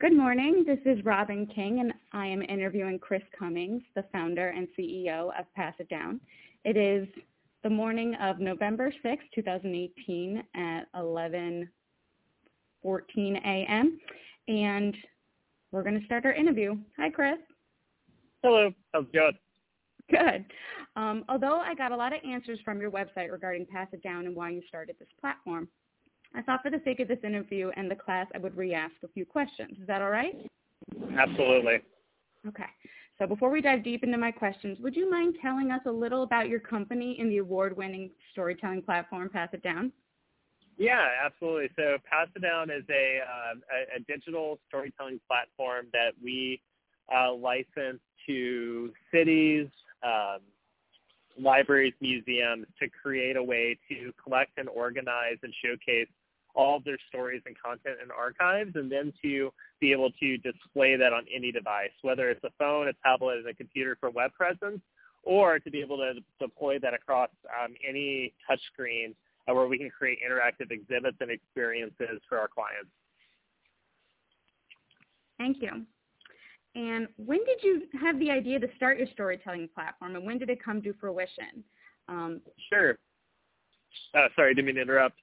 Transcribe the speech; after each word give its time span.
Good 0.00 0.16
morning. 0.16 0.64
This 0.66 0.78
is 0.86 1.04
Robyn 1.04 1.46
King, 1.54 1.80
and 1.80 1.92
I 2.14 2.26
am 2.26 2.40
interviewing 2.40 2.98
Chris 2.98 3.20
Cummings, 3.38 3.82
the 3.94 4.02
founder 4.10 4.48
and 4.48 4.66
CEO 4.68 5.28
of 5.38 5.44
Pass 5.54 5.74
It 5.78 5.90
Down. 5.90 6.22
It 6.64 6.78
is 6.78 7.06
the 7.62 7.68
morning 7.68 8.14
of 8.14 8.38
November 8.38 8.90
6, 9.02 9.24
2018 9.34 10.42
at 10.54 10.90
11:14 10.94 11.68
a.m. 13.44 14.00
and 14.48 14.96
we're 15.70 15.82
going 15.82 16.00
to 16.00 16.06
start 16.06 16.24
our 16.24 16.32
interview. 16.32 16.78
Hi, 16.96 17.10
Chris. 17.10 17.36
Hello. 18.42 18.72
How's 18.94 19.04
it 19.04 19.12
going? 19.12 19.36
Good. 20.10 20.46
Um, 20.96 21.26
although 21.28 21.60
I 21.60 21.74
got 21.74 21.92
a 21.92 21.96
lot 21.96 22.14
of 22.14 22.20
answers 22.24 22.58
from 22.64 22.80
your 22.80 22.90
website 22.90 23.30
regarding 23.30 23.66
Pass 23.66 23.88
It 23.92 24.02
Down 24.02 24.24
and 24.24 24.34
why 24.34 24.48
you 24.48 24.62
started 24.66 24.96
this 24.98 25.08
platform, 25.20 25.68
I 26.34 26.42
thought 26.42 26.62
for 26.62 26.70
the 26.70 26.80
sake 26.84 27.00
of 27.00 27.08
this 27.08 27.18
interview 27.24 27.70
and 27.76 27.90
the 27.90 27.96
class, 27.96 28.26
I 28.34 28.38
would 28.38 28.56
re-ask 28.56 28.94
a 29.02 29.08
few 29.08 29.26
questions. 29.26 29.76
Is 29.80 29.86
that 29.86 30.00
all 30.00 30.10
right? 30.10 30.34
Absolutely. 31.18 31.80
Okay. 32.46 32.64
So 33.18 33.26
before 33.26 33.50
we 33.50 33.60
dive 33.60 33.84
deep 33.84 34.02
into 34.02 34.16
my 34.16 34.30
questions, 34.30 34.78
would 34.80 34.96
you 34.96 35.10
mind 35.10 35.36
telling 35.42 35.70
us 35.70 35.82
a 35.86 35.90
little 35.90 36.22
about 36.22 36.48
your 36.48 36.60
company 36.60 37.18
and 37.20 37.30
the 37.30 37.38
award-winning 37.38 38.10
storytelling 38.32 38.82
platform, 38.82 39.28
Pass 39.28 39.50
It 39.52 39.62
Down? 39.62 39.92
Yeah, 40.78 41.06
absolutely. 41.22 41.68
So 41.76 41.98
Pass 42.10 42.28
It 42.34 42.40
Down 42.40 42.70
is 42.70 42.84
a, 42.88 43.18
uh, 43.20 43.54
a, 43.74 43.96
a, 43.96 44.00
digital 44.08 44.58
storytelling 44.68 45.20
platform 45.28 45.88
that 45.92 46.12
we 46.22 46.62
uh, 47.14 47.34
license 47.34 48.00
to 48.26 48.90
cities, 49.12 49.66
um, 50.02 50.38
libraries, 51.38 51.92
museums 52.00 52.66
to 52.80 52.88
create 52.88 53.36
a 53.36 53.42
way 53.42 53.78
to 53.90 54.12
collect 54.22 54.52
and 54.56 54.70
organize 54.70 55.36
and 55.42 55.52
showcase 55.62 56.08
all 56.54 56.76
of 56.76 56.84
their 56.84 56.98
stories 57.08 57.42
and 57.46 57.56
content 57.58 57.96
and 58.02 58.10
archives, 58.10 58.72
and 58.74 58.90
then 58.90 59.12
to 59.22 59.52
be 59.80 59.92
able 59.92 60.10
to 60.20 60.36
display 60.38 60.96
that 60.96 61.12
on 61.12 61.24
any 61.34 61.52
device, 61.52 61.90
whether 62.02 62.30
it's 62.30 62.42
a 62.44 62.50
phone, 62.58 62.88
a 62.88 62.92
tablet, 63.04 63.38
and 63.38 63.48
a 63.48 63.54
computer 63.54 63.96
for 64.00 64.10
web 64.10 64.32
presence, 64.32 64.80
or 65.22 65.58
to 65.58 65.70
be 65.70 65.80
able 65.80 65.96
to 65.96 66.14
deploy 66.40 66.78
that 66.78 66.94
across 66.94 67.30
um, 67.62 67.74
any 67.86 68.32
touchscreen 68.48 69.14
uh, 69.48 69.54
where 69.54 69.66
we 69.66 69.78
can 69.78 69.90
create 69.90 70.18
interactive 70.26 70.70
exhibits 70.70 71.16
and 71.20 71.30
experiences 71.30 72.20
for 72.28 72.38
our 72.38 72.48
clients. 72.48 72.90
Thank 75.38 75.62
you. 75.62 75.86
And 76.74 77.08
when 77.16 77.38
did 77.44 77.62
you 77.62 77.82
have 78.00 78.18
the 78.20 78.30
idea 78.30 78.60
to 78.60 78.68
start 78.76 78.98
your 78.98 79.08
storytelling 79.12 79.68
platform, 79.74 80.16
and 80.16 80.24
when 80.24 80.38
did 80.38 80.50
it 80.50 80.62
come 80.62 80.80
to 80.82 80.92
fruition? 81.00 81.64
Um, 82.08 82.40
sure. 82.72 82.98
Uh, 84.14 84.28
sorry, 84.36 84.54
didn't 84.54 84.66
mean 84.66 84.74
to 84.76 84.82
interrupt. 84.82 85.16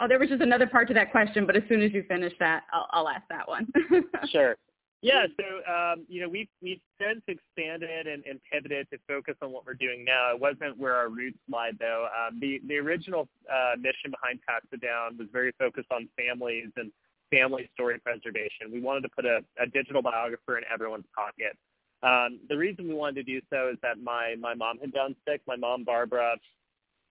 Oh, 0.00 0.06
there 0.06 0.18
was 0.18 0.28
just 0.28 0.42
another 0.42 0.66
part 0.66 0.88
to 0.88 0.94
that 0.94 1.10
question, 1.10 1.44
but 1.46 1.56
as 1.56 1.62
soon 1.68 1.82
as 1.82 1.92
you 1.92 2.04
finish 2.08 2.32
that, 2.38 2.64
I'll, 2.72 2.86
I'll 2.90 3.08
ask 3.08 3.22
that 3.30 3.48
one. 3.48 3.66
sure. 4.30 4.56
Yeah, 5.00 5.26
so 5.38 5.72
um, 5.72 6.06
you 6.08 6.20
know 6.20 6.28
we've 6.28 6.48
we've 6.60 6.80
since 7.00 7.22
expanded 7.28 8.08
and, 8.08 8.24
and 8.26 8.40
pivoted 8.50 8.88
to 8.90 8.98
focus 9.06 9.36
on 9.42 9.52
what 9.52 9.64
we're 9.64 9.74
doing 9.74 10.04
now. 10.04 10.32
It 10.34 10.40
wasn't 10.40 10.76
where 10.76 10.96
our 10.96 11.08
roots 11.08 11.38
lie 11.48 11.70
though. 11.78 12.08
Um, 12.10 12.40
the 12.40 12.60
the 12.66 12.78
original 12.78 13.28
uh, 13.48 13.76
mission 13.76 14.10
behind 14.10 14.40
Pass 14.48 14.62
It 14.72 14.80
Down 14.80 15.16
was 15.16 15.28
very 15.32 15.52
focused 15.56 15.92
on 15.92 16.08
families 16.16 16.70
and 16.76 16.90
family 17.30 17.70
story 17.74 18.00
preservation. 18.00 18.72
We 18.72 18.80
wanted 18.80 19.02
to 19.02 19.08
put 19.14 19.24
a, 19.24 19.38
a 19.62 19.66
digital 19.66 20.02
biographer 20.02 20.58
in 20.58 20.64
everyone's 20.72 21.06
pocket. 21.14 21.56
Um, 22.02 22.40
the 22.48 22.56
reason 22.56 22.88
we 22.88 22.94
wanted 22.94 23.24
to 23.26 23.32
do 23.32 23.40
so 23.50 23.70
is 23.72 23.78
that 23.82 24.02
my 24.02 24.34
my 24.40 24.54
mom 24.54 24.78
had 24.80 24.92
gone 24.92 25.14
sick. 25.28 25.42
My 25.46 25.56
mom 25.56 25.84
Barbara, 25.84 26.34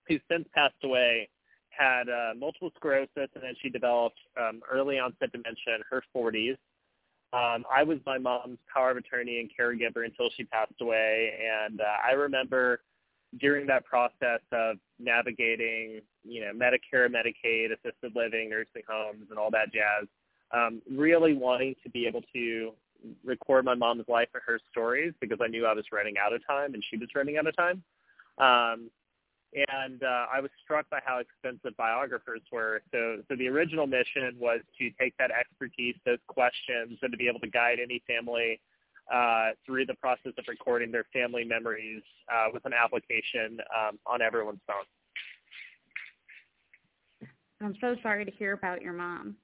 who's 0.09 0.21
since 0.29 0.45
passed 0.53 0.75
away, 0.83 1.29
had 1.77 2.09
uh, 2.09 2.33
multiple 2.37 2.71
sclerosis, 2.75 3.09
and 3.15 3.43
then 3.43 3.53
she 3.61 3.69
developed 3.69 4.19
um, 4.39 4.61
early 4.69 4.99
onset 4.99 5.31
dementia 5.31 5.75
in 5.75 5.81
her 5.89 6.03
40s. 6.15 6.57
Um, 7.33 7.65
I 7.71 7.83
was 7.83 7.99
my 8.05 8.17
mom's 8.17 8.59
power 8.73 8.91
of 8.91 8.97
attorney 8.97 9.39
and 9.39 9.49
caregiver 9.49 10.05
until 10.05 10.29
she 10.35 10.45
passed 10.45 10.79
away, 10.81 11.33
and 11.67 11.81
uh, 11.81 11.83
I 12.07 12.13
remember 12.13 12.81
during 13.39 13.67
that 13.67 13.85
process 13.85 14.39
of 14.51 14.77
navigating, 14.99 16.01
you 16.23 16.41
know, 16.41 16.51
Medicare, 16.53 17.09
Medicaid, 17.09 17.71
assisted 17.71 18.15
living, 18.15 18.49
nursing 18.49 18.83
homes, 18.87 19.25
and 19.29 19.37
all 19.37 19.51
that 19.51 19.73
jazz, 19.73 20.07
um, 20.51 20.81
really 20.89 21.33
wanting 21.33 21.75
to 21.83 21.89
be 21.89 22.07
able 22.07 22.21
to 22.33 22.71
record 23.23 23.65
my 23.65 23.75
mom's 23.75 24.07
life 24.07 24.29
and 24.33 24.41
her 24.45 24.59
stories 24.71 25.13
because 25.19 25.39
I 25.41 25.47
knew 25.47 25.65
I 25.65 25.73
was 25.73 25.85
running 25.91 26.15
out 26.17 26.33
of 26.33 26.45
time 26.45 26.73
and 26.73 26.83
she 26.89 26.97
was 26.97 27.09
running 27.15 27.37
out 27.37 27.47
of 27.47 27.55
time. 27.55 27.83
Um, 28.37 28.89
and 29.53 30.03
uh, 30.03 30.25
I 30.33 30.39
was 30.41 30.51
struck 30.63 30.89
by 30.89 30.99
how 31.05 31.19
expensive 31.19 31.75
biographers 31.77 32.41
were. 32.51 32.81
So, 32.91 33.21
so 33.27 33.35
the 33.35 33.47
original 33.47 33.87
mission 33.87 34.35
was 34.37 34.59
to 34.77 34.89
take 34.99 35.15
that 35.17 35.31
expertise, 35.31 35.95
those 36.05 36.19
questions, 36.27 36.99
and 37.01 37.11
to 37.11 37.17
be 37.17 37.27
able 37.27 37.39
to 37.39 37.49
guide 37.49 37.77
any 37.81 38.03
family 38.07 38.59
uh, 39.13 39.51
through 39.65 39.85
the 39.85 39.93
process 39.95 40.33
of 40.37 40.45
recording 40.47 40.91
their 40.91 41.05
family 41.13 41.45
memories 41.45 42.03
uh, 42.31 42.47
with 42.53 42.65
an 42.65 42.73
application 42.73 43.59
um, 43.75 43.97
on 44.05 44.21
everyone's 44.21 44.59
phone. 44.67 44.85
I'm 47.61 47.75
so 47.81 47.95
sorry 48.03 48.25
to 48.25 48.31
hear 48.31 48.53
about 48.53 48.81
your 48.81 48.93
mom. 48.93 49.35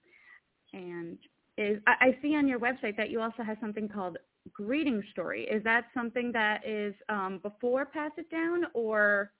And 0.74 1.18
is 1.58 1.80
I, 1.88 2.08
I 2.08 2.18
see 2.22 2.36
on 2.36 2.48
your 2.48 2.60
website 2.60 2.98
that 2.98 3.10
you 3.10 3.22
also 3.22 3.44
have 3.44 3.58
something 3.62 3.88
called 3.88 4.18
Greeting 4.52 5.02
Story. 5.12 5.44
Is 5.44 5.64
that 5.64 5.86
something 5.94 6.32
that 6.34 6.68
is 6.68 6.94
um, 7.10 7.40
before 7.42 7.86
Pass 7.86 8.12
It 8.18 8.30
Down 8.30 8.66
or 8.74 9.32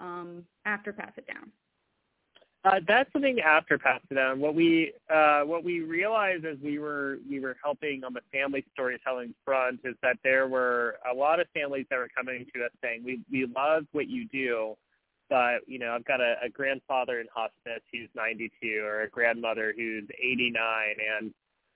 um, 0.00 0.44
after 0.64 0.92
Pass 0.92 1.12
It 1.16 1.26
Down? 1.26 1.50
Uh, 2.62 2.78
that's 2.86 3.10
something 3.12 3.40
after 3.40 3.78
Pass 3.78 4.00
It 4.10 4.14
Down. 4.14 4.38
What 4.38 4.54
we 4.54 4.92
uh, 5.08 5.42
what 5.42 5.64
we 5.64 5.80
realized 5.80 6.44
as 6.44 6.58
we 6.62 6.78
were 6.78 7.18
we 7.28 7.40
were 7.40 7.56
helping 7.62 8.04
on 8.04 8.12
the 8.12 8.20
family 8.32 8.64
storytelling 8.72 9.34
front 9.44 9.80
is 9.84 9.94
that 10.02 10.18
there 10.22 10.46
were 10.46 10.96
a 11.10 11.14
lot 11.14 11.40
of 11.40 11.46
families 11.54 11.86
that 11.88 11.96
were 11.96 12.10
coming 12.14 12.46
to 12.54 12.64
us 12.64 12.70
saying 12.82 13.02
we 13.04 13.20
we 13.30 13.46
love 13.56 13.84
what 13.92 14.08
you 14.08 14.28
do, 14.28 14.76
but 15.30 15.60
you 15.66 15.78
know 15.78 15.92
I've 15.92 16.04
got 16.04 16.20
a, 16.20 16.34
a 16.44 16.50
grandfather 16.50 17.20
in 17.20 17.28
hospice 17.34 17.82
who's 17.90 18.10
92 18.14 18.82
or 18.84 19.02
a 19.02 19.08
grandmother 19.08 19.72
who's 19.74 20.04
89 20.22 20.96
and 21.18 21.32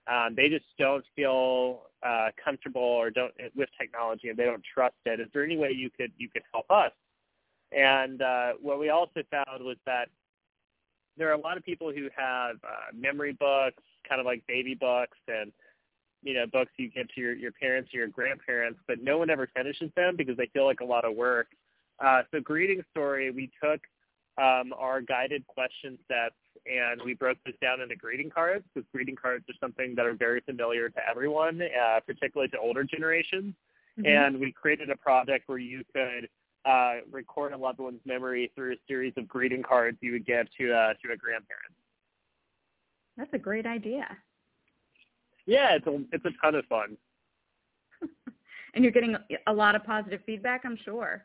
um, 0.07 0.35
they 0.35 0.51
just 0.51 0.67
don't 0.79 1.05
feel 1.17 1.85
uh, 2.03 2.29
comfortable 2.43 2.83
or 2.83 3.11
don't 3.11 3.33
with 3.57 3.71
technology 3.81 4.29
and 4.29 4.37
they 4.37 4.45
don't 4.45 4.63
trust 4.75 4.97
it. 5.07 5.19
Is 5.19 5.29
there 5.33 5.45
any 5.45 5.57
way 5.57 5.71
you 5.71 5.89
could 5.89 6.13
you 6.19 6.29
could 6.29 6.43
help 6.53 6.71
us? 6.71 6.93
And 7.75 8.23
uh, 8.23 8.53
what 8.61 8.79
we 8.79 8.91
also 8.91 9.23
found 9.31 9.65
was 9.65 9.77
that 9.87 10.09
there 11.17 11.29
are 11.29 11.35
a 11.35 11.41
lot 11.41 11.57
of 11.57 11.65
people 11.65 11.93
who 11.93 12.09
have 12.17 12.57
uh, 12.65 12.95
memory 12.95 13.33
books, 13.33 13.83
kind 14.09 14.21
of 14.21 14.27
like 14.27 14.43
baby 14.47 14.75
books, 14.75 15.19
and 15.29 15.53
you 16.23 16.35
know 16.35 16.47
books 16.47 16.71
you 16.77 16.91
give 16.91 17.09
to 17.15 17.21
your 17.21 17.35
your 17.35 17.53
parents 17.53 17.91
or 17.93 17.99
your 17.99 18.09
grandparents, 18.09 18.81
but 18.87 19.03
no 19.03 19.19
one 19.19 19.31
ever 19.31 19.49
finishes 19.55 19.91
them 19.97 20.17
because 20.17 20.37
they 20.37 20.51
feel 20.53 20.65
like 20.65 20.81
a 20.81 20.85
lot 20.85 21.05
of 21.05 21.15
work. 21.15 21.49
Uh, 22.05 22.23
so 22.33 22.41
greeting 22.41 22.83
story, 22.91 23.31
we 23.31 23.51
took 23.63 23.81
um, 24.37 24.73
our 24.77 25.01
guided 25.01 25.47
question 25.47 25.99
sets 26.09 26.35
and 26.67 27.01
we 27.05 27.15
broke 27.15 27.39
this 27.45 27.55
down 27.61 27.81
into 27.81 27.95
greeting 27.95 28.31
cards 28.31 28.65
because 28.73 28.89
greeting 28.93 29.15
cards 29.15 29.45
are 29.49 29.55
something 29.61 29.95
that 29.95 30.07
are 30.07 30.15
very 30.15 30.41
familiar 30.41 30.89
to 30.89 30.99
everyone, 31.09 31.61
uh, 31.63 32.01
particularly 32.07 32.49
to 32.49 32.59
older 32.59 32.83
generations. 32.83 33.55
Mm-hmm. 33.99 34.07
And 34.07 34.41
we 34.41 34.51
created 34.51 34.91
a 34.91 34.97
project 34.97 35.49
where 35.49 35.59
you 35.59 35.85
could 35.93 36.29
uh, 36.65 36.95
record 37.11 37.53
a 37.53 37.57
loved 37.57 37.79
one's 37.79 38.01
memory 38.05 38.51
through 38.55 38.73
a 38.73 38.77
series 38.89 39.13
of 39.17 39.29
greeting 39.29 39.63
cards 39.63 39.99
you 40.01 40.13
would 40.13 40.27
give 40.27 40.47
to 40.59 40.73
uh, 40.73 40.95
to 41.05 41.13
a 41.13 41.17
grandparent. 41.17 41.75
That's 43.17 43.33
a 43.33 43.39
great 43.39 43.67
idea. 43.67 44.07
Yeah, 45.47 45.75
it's 45.77 45.87
a 45.87 46.03
it's 46.13 46.25
a 46.25 46.31
ton 46.43 46.55
of 46.55 46.65
fun. 46.67 46.97
and 48.75 48.85
you're 48.85 48.93
getting 48.93 49.17
a 49.47 49.53
lot 49.53 49.77
of 49.77 49.85
positive 49.85 50.21
feedback, 50.27 50.63
I'm 50.65 50.79
sure. 50.85 51.25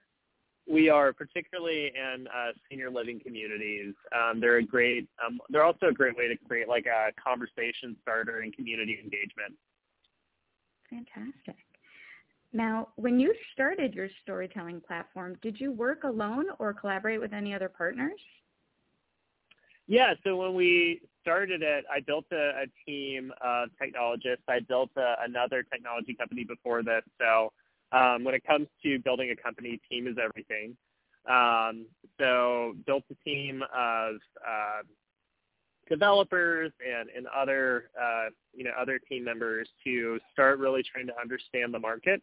We 0.70 0.88
are, 0.88 1.14
particularly 1.14 1.92
in 1.96 2.28
uh, 2.28 2.52
senior 2.70 2.92
living 2.92 3.20
communities. 3.20 3.96
Um, 4.16 4.40
they're 4.40 4.58
a 4.58 4.64
great. 4.64 5.08
Um, 5.26 5.40
they're 5.50 5.64
also 5.64 5.88
a 5.88 5.94
great 5.94 6.16
way 6.16 6.28
to 6.28 6.36
create 6.48 6.68
like 6.68 6.86
a 6.86 7.12
conversation 7.20 7.96
starter 8.02 8.40
and 8.42 8.56
community 8.56 9.00
engagement. 9.02 9.56
Fantastic. 10.90 11.56
Now, 12.52 12.90
when 12.96 13.20
you 13.20 13.34
started 13.54 13.94
your 13.94 14.10
storytelling 14.24 14.82
platform, 14.82 15.38
did 15.42 15.60
you 15.60 15.72
work 15.72 16.04
alone 16.04 16.46
or 16.58 16.74
collaborate 16.74 17.20
with 17.20 17.32
any 17.32 17.54
other 17.54 17.70
partners? 17.70 18.20
Yeah, 19.88 20.14
so 20.24 20.36
when 20.36 20.56
we 20.56 21.02
started 21.22 21.62
it, 21.62 21.86
I 21.92 22.00
built 22.00 22.26
a, 22.32 22.64
a 22.64 22.66
team 22.86 23.32
of 23.42 23.70
technologists. 23.80 24.44
I 24.48 24.60
built 24.62 24.90
a, 24.98 25.16
another 25.24 25.64
technology 25.64 26.14
company 26.14 26.44
before 26.44 26.84
this. 26.84 27.04
So 27.20 27.52
um, 27.92 28.24
when 28.24 28.36
it 28.36 28.44
comes 28.46 28.68
to 28.84 29.00
building 29.00 29.32
a 29.32 29.36
company, 29.36 29.80
team 29.90 30.08
is 30.08 30.18
everything. 30.24 30.76
Um, 31.30 31.86
so 32.20 32.76
built 32.86 33.04
a 33.12 33.16
team 33.28 33.64
of 33.76 34.16
uh, 34.48 34.82
developers 35.88 36.72
and, 36.88 37.10
and 37.10 37.28
other 37.28 37.90
uh, 38.00 38.30
you 38.54 38.64
know 38.64 38.72
other 38.80 39.00
team 39.00 39.24
members 39.24 39.68
to 39.84 40.20
start 40.32 40.60
really 40.60 40.84
trying 40.84 41.08
to 41.08 41.20
understand 41.20 41.74
the 41.74 41.80
market 41.80 42.22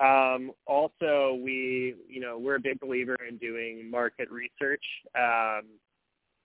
um, 0.00 0.52
also, 0.66 1.38
we, 1.42 1.94
you 2.08 2.20
know, 2.20 2.38
we're 2.38 2.56
a 2.56 2.60
big 2.60 2.78
believer 2.80 3.16
in 3.28 3.36
doing 3.38 3.90
market 3.90 4.30
research. 4.30 4.84
Um, 5.18 5.62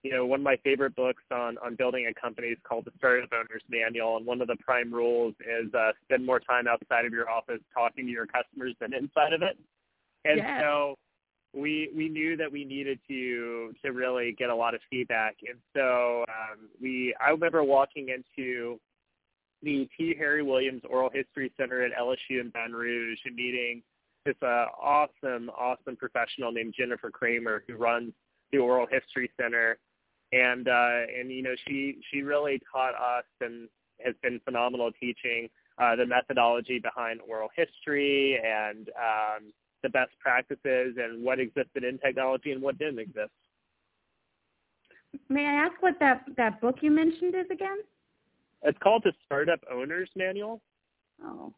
you 0.02 0.12
know, 0.12 0.26
one 0.26 0.42
of 0.42 0.44
my 0.44 0.58
favorite 0.64 0.96
books 0.96 1.24
on 1.32 1.58
on 1.60 1.76
building 1.76 2.08
a 2.08 2.20
company 2.20 2.48
is 2.48 2.58
called 2.68 2.86
The 2.86 2.92
Startup 2.98 3.30
Owner's 3.32 3.64
Manual, 3.70 4.18
and 4.18 4.26
one 4.26 4.42
of 4.42 4.48
the 4.48 4.58
prime 4.58 4.94
rules 4.94 5.34
is 5.40 5.74
uh, 5.74 5.92
spend 6.04 6.26
more 6.26 6.42
time 6.42 6.68
outside 6.68 7.06
of 7.06 7.14
your 7.14 7.30
office 7.30 7.62
talking 7.74 8.06
to 8.06 8.12
your 8.12 8.26
customers 8.26 8.76
than 8.82 8.94
inside 8.94 9.32
of 9.34 9.42
it. 9.44 9.58
And 10.26 10.38
yes. 10.38 10.62
so 10.62 10.96
we 11.54 11.90
we 11.96 12.10
knew 12.10 12.36
that 12.36 12.52
we 12.52 12.66
needed 12.66 13.00
to 13.08 13.74
to 13.84 13.92
really 13.92 14.36
get 14.38 14.50
a 14.50 14.56
lot 14.56 14.74
of 14.74 14.82
feedback, 14.90 15.38
and 15.48 15.60
so 15.76 16.26
um, 16.28 16.70
we 16.82 17.16
I 17.26 17.30
remember 17.30 17.64
walking 17.64 18.10
into 18.10 18.80
the 19.64 19.90
T. 19.98 20.14
Harry 20.18 20.44
Williams 20.44 20.82
Oral 20.90 21.10
History 21.12 21.52
Center 21.58 21.84
at 21.84 21.92
LSU 22.00 22.42
in 22.42 22.50
Baton 22.50 22.74
Rouge 22.74 23.20
and 23.26 23.36
meeting 23.36 23.82
this 24.26 24.36
uh, 24.42 24.66
awesome, 24.82 25.50
awesome 25.58 25.96
professional 25.96 26.52
named 26.52 26.74
Jennifer 26.78 27.10
Cramer 27.10 27.64
who 27.68 27.76
runs 27.76 28.14
the 28.52 28.60
Oral 28.60 28.88
History 28.90 29.32
Center 29.40 29.78
and 30.34 30.68
uh, 30.68 31.02
and 31.18 31.32
you 31.32 31.44
know 31.44 31.56
she 31.68 31.98
she 32.12 32.22
really 32.22 32.60
taught 32.72 32.96
us 32.96 33.26
and 33.42 33.70
has 34.00 34.16
been 34.22 34.40
phenomenal 34.44 34.92
teaching 35.00 35.50
uh, 35.78 35.96
the 35.96 36.06
methodology 36.06 36.80
behind 36.80 37.20
oral 37.28 37.50
history 37.56 38.40
and 38.44 38.90
um, 38.90 39.54
the 39.82 39.90
best 39.90 40.12
practices 40.20 40.96
and 40.98 41.24
what 41.24 41.40
existed 41.40 41.84
in 41.84 41.98
technology 42.00 42.52
and 42.52 42.62
what 42.62 42.78
didn't 42.78 43.00
exist. 43.00 43.32
May 45.30 45.46
I 45.46 45.54
ask 45.54 45.82
what 45.82 46.00
that 46.00 46.26
that 46.38 46.60
book 46.60 46.78
you 46.82 46.92
mentioned 46.92 47.36
is 47.36 47.46
again? 47.52 47.78
It's 48.64 48.78
called 48.80 49.04
the 49.04 49.14
Startup 49.26 49.60
Owner's 49.72 50.10
Manual. 50.16 50.62
Oh. 51.24 51.54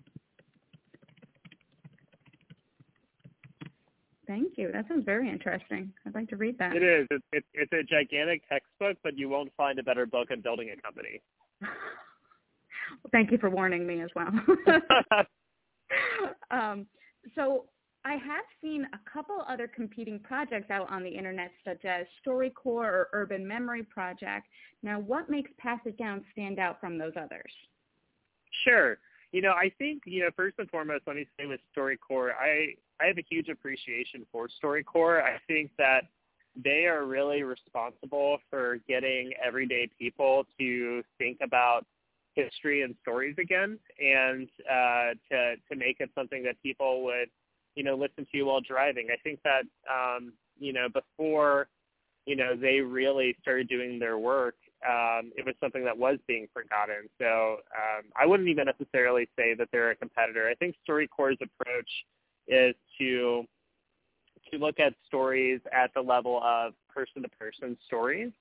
Thank 4.28 4.54
you. 4.58 4.72
That 4.72 4.88
sounds 4.88 5.06
very 5.06 5.30
interesting. 5.30 5.94
I'd 6.06 6.16
like 6.16 6.30
to 6.30 6.36
read 6.36 6.58
that. 6.58 6.76
It 6.76 6.82
is. 6.82 7.08
It's, 7.12 7.26
it's, 7.32 7.48
it's 7.54 7.74
a 7.74 7.84
gigantic 7.84 8.42
textbook, 8.50 8.98
but 9.04 9.18
you 9.18 9.30
won't 9.30 9.52
find 9.56 9.78
a 9.78 9.84
better 9.84 10.08
book 10.08 10.30
on 10.32 10.42
building 10.42 10.72
a 10.76 10.82
company. 10.82 11.22
well, 11.62 11.70
thank 13.12 13.32
you 13.32 13.38
for 13.38 13.52
warning 13.52 13.86
me 13.86 14.02
as 14.02 14.10
well. 14.16 14.32
um, 16.52 16.88
so 17.36 17.66
I 18.06 18.14
have 18.14 18.46
seen 18.62 18.88
a 18.94 19.10
couple 19.12 19.44
other 19.50 19.68
competing 19.68 20.20
projects 20.20 20.70
out 20.70 20.90
on 20.92 21.02
the 21.02 21.10
internet, 21.10 21.52
such 21.66 21.84
as 21.86 22.06
StoryCorps 22.26 22.54
or 22.66 23.10
Urban 23.14 23.48
Memory 23.48 23.82
Project. 23.82 24.46
Now, 24.84 25.00
what 25.00 25.28
makes 25.28 25.50
Pass 25.58 25.80
It 25.86 25.98
Down 25.98 26.24
stand 26.32 26.60
out 26.60 26.80
from 26.80 27.00
those 27.00 27.14
others? 27.20 27.52
Sure. 28.64 29.00
You 29.32 29.42
know, 29.42 29.54
I 29.54 29.72
think, 29.80 30.04
you 30.06 30.22
know, 30.22 30.30
first 30.36 30.56
and 30.60 30.70
foremost, 30.70 31.02
let 31.08 31.16
me 31.16 31.26
say 31.38 31.48
with 31.48 31.60
StoryCorps, 31.76 32.30
I, 32.40 32.76
I 33.04 33.08
have 33.08 33.18
a 33.18 33.26
huge 33.28 33.50
appreciation 33.50 34.24
for 34.32 34.48
StoryCorps. 34.64 35.24
I 35.24 35.40
think 35.48 35.72
that 35.80 36.04
they 36.64 36.86
are 36.86 37.06
really 37.06 37.42
responsible 37.42 38.38
for 38.52 38.78
getting 38.88 39.32
everyday 39.44 39.90
people 40.00 40.46
to 40.60 41.04
think 41.18 41.40
about 41.42 41.86
history 42.36 42.84
and 42.84 42.96
stories 43.02 43.36
again 43.40 43.80
and 44.00 44.48
uh, 44.70 45.10
to, 45.32 45.56
to 45.70 45.76
make 45.76 45.98
it 46.00 46.12
something 46.14 46.44
that 46.44 46.62
people 46.62 47.04
would, 47.04 47.30
you 47.76 47.84
know, 47.84 47.96
listen 47.96 48.26
to 48.32 48.38
you 48.38 48.46
while 48.46 48.62
driving. 48.62 49.08
I 49.12 49.18
think 49.24 49.40
that, 49.44 49.64
um, 49.92 50.34
you 50.58 50.74
know, 50.74 50.88
before, 50.90 51.68
you 52.26 52.36
know, 52.36 52.56
they 52.56 52.80
really 52.80 53.36
started 53.42 53.68
doing 53.68 54.00
their 54.00 54.18
work, 54.18 54.56
um, 54.88 55.32
it 55.36 55.46
was 55.46 55.56
something 55.60 55.84
that 55.86 55.98
was 55.98 56.18
being 56.28 56.48
forgotten. 56.54 57.10
So 57.20 57.58
um, 57.76 58.06
I 58.20 58.26
wouldn't 58.26 58.50
even 58.50 58.66
necessarily 58.66 59.28
say 59.38 59.54
that 59.56 59.70
they're 59.72 59.92
a 59.92 59.96
competitor. 59.96 60.48
I 60.50 60.56
think 60.56 60.76
StoryCorps' 60.88 61.38
approach 61.42 61.90
is 62.48 62.76
to 63.00 63.46
to 64.52 64.60
look 64.60 64.80
at 64.80 64.94
stories 65.08 65.60
at 65.74 65.92
the 65.96 66.02
level 66.02 66.40
of 66.44 66.74
person-to-person 66.94 67.76
stories, 67.88 68.32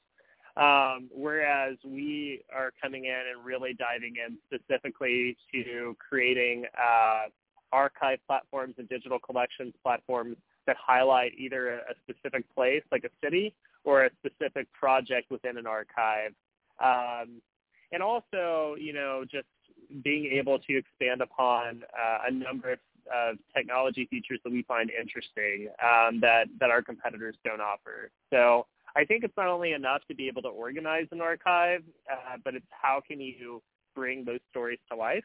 um, 0.59 1.09
whereas 1.11 1.79
we 1.83 2.43
are 2.55 2.73
coming 2.83 3.07
in 3.07 3.23
and 3.35 3.43
really 3.43 3.73
diving 3.73 4.15
in 4.17 4.37
specifically 4.45 5.35
to 5.51 5.97
creating 5.99 6.67
uh, 6.77 7.29
archive 7.75 8.19
platforms 8.27 8.75
and 8.79 8.89
digital 8.89 9.19
collections 9.19 9.75
platforms 9.83 10.37
that 10.67 10.77
highlight 10.81 11.33
either 11.37 11.81
a 11.93 11.95
specific 12.03 12.43
place, 12.55 12.83
like 12.93 13.05
a 13.05 13.11
city, 13.23 13.55
or 13.85 14.05
a 14.05 14.11
specific 14.25 14.73
project 14.73 15.31
within 15.31 15.59
an 15.59 15.67
archive. 15.67 16.33
Um, 16.83 17.43
and 17.93 18.03
also, 18.03 18.77
you 18.79 18.93
know, 18.93 19.25
just 19.31 19.47
being 20.03 20.25
able 20.33 20.59
to 20.59 20.79
expand 20.79 21.21
upon 21.21 21.85
uh, 21.93 22.19
a 22.29 22.33
number 22.33 22.73
of 22.73 22.79
uh, 23.15 23.33
technology 23.55 24.07
features 24.11 24.41
that 24.45 24.53
we 24.53 24.63
find 24.63 24.91
interesting 24.91 25.69
um, 25.83 26.21
that, 26.21 26.47
that 26.59 26.71
our 26.71 26.81
competitors 26.81 27.37
don't 27.45 27.61
offer. 27.61 28.11
So 28.31 28.67
I 28.97 29.05
think 29.05 29.25
it's 29.25 29.37
not 29.37 29.49
only 29.49 29.73
enough 29.73 30.01
to 30.09 30.15
be 30.15 30.27
able 30.29 30.43
to 30.43 30.49
organize 30.49 31.07
an 31.11 31.21
archive, 31.21 31.83
uh, 32.11 32.37
but 32.45 32.55
it's 32.55 32.67
how 32.71 33.03
can 33.07 33.21
you 33.21 33.63
bring 33.95 34.25
those 34.25 34.41
stories 34.51 34.79
to 34.91 34.97
life. 34.97 35.25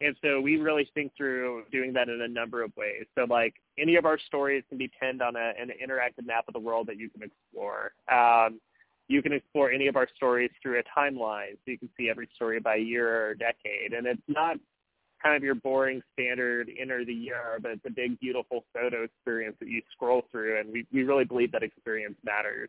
And 0.00 0.16
so 0.22 0.40
we 0.40 0.56
really 0.56 0.88
think 0.94 1.12
through 1.16 1.64
doing 1.70 1.92
that 1.94 2.08
in 2.08 2.20
a 2.20 2.28
number 2.28 2.62
of 2.62 2.72
ways. 2.76 3.04
So 3.16 3.24
like 3.24 3.54
any 3.78 3.96
of 3.96 4.04
our 4.04 4.18
stories 4.18 4.64
can 4.68 4.78
be 4.78 4.90
pinned 5.00 5.22
on 5.22 5.36
a, 5.36 5.52
an 5.58 5.70
interactive 5.82 6.26
map 6.26 6.44
of 6.48 6.54
the 6.54 6.60
world 6.60 6.86
that 6.88 6.98
you 6.98 7.08
can 7.10 7.22
explore. 7.22 7.92
Um, 8.10 8.60
you 9.08 9.22
can 9.22 9.32
explore 9.32 9.70
any 9.70 9.86
of 9.86 9.96
our 9.96 10.08
stories 10.16 10.50
through 10.62 10.80
a 10.80 10.98
timeline, 10.98 11.52
so 11.52 11.70
you 11.70 11.78
can 11.78 11.90
see 11.96 12.08
every 12.08 12.28
story 12.34 12.58
by 12.58 12.76
year 12.76 13.28
or 13.28 13.34
decade. 13.34 13.92
And 13.92 14.06
it's 14.06 14.22
not 14.28 14.56
kind 15.22 15.36
of 15.36 15.42
your 15.42 15.54
boring 15.54 16.02
standard 16.12 16.70
enter 16.80 17.04
the 17.04 17.12
year, 17.12 17.58
but 17.62 17.70
it's 17.70 17.84
a 17.86 17.90
big, 17.90 18.18
beautiful 18.20 18.64
photo 18.72 19.04
experience 19.04 19.56
that 19.60 19.68
you 19.68 19.82
scroll 19.92 20.22
through, 20.30 20.58
and 20.58 20.72
we, 20.72 20.86
we 20.92 21.02
really 21.02 21.24
believe 21.24 21.52
that 21.52 21.62
experience 21.62 22.16
matters. 22.24 22.68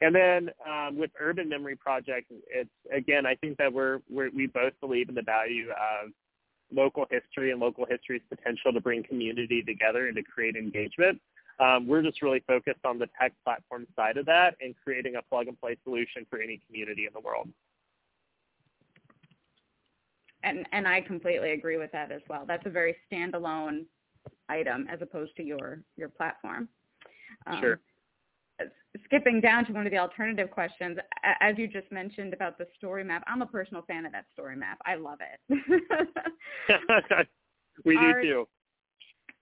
And 0.00 0.14
then 0.14 0.50
um, 0.68 0.98
with 0.98 1.10
Urban 1.18 1.48
Memory 1.48 1.76
Project, 1.76 2.30
it's 2.48 2.70
again, 2.94 3.24
I 3.24 3.34
think 3.34 3.56
that 3.58 3.72
we're, 3.72 4.00
we're 4.10 4.30
we 4.30 4.46
both 4.46 4.74
believe 4.80 5.08
in 5.08 5.14
the 5.14 5.22
value 5.22 5.70
of 5.70 6.10
local 6.72 7.06
history 7.10 7.50
and 7.52 7.60
local 7.60 7.86
history's 7.88 8.22
potential 8.28 8.72
to 8.72 8.80
bring 8.80 9.02
community 9.02 9.62
together 9.62 10.06
and 10.06 10.16
to 10.16 10.22
create 10.22 10.56
engagement. 10.56 11.20
Um, 11.58 11.86
we're 11.86 12.02
just 12.02 12.20
really 12.20 12.42
focused 12.46 12.84
on 12.84 12.98
the 12.98 13.08
tech 13.20 13.32
platform 13.44 13.86
side 13.96 14.18
of 14.18 14.26
that 14.26 14.56
and 14.60 14.74
creating 14.82 15.16
a 15.16 15.22
plug 15.22 15.48
and 15.48 15.58
play 15.58 15.76
solution 15.84 16.26
for 16.28 16.40
any 16.40 16.60
community 16.66 17.06
in 17.06 17.12
the 17.14 17.20
world. 17.20 17.48
And 20.42 20.66
and 20.72 20.86
I 20.86 21.00
completely 21.00 21.52
agree 21.52 21.76
with 21.76 21.90
that 21.92 22.12
as 22.12 22.20
well. 22.28 22.44
That's 22.46 22.66
a 22.66 22.70
very 22.70 22.96
standalone 23.10 23.86
item 24.48 24.86
as 24.90 25.00
opposed 25.02 25.34
to 25.36 25.42
your 25.42 25.80
your 25.96 26.08
platform. 26.08 26.68
Um, 27.46 27.60
sure 27.60 27.80
skipping 29.04 29.40
down 29.40 29.64
to 29.66 29.72
one 29.72 29.86
of 29.86 29.92
the 29.92 29.98
alternative 29.98 30.50
questions, 30.50 30.98
as 31.40 31.56
you 31.58 31.68
just 31.68 31.90
mentioned 31.92 32.32
about 32.32 32.58
the 32.58 32.66
story 32.76 33.04
map, 33.04 33.22
I'm 33.26 33.42
a 33.42 33.46
personal 33.46 33.82
fan 33.82 34.06
of 34.06 34.12
that 34.12 34.26
story 34.32 34.56
map. 34.56 34.78
I 34.86 34.94
love 34.96 35.18
it. 35.20 35.40
we 37.84 37.96
are, 37.96 38.22
do 38.22 38.28
too. 38.28 38.48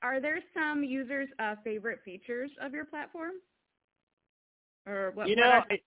Are 0.02 0.20
there 0.20 0.40
some 0.52 0.84
users' 0.84 1.28
uh, 1.38 1.54
favorite 1.64 2.00
features 2.04 2.50
of 2.60 2.72
your 2.72 2.84
platform? 2.84 3.32
Or 4.86 5.12
what? 5.14 5.28
You 5.28 5.36
know, 5.36 5.46
what 5.46 5.54
are, 5.54 5.66
I, 5.70 5.80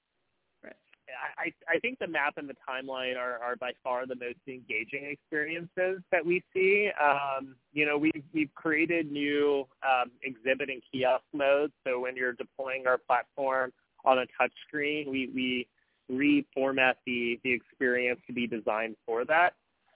I, 1.37 1.53
I 1.73 1.79
think 1.79 1.99
the 1.99 2.07
map 2.07 2.33
and 2.37 2.49
the 2.49 2.55
timeline 2.67 3.17
are, 3.17 3.37
are 3.39 3.55
by 3.55 3.71
far 3.83 4.05
the 4.05 4.15
most 4.15 4.39
engaging 4.47 5.05
experiences 5.05 6.01
that 6.11 6.25
we 6.25 6.43
see. 6.53 6.89
Um, 7.01 7.55
you 7.73 7.85
know, 7.85 7.97
we've, 7.97 8.23
we've 8.33 8.53
created 8.55 9.11
new 9.11 9.67
um, 9.83 10.11
exhibit 10.23 10.69
and 10.69 10.81
kiosk 10.91 11.23
modes. 11.33 11.73
So 11.85 11.99
when 11.99 12.15
you're 12.15 12.33
deploying 12.33 12.87
our 12.87 12.97
platform 12.97 13.71
on 14.05 14.19
a 14.19 14.25
touch 14.37 14.51
screen, 14.67 15.09
we, 15.09 15.29
we 15.33 15.67
reformat 16.11 16.95
the, 17.05 17.39
the 17.43 17.53
experience 17.53 18.19
to 18.27 18.33
be 18.33 18.47
designed 18.47 18.95
for 19.05 19.25
that. 19.25 19.53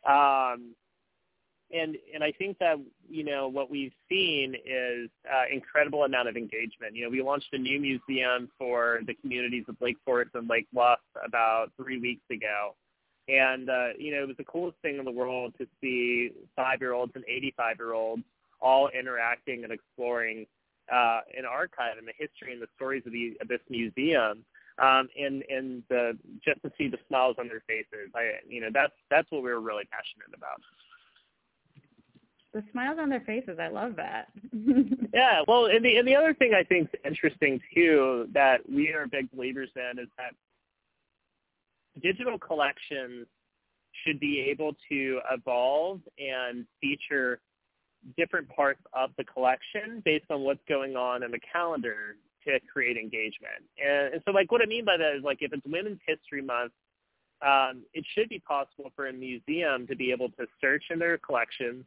Um, 0.09 0.75
and 1.73 1.97
and 2.13 2.23
I 2.23 2.31
think 2.31 2.57
that 2.59 2.77
you 3.09 3.23
know 3.23 3.47
what 3.47 3.69
we've 3.69 3.93
seen 4.09 4.55
is 4.65 5.09
uh, 5.31 5.43
incredible 5.51 6.03
amount 6.03 6.27
of 6.29 6.37
engagement. 6.37 6.95
You 6.95 7.05
know, 7.05 7.09
we 7.09 7.21
launched 7.21 7.49
a 7.53 7.57
new 7.57 7.79
museum 7.79 8.49
for 8.57 8.99
the 9.05 9.13
communities 9.15 9.65
of 9.67 9.75
Lake 9.81 9.97
Forest 10.05 10.31
and 10.35 10.49
Lake 10.49 10.67
Bluff 10.73 10.99
about 11.25 11.71
three 11.77 11.99
weeks 11.99 12.23
ago, 12.31 12.75
and 13.27 13.69
uh, 13.69 13.89
you 13.97 14.13
know 14.13 14.23
it 14.23 14.27
was 14.27 14.37
the 14.37 14.43
coolest 14.43 14.77
thing 14.81 14.97
in 14.97 15.05
the 15.05 15.11
world 15.11 15.53
to 15.59 15.67
see 15.81 16.31
five-year-olds 16.55 17.13
and 17.15 17.23
85-year-olds 17.25 18.23
all 18.61 18.89
interacting 18.89 19.63
and 19.63 19.73
exploring 19.73 20.45
uh, 20.91 21.21
an 21.35 21.45
archive 21.49 21.97
and 21.97 22.07
the 22.07 22.13
history 22.17 22.53
and 22.53 22.61
the 22.61 22.67
stories 22.75 23.01
of, 23.07 23.11
the, 23.11 23.33
of 23.41 23.47
this 23.47 23.61
museum. 23.69 24.45
Um, 24.77 25.09
and 25.19 25.43
and 25.49 25.83
the, 25.89 26.17
just 26.43 26.61
to 26.63 26.71
see 26.77 26.87
the 26.87 26.97
smiles 27.07 27.35
on 27.39 27.47
their 27.47 27.61
faces, 27.67 28.09
I 28.15 28.39
you 28.47 28.61
know 28.61 28.69
that's 28.73 28.93
that's 29.09 29.29
what 29.29 29.43
we 29.43 29.51
were 29.51 29.59
really 29.59 29.83
passionate 29.91 30.33
about 30.33 30.61
the 32.53 32.63
smiles 32.71 32.97
on 32.99 33.09
their 33.09 33.21
faces. 33.21 33.57
I 33.59 33.69
love 33.69 33.95
that. 33.95 34.27
yeah, 35.13 35.41
well, 35.47 35.65
and 35.65 35.83
the 35.83 35.97
and 35.97 36.07
the 36.07 36.15
other 36.15 36.33
thing 36.33 36.53
I 36.53 36.63
think 36.63 36.89
is 36.93 36.99
interesting 37.05 37.59
too 37.73 38.27
that 38.33 38.61
we 38.69 38.89
are 38.89 39.07
big 39.07 39.31
believers 39.31 39.69
in 39.75 39.99
is 39.99 40.09
that 40.17 40.33
digital 42.01 42.37
collections 42.37 43.27
should 44.05 44.19
be 44.19 44.39
able 44.39 44.75
to 44.89 45.19
evolve 45.31 46.01
and 46.17 46.65
feature 46.79 47.39
different 48.17 48.49
parts 48.49 48.81
of 48.93 49.11
the 49.17 49.23
collection 49.23 50.01
based 50.03 50.25
on 50.29 50.41
what's 50.41 50.63
going 50.67 50.95
on 50.95 51.23
in 51.23 51.31
the 51.31 51.39
calendar 51.51 52.15
to 52.45 52.59
create 52.71 52.97
engagement. 52.97 53.63
And, 53.83 54.15
and 54.15 54.21
so 54.25 54.31
like 54.31 54.51
what 54.51 54.61
I 54.61 54.65
mean 54.65 54.85
by 54.85 54.97
that 54.97 55.15
is 55.15 55.23
like 55.23 55.39
if 55.41 55.53
it's 55.53 55.65
Women's 55.65 55.99
History 56.07 56.41
Month, 56.41 56.71
um, 57.45 57.83
it 57.93 58.05
should 58.15 58.29
be 58.29 58.39
possible 58.39 58.91
for 58.95 59.07
a 59.07 59.13
museum 59.13 59.87
to 59.87 59.95
be 59.95 60.11
able 60.11 60.29
to 60.29 60.45
search 60.59 60.83
in 60.89 60.99
their 60.99 61.17
collections 61.17 61.85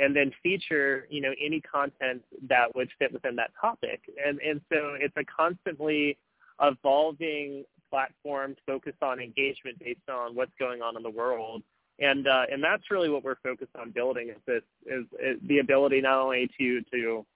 and 0.00 0.14
then 0.14 0.32
feature 0.42 1.06
you 1.10 1.20
know 1.20 1.32
any 1.44 1.60
content 1.60 2.22
that 2.48 2.74
would 2.74 2.88
fit 2.98 3.12
within 3.12 3.36
that 3.36 3.50
topic. 3.60 4.00
And 4.24 4.40
and 4.40 4.60
so 4.72 4.96
it's 4.98 5.16
a 5.16 5.24
constantly 5.24 6.16
evolving 6.60 7.64
platform 7.90 8.56
focused 8.66 9.02
on 9.02 9.20
engagement 9.20 9.78
based 9.78 10.08
on 10.10 10.34
what's 10.34 10.52
going 10.58 10.82
on 10.82 10.96
in 10.96 11.02
the 11.02 11.10
world. 11.10 11.62
And 12.00 12.28
uh, 12.28 12.42
and 12.50 12.62
that's 12.62 12.90
really 12.90 13.08
what 13.08 13.24
we're 13.24 13.40
focused 13.42 13.74
on 13.80 13.90
building 13.90 14.28
is 14.28 14.36
this 14.46 14.62
is, 14.86 15.04
is 15.20 15.38
the 15.48 15.58
ability 15.58 16.00
not 16.00 16.20
only 16.20 16.48
to 16.58 16.80
to 16.92 17.26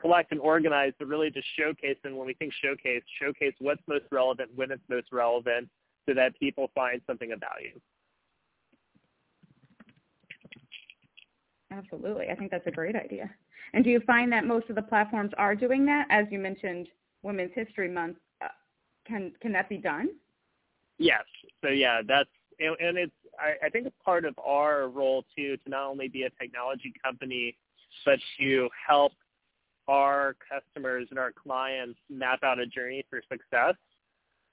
collect 0.00 0.32
and 0.32 0.40
organize, 0.40 0.92
but 0.98 1.08
really 1.08 1.30
to 1.30 1.40
showcase. 1.56 1.96
And 2.04 2.16
when 2.16 2.26
we 2.26 2.34
think 2.34 2.52
showcase, 2.62 3.02
showcase 3.20 3.54
what's 3.58 3.82
most 3.86 4.04
relevant, 4.10 4.50
when 4.54 4.70
it's 4.70 4.82
most 4.88 5.08
relevant, 5.12 5.68
so 6.06 6.14
that 6.14 6.38
people 6.38 6.70
find 6.74 7.00
something 7.06 7.32
of 7.32 7.40
value. 7.40 7.78
Absolutely. 11.70 12.30
I 12.30 12.34
think 12.34 12.50
that's 12.50 12.66
a 12.66 12.70
great 12.70 12.96
idea. 12.96 13.30
And 13.74 13.84
do 13.84 13.90
you 13.90 14.00
find 14.00 14.32
that 14.32 14.46
most 14.46 14.68
of 14.70 14.76
the 14.76 14.82
platforms 14.82 15.32
are 15.36 15.54
doing 15.54 15.84
that? 15.86 16.06
As 16.10 16.26
you 16.30 16.38
mentioned, 16.38 16.88
Women's 17.22 17.52
History 17.54 17.88
Month. 17.88 18.16
Uh, 18.42 18.48
can 19.06 19.32
can 19.40 19.52
that 19.52 19.68
be 19.68 19.76
done? 19.76 20.08
Yes. 20.98 21.24
So 21.62 21.68
yeah, 21.68 22.00
that's 22.06 22.30
and, 22.58 22.98
it's 22.98 23.12
I, 23.38 23.66
I 23.66 23.68
think 23.70 23.86
it's 23.86 23.96
part 24.04 24.24
of 24.24 24.34
our 24.38 24.88
role 24.88 25.24
too 25.36 25.56
to 25.58 25.70
not 25.70 25.86
only 25.86 26.08
be 26.08 26.24
a 26.24 26.30
technology 26.30 26.92
company, 27.04 27.56
but 28.04 28.18
to 28.40 28.68
help 28.86 29.12
our 29.86 30.36
customers 30.50 31.06
and 31.10 31.18
our 31.18 31.32
clients 31.32 31.98
map 32.10 32.42
out 32.42 32.58
a 32.58 32.66
journey 32.66 33.04
for 33.08 33.22
success. 33.30 33.74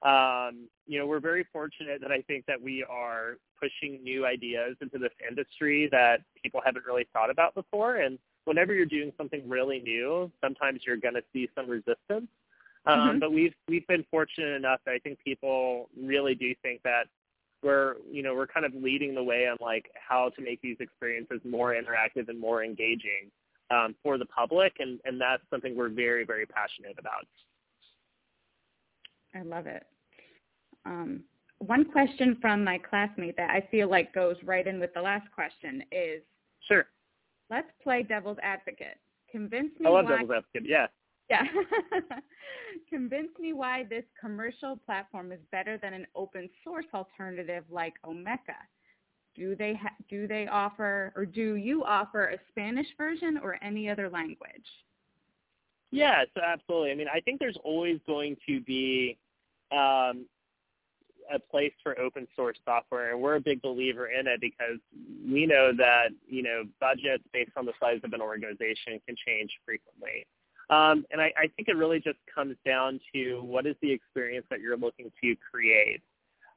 Um, 0.06 0.68
you 0.86 1.00
know, 1.00 1.08
we're 1.08 1.20
very 1.20 1.46
fortunate 1.52 2.00
that 2.02 2.12
I 2.12 2.22
think 2.22 2.46
that 2.46 2.62
we 2.62 2.86
are 2.88 3.38
pushing 3.60 4.04
new 4.04 4.24
ideas 4.26 4.76
into 4.80 5.00
this 5.00 5.12
industry 5.28 5.90
that 5.92 6.22
people 6.42 6.62
haven't 6.64 6.86
really 6.86 7.08
thought 7.12 7.32
about 7.32 7.56
before. 7.56 7.96
And 7.96 8.20
whenever 8.44 8.72
you're 8.74 8.86
doing 8.86 9.12
something 9.18 9.50
really 9.50 9.80
new, 9.80 10.32
sometimes 10.42 10.82
you're 10.86 10.98
going 10.98 11.16
to 11.16 11.24
see 11.34 11.50
some 11.56 11.68
resistance. 11.68 12.28
Um, 12.86 13.00
mm-hmm. 13.00 13.20
But 13.20 13.34
we've 13.34 13.56
we've 13.68 13.88
been 13.88 14.06
fortunate 14.12 14.56
enough 14.56 14.80
that 14.86 14.92
I 14.92 15.00
think 15.00 15.18
people 15.24 15.90
really 16.00 16.36
do 16.36 16.54
think 16.62 16.84
that 16.84 17.08
we're 17.64 17.96
you 18.12 18.22
know 18.22 18.36
we're 18.36 18.46
kind 18.46 18.64
of 18.64 18.76
leading 18.76 19.16
the 19.16 19.24
way 19.24 19.48
on 19.48 19.58
like 19.60 19.90
how 19.96 20.30
to 20.36 20.42
make 20.44 20.62
these 20.62 20.78
experiences 20.80 21.40
more 21.44 21.74
interactive 21.74 22.30
and 22.30 22.40
more 22.40 22.64
engaging 22.64 23.32
um, 23.72 23.96
for 24.04 24.20
the 24.20 24.26
public, 24.26 24.74
and 24.78 25.00
and 25.04 25.20
that's 25.20 25.42
something 25.50 25.76
we're 25.76 25.90
very 25.90 26.26
very 26.26 26.46
passionate 26.46 26.96
about. 27.00 27.26
I 29.34 29.42
love 29.42 29.66
it. 29.66 29.84
Um, 30.86 31.24
one 31.60 31.86
question 31.86 32.38
from 32.42 32.64
my 32.64 32.78
classmate 32.78 33.38
that 33.38 33.50
I 33.50 33.68
feel 33.72 33.90
like 33.90 34.14
goes 34.14 34.36
right 34.44 34.66
in 34.68 34.80
with 34.80 34.94
the 34.94 35.02
last 35.02 35.32
question 35.32 35.84
is 35.92 36.22
Sure. 36.68 36.86
Let's 37.50 37.70
play 37.84 38.04
devil's 38.04 38.38
advocate. 38.42 38.98
Convince 39.32 39.80
me 39.80 39.88
I 39.88 39.90
love 39.90 40.06
why, 40.06 40.12
devil's 40.12 40.32
advocate, 40.32 40.70
yeah. 40.70 40.88
Yeah. 41.30 41.44
Convince 42.90 43.30
me 43.40 43.54
why 43.54 43.84
this 43.90 44.04
commercial 44.20 44.78
platform 44.78 45.32
is 45.32 45.40
better 45.52 45.78
than 45.78 45.94
an 45.94 46.08
open 46.16 46.50
source 46.64 46.86
alternative 46.94 47.64
like 47.70 47.94
Omeka. 48.06 48.58
Do 49.36 49.56
they 49.56 49.74
ha- 49.74 49.96
do 50.10 50.28
they 50.28 50.48
offer 50.48 51.12
or 51.16 51.26
do 51.26 51.56
you 51.56 51.84
offer 51.84 52.28
a 52.28 52.38
Spanish 52.50 52.88
version 52.98 53.38
or 53.42 53.58
any 53.62 53.90
other 53.90 54.10
language? 54.10 54.66
Yes, 55.92 56.28
absolutely. 56.42 56.92
I 56.92 56.96
mean, 56.96 57.08
I 57.14 57.20
think 57.20 57.40
there's 57.40 57.58
always 57.64 58.00
going 58.08 58.38
to 58.48 58.62
be 58.62 59.18
um, 59.72 60.26
a 61.34 61.40
place 61.40 61.74
for 61.84 62.00
open 62.00 62.28
source 62.36 62.58
software, 62.66 63.12
and 63.12 63.22
we're 63.22 63.36
a 63.36 63.42
big 63.42 63.62
believer 63.62 64.08
in 64.08 64.28
it 64.28 64.42
because 64.42 64.80
we 65.30 65.46
know 65.46 65.72
that 65.78 66.10
you 66.28 66.44
know 66.44 66.64
budgets 66.80 67.24
based 67.34 67.52
on 67.56 67.66
the 67.66 67.74
size 67.80 68.00
of 68.04 68.14
an 68.14 68.22
organization 68.22 69.00
can 69.06 69.16
change 69.26 69.52
frequently. 69.66 70.26
Um, 70.70 71.06
and 71.12 71.22
I, 71.22 71.32
I 71.38 71.48
think 71.56 71.68
it 71.68 71.76
really 71.76 72.00
just 72.00 72.18
comes 72.34 72.56
down 72.66 73.00
to 73.14 73.42
what 73.42 73.68
is 73.68 73.76
the 73.82 73.92
experience 73.92 74.48
that 74.50 74.62
you're 74.62 74.78
looking 74.78 75.12
to 75.22 75.36
create. 75.52 76.02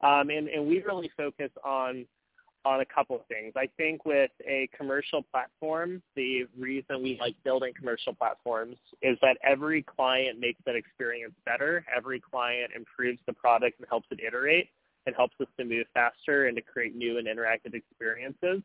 Um, 0.01 0.29
and, 0.29 0.47
and 0.47 0.65
we 0.65 0.81
really 0.81 1.11
focus 1.15 1.51
on 1.63 2.05
on 2.65 2.81
a 2.81 2.85
couple 2.85 3.15
of 3.15 3.25
things. 3.27 3.53
I 3.55 3.69
think 3.77 4.05
with 4.05 4.31
a 4.45 4.69
commercial 4.77 5.23
platform, 5.23 6.01
the 6.15 6.45
reason 6.57 7.01
we 7.01 7.17
like 7.19 7.35
building 7.43 7.73
commercial 7.77 8.13
platforms 8.13 8.75
is 9.01 9.17
that 9.21 9.37
every 9.43 9.83
client 9.83 10.39
makes 10.39 10.59
that 10.65 10.75
experience 10.75 11.33
better. 11.45 11.85
Every 11.95 12.19
client 12.19 12.71
improves 12.75 13.19
the 13.25 13.33
product 13.33 13.79
and 13.79 13.87
helps 13.89 14.07
it 14.11 14.19
iterate 14.25 14.69
and 15.05 15.15
helps 15.15 15.35
us 15.39 15.47
to 15.57 15.65
move 15.65 15.85
faster 15.93 16.47
and 16.47 16.55
to 16.57 16.61
create 16.61 16.95
new 16.95 17.17
and 17.17 17.27
interactive 17.27 17.73
experiences. 17.73 18.61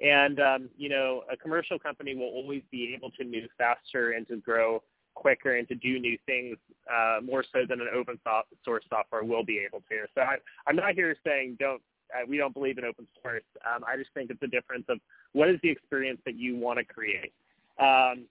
And, 0.00 0.38
um, 0.40 0.68
you 0.76 0.88
know, 0.88 1.22
a 1.32 1.36
commercial 1.36 1.78
company 1.78 2.14
will 2.14 2.28
always 2.28 2.62
be 2.70 2.94
able 2.94 3.10
to 3.12 3.24
move 3.24 3.48
faster 3.56 4.12
and 4.12 4.28
to 4.28 4.36
grow 4.36 4.82
quicker 5.14 5.56
and 5.56 5.66
to 5.66 5.74
do 5.74 5.98
new 5.98 6.16
things 6.26 6.56
uh, 6.92 7.18
more 7.20 7.44
so 7.52 7.60
than 7.68 7.80
an 7.80 7.88
open 7.94 8.18
source 8.64 8.84
software 8.88 9.24
will 9.24 9.44
be 9.44 9.58
able 9.58 9.82
to. 9.88 10.06
So 10.14 10.20
I, 10.20 10.36
I'm 10.68 10.76
not 10.76 10.94
here 10.94 11.16
saying 11.26 11.56
don't 11.58 11.82
uh, 12.14 12.24
we 12.28 12.36
don't 12.36 12.54
believe 12.54 12.78
in 12.78 12.84
open 12.84 13.06
source. 13.22 13.42
Um, 13.66 13.84
I 13.86 13.96
just 13.96 14.10
think 14.14 14.30
it's 14.30 14.42
a 14.42 14.46
difference 14.46 14.84
of 14.88 14.98
what 15.32 15.48
is 15.48 15.58
the 15.62 15.70
experience 15.70 16.20
that 16.24 16.36
you 16.36 16.56
want 16.56 16.78
to 16.78 16.84
create. 16.84 17.32
Um, 17.80 18.26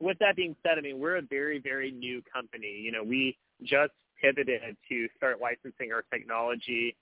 with 0.00 0.18
that 0.20 0.36
being 0.36 0.54
said, 0.62 0.78
I 0.78 0.80
mean 0.80 0.98
we're 0.98 1.16
a 1.16 1.22
very 1.22 1.58
very 1.58 1.90
new 1.90 2.22
company. 2.32 2.80
You 2.82 2.92
know, 2.92 3.02
we 3.02 3.36
just 3.62 3.92
pivoted 4.20 4.76
to 4.88 5.08
start 5.16 5.40
licensing 5.40 5.92
our 5.92 6.04
technology 6.12 6.96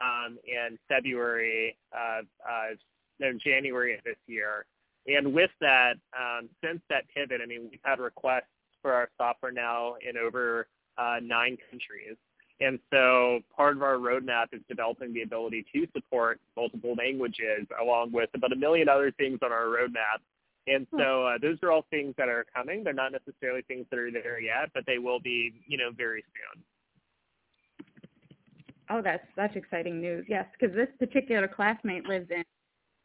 um, 0.00 0.38
in 0.46 0.78
February, 0.88 1.76
uh, 1.92 2.22
uh, 2.48 3.30
January 3.42 3.94
of 3.94 4.04
this 4.04 4.16
year. 4.26 4.64
And 5.06 5.32
with 5.32 5.50
that, 5.60 5.94
um, 6.18 6.48
since 6.62 6.80
that 6.90 7.04
pivot, 7.14 7.40
I 7.42 7.46
mean, 7.46 7.68
we've 7.70 7.80
had 7.82 7.98
requests 7.98 8.44
for 8.82 8.92
our 8.92 9.08
software 9.16 9.52
now 9.52 9.94
in 10.06 10.16
over 10.16 10.68
uh, 10.98 11.16
nine 11.22 11.56
countries. 11.70 12.16
And 12.60 12.78
so 12.92 13.40
part 13.54 13.76
of 13.76 13.82
our 13.82 13.96
roadmap 13.96 14.46
is 14.52 14.60
developing 14.68 15.14
the 15.14 15.22
ability 15.22 15.64
to 15.72 15.86
support 15.94 16.40
multiple 16.56 16.94
languages 16.98 17.66
along 17.80 18.10
with 18.12 18.30
about 18.34 18.52
a 18.52 18.56
million 18.56 18.88
other 18.88 19.12
things 19.12 19.38
on 19.42 19.52
our 19.52 19.66
roadmap. 19.66 20.18
And 20.66 20.86
hmm. 20.90 20.98
so 20.98 21.26
uh, 21.26 21.38
those 21.40 21.58
are 21.62 21.70
all 21.70 21.86
things 21.90 22.14
that 22.18 22.28
are 22.28 22.44
coming. 22.54 22.82
They're 22.82 22.92
not 22.92 23.12
necessarily 23.12 23.62
things 23.62 23.86
that 23.90 23.98
are 23.98 24.10
there 24.10 24.40
yet, 24.40 24.70
but 24.74 24.84
they 24.86 24.98
will 24.98 25.20
be, 25.20 25.54
you 25.66 25.78
know, 25.78 25.90
very 25.96 26.24
soon. 26.34 26.64
Oh, 28.90 29.02
that's 29.02 29.24
such 29.36 29.54
exciting 29.54 30.00
news. 30.00 30.24
Yes, 30.28 30.46
because 30.58 30.74
this 30.74 30.88
particular 30.98 31.46
classmate 31.46 32.06
lives 32.06 32.28
in 32.30 32.42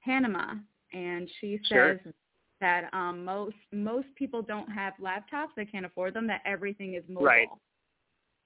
Panama, 0.04 0.54
and 0.94 1.30
she 1.42 1.60
says 1.64 2.00
sure. 2.04 2.14
that 2.62 2.90
um, 2.94 3.26
most 3.26 3.56
most 3.74 4.08
people 4.16 4.42
don't 4.42 4.70
have 4.72 4.94
laptops; 5.02 5.50
they 5.58 5.66
can't 5.66 5.86
afford 5.86 6.14
them. 6.14 6.26
That 6.28 6.42
everything 6.46 6.94
is 6.94 7.04
mobile. 7.10 7.26
Right. 7.26 7.48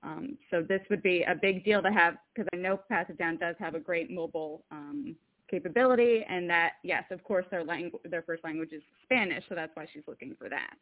Um, 0.03 0.37
so 0.51 0.61
this 0.61 0.81
would 0.89 1.01
be 1.01 1.23
a 1.23 1.35
big 1.35 1.65
deal 1.65 1.81
to 1.81 1.91
have 1.91 2.17
because 2.33 2.47
I 2.53 2.57
know 2.57 2.77
Pass 2.89 3.09
It 3.09 3.17
Down 3.17 3.37
does 3.37 3.55
have 3.59 3.75
a 3.75 3.79
great 3.79 4.11
mobile 4.11 4.63
um, 4.71 5.15
capability, 5.49 6.23
and 6.27 6.49
that 6.49 6.73
yes, 6.83 7.03
of 7.11 7.23
course, 7.23 7.45
their 7.49 7.63
their 8.09 8.21
first 8.21 8.43
language 8.43 8.73
is 8.73 8.83
Spanish, 9.03 9.43
so 9.49 9.55
that's 9.55 9.75
why 9.75 9.87
she's 9.91 10.03
looking 10.07 10.35
for 10.37 10.49
that. 10.49 10.77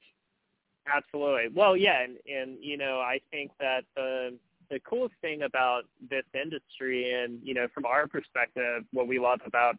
Absolutely. 0.93 1.47
Well, 1.53 1.75
yeah, 1.75 2.03
and, 2.03 2.17
and 2.27 2.57
you 2.61 2.77
know, 2.77 2.99
I 2.99 3.19
think 3.31 3.51
that 3.59 3.85
the 3.95 4.37
the 4.69 4.79
coolest 4.79 5.15
thing 5.21 5.43
about 5.43 5.83
this 6.09 6.25
industry, 6.33 7.13
and 7.13 7.39
you 7.43 7.53
know, 7.53 7.67
from 7.73 7.85
our 7.85 8.07
perspective, 8.07 8.83
what 8.91 9.07
we 9.07 9.19
love 9.19 9.39
about 9.45 9.77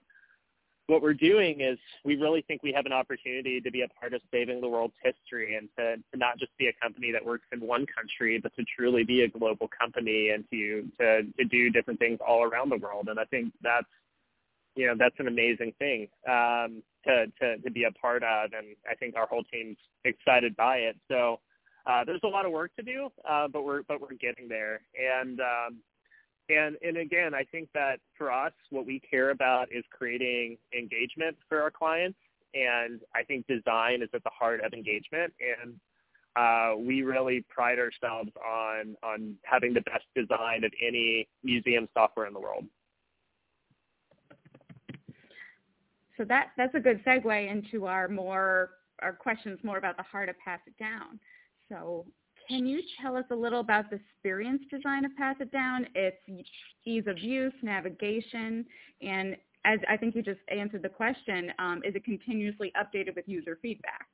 what 0.87 1.02
we're 1.02 1.14
doing 1.14 1.61
is 1.61 1.78
we 2.05 2.14
really 2.16 2.43
think 2.43 2.62
we 2.62 2.73
have 2.73 2.87
an 2.87 2.93
opportunity 2.93 3.61
to 3.61 3.71
be 3.71 3.83
a 3.83 3.88
part 4.00 4.14
of 4.14 4.21
saving 4.31 4.61
the 4.61 4.69
world's 4.69 4.95
history 5.02 5.57
and 5.57 5.69
to, 5.76 5.97
to 5.97 6.16
not 6.16 6.38
just 6.38 6.57
be 6.59 6.69
a 6.69 6.73
company 6.81 7.11
that 7.11 7.25
works 7.25 7.47
in 7.52 7.61
one 7.61 7.87
country, 7.87 8.38
but 8.40 8.55
to 8.55 8.64
truly 8.76 9.02
be 9.02 9.23
a 9.23 9.28
global 9.28 9.69
company 9.69 10.31
and 10.31 10.45
to, 10.50 10.88
to, 11.00 11.23
to 11.38 11.45
do 11.45 11.71
different 11.71 11.99
things 11.99 12.19
all 12.26 12.45
around 12.45 12.71
the 12.71 12.76
world. 12.76 13.09
And 13.09 13.19
I 13.19 13.25
think 13.25 13.52
that's, 13.62 13.87
you 14.76 14.87
know, 14.87 14.95
that's 14.97 15.16
an 15.19 15.26
amazing 15.26 15.73
thing 15.78 16.07
um, 16.28 16.83
to, 17.05 17.26
to, 17.40 17.59
to 17.59 17.71
be 17.71 17.85
a 17.85 17.90
part 17.93 18.23
of. 18.23 18.52
And 18.52 18.76
I 18.88 18.95
think 18.95 19.16
our 19.16 19.26
whole 19.26 19.43
team's 19.52 19.78
excited 20.05 20.55
by 20.55 20.76
it. 20.76 20.97
So 21.09 21.40
uh, 21.87 22.05
there's 22.05 22.21
a 22.23 22.28
lot 22.28 22.47
of 22.47 22.52
work 22.52 22.71
to 22.76 22.83
do, 22.83 23.09
uh, 23.28 23.49
but 23.49 23.64
we're, 23.64 23.83
but 23.83 24.00
we're 24.00 24.14
getting 24.14 24.49
there. 24.49 24.83
And, 24.95 25.40
um, 25.40 25.78
and 26.49 26.76
and 26.83 26.97
again, 26.97 27.35
I 27.35 27.45
think 27.45 27.69
that 27.75 27.99
for 28.17 28.31
us, 28.31 28.53
what 28.71 28.87
we 28.87 29.00
care 29.00 29.31
about 29.31 29.69
is 29.73 29.85
creating 29.91 30.59
engagement 30.76 31.37
for 31.49 31.61
our 31.61 31.71
clients, 31.71 32.19
and 32.55 33.00
I 33.15 33.23
think 33.23 33.47
design 33.47 34.03
is 34.03 34.09
at 34.15 34.23
the 34.25 34.31
heart 34.31 34.61
of 34.65 34.73
engagement. 34.73 35.33
And 35.41 35.75
uh, 36.37 36.76
we 36.79 37.03
really 37.03 37.45
pride 37.49 37.79
ourselves 37.79 38.31
on 38.37 38.97
on 39.03 39.37
having 39.43 39.75
the 39.75 39.81
best 39.83 40.05
design 40.15 40.65
of 40.65 40.73
any 40.87 41.29
museum 41.43 41.88
software 41.95 42.26
in 42.26 42.35
the 42.35 42.41
world. 42.41 42.65
So 46.17 46.25
that 46.25 46.49
that's 46.57 46.75
a 46.75 46.81
good 46.81 47.05
segue 47.05 47.50
into 47.50 47.87
our 47.87 48.09
more 48.09 48.71
our 49.00 49.12
questions 49.12 49.59
more 49.62 49.79
about 49.79 49.97
the 49.97 50.03
heart 50.03 50.29
of 50.29 50.37
Pass 50.38 50.61
It 50.67 50.76
Down. 50.79 51.19
So 51.69 52.07
can 52.49 52.67
you 52.67 52.81
tell 53.00 53.17
us 53.17 53.25
a 53.31 53.35
little 53.35 53.61
about 53.61 53.91
the 53.91 53.97
experience 53.97 54.62
design 54.71 55.05
of 55.05 55.17
Pass 55.17 55.37
It 55.41 55.50
Down, 55.53 55.87
its 55.95 56.17
ease 56.85 57.05
of 57.07 57.19
use, 57.19 57.53
navigation, 57.62 58.65
and 59.03 59.37
as 59.65 59.81
I 59.88 59.97
think 59.97 60.15
you 60.15 60.23
just 60.23 60.41
answered 60.49 60.83
the 60.83 60.88
question, 60.88 61.53
um, 61.59 61.83
is 61.85 61.95
it 61.97 62.05
continuously 62.05 62.73
updated 62.81 63.17
with 63.17 63.25
user 63.26 63.59
feedback? 63.61 64.07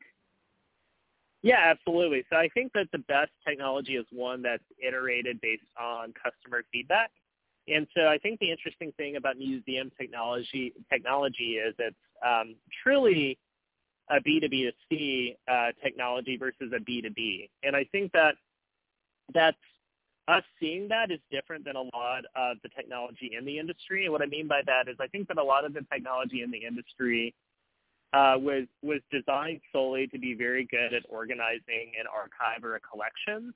Yeah, 1.42 1.58
absolutely. 1.62 2.24
So 2.30 2.36
I 2.36 2.48
think 2.54 2.72
that 2.72 2.86
the 2.92 2.98
best 2.98 3.32
technology 3.46 3.96
is 3.96 4.06
one 4.10 4.42
that's 4.42 4.62
iterated 4.84 5.40
based 5.40 5.62
on 5.78 6.14
customer 6.14 6.62
feedback. 6.72 7.10
And 7.68 7.86
so 7.96 8.06
I 8.06 8.18
think 8.18 8.40
the 8.40 8.50
interesting 8.50 8.92
thing 8.96 9.16
about 9.16 9.36
museum 9.36 9.90
technology 10.00 10.72
technology 10.90 11.58
is 11.58 11.74
it's 11.78 11.96
um, 12.24 12.54
truly 12.82 13.38
a 14.12 14.20
B2B2C 14.20 15.36
uh, 15.50 15.72
technology 15.82 16.36
versus 16.36 16.72
a 16.74 16.78
B2B. 16.78 17.48
And 17.62 17.74
I 17.74 17.84
think 17.92 18.12
that 18.12 18.34
that's 19.32 19.56
us 20.28 20.44
seeing 20.60 20.88
that 20.88 21.10
is 21.10 21.18
different 21.30 21.64
than 21.64 21.76
a 21.76 21.82
lot 21.96 22.24
of 22.36 22.58
the 22.62 22.68
technology 22.68 23.32
in 23.36 23.44
the 23.44 23.58
industry. 23.58 24.04
And 24.04 24.12
what 24.12 24.22
I 24.22 24.26
mean 24.26 24.46
by 24.46 24.60
that 24.66 24.88
is 24.88 24.96
I 25.00 25.08
think 25.08 25.28
that 25.28 25.38
a 25.38 25.42
lot 25.42 25.64
of 25.64 25.74
the 25.74 25.84
technology 25.92 26.42
in 26.42 26.50
the 26.50 26.64
industry 26.64 27.34
uh, 28.12 28.34
was 28.38 28.66
was 28.82 29.00
designed 29.10 29.60
solely 29.72 30.06
to 30.08 30.18
be 30.18 30.34
very 30.34 30.66
good 30.70 30.92
at 30.92 31.02
organizing 31.08 31.92
an 31.98 32.06
archive 32.12 32.62
or 32.62 32.76
a 32.76 32.80
collection, 32.80 33.54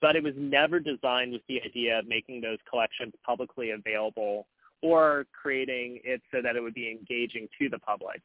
but 0.00 0.16
it 0.16 0.22
was 0.22 0.34
never 0.36 0.80
designed 0.80 1.32
with 1.32 1.42
the 1.48 1.62
idea 1.62 2.00
of 2.00 2.08
making 2.08 2.40
those 2.40 2.58
collections 2.68 3.12
publicly 3.24 3.70
available 3.70 4.48
or 4.82 5.26
creating 5.40 6.00
it 6.02 6.20
so 6.32 6.42
that 6.42 6.56
it 6.56 6.60
would 6.60 6.74
be 6.74 6.90
engaging 6.90 7.46
to 7.60 7.68
the 7.68 7.78
public. 7.78 8.20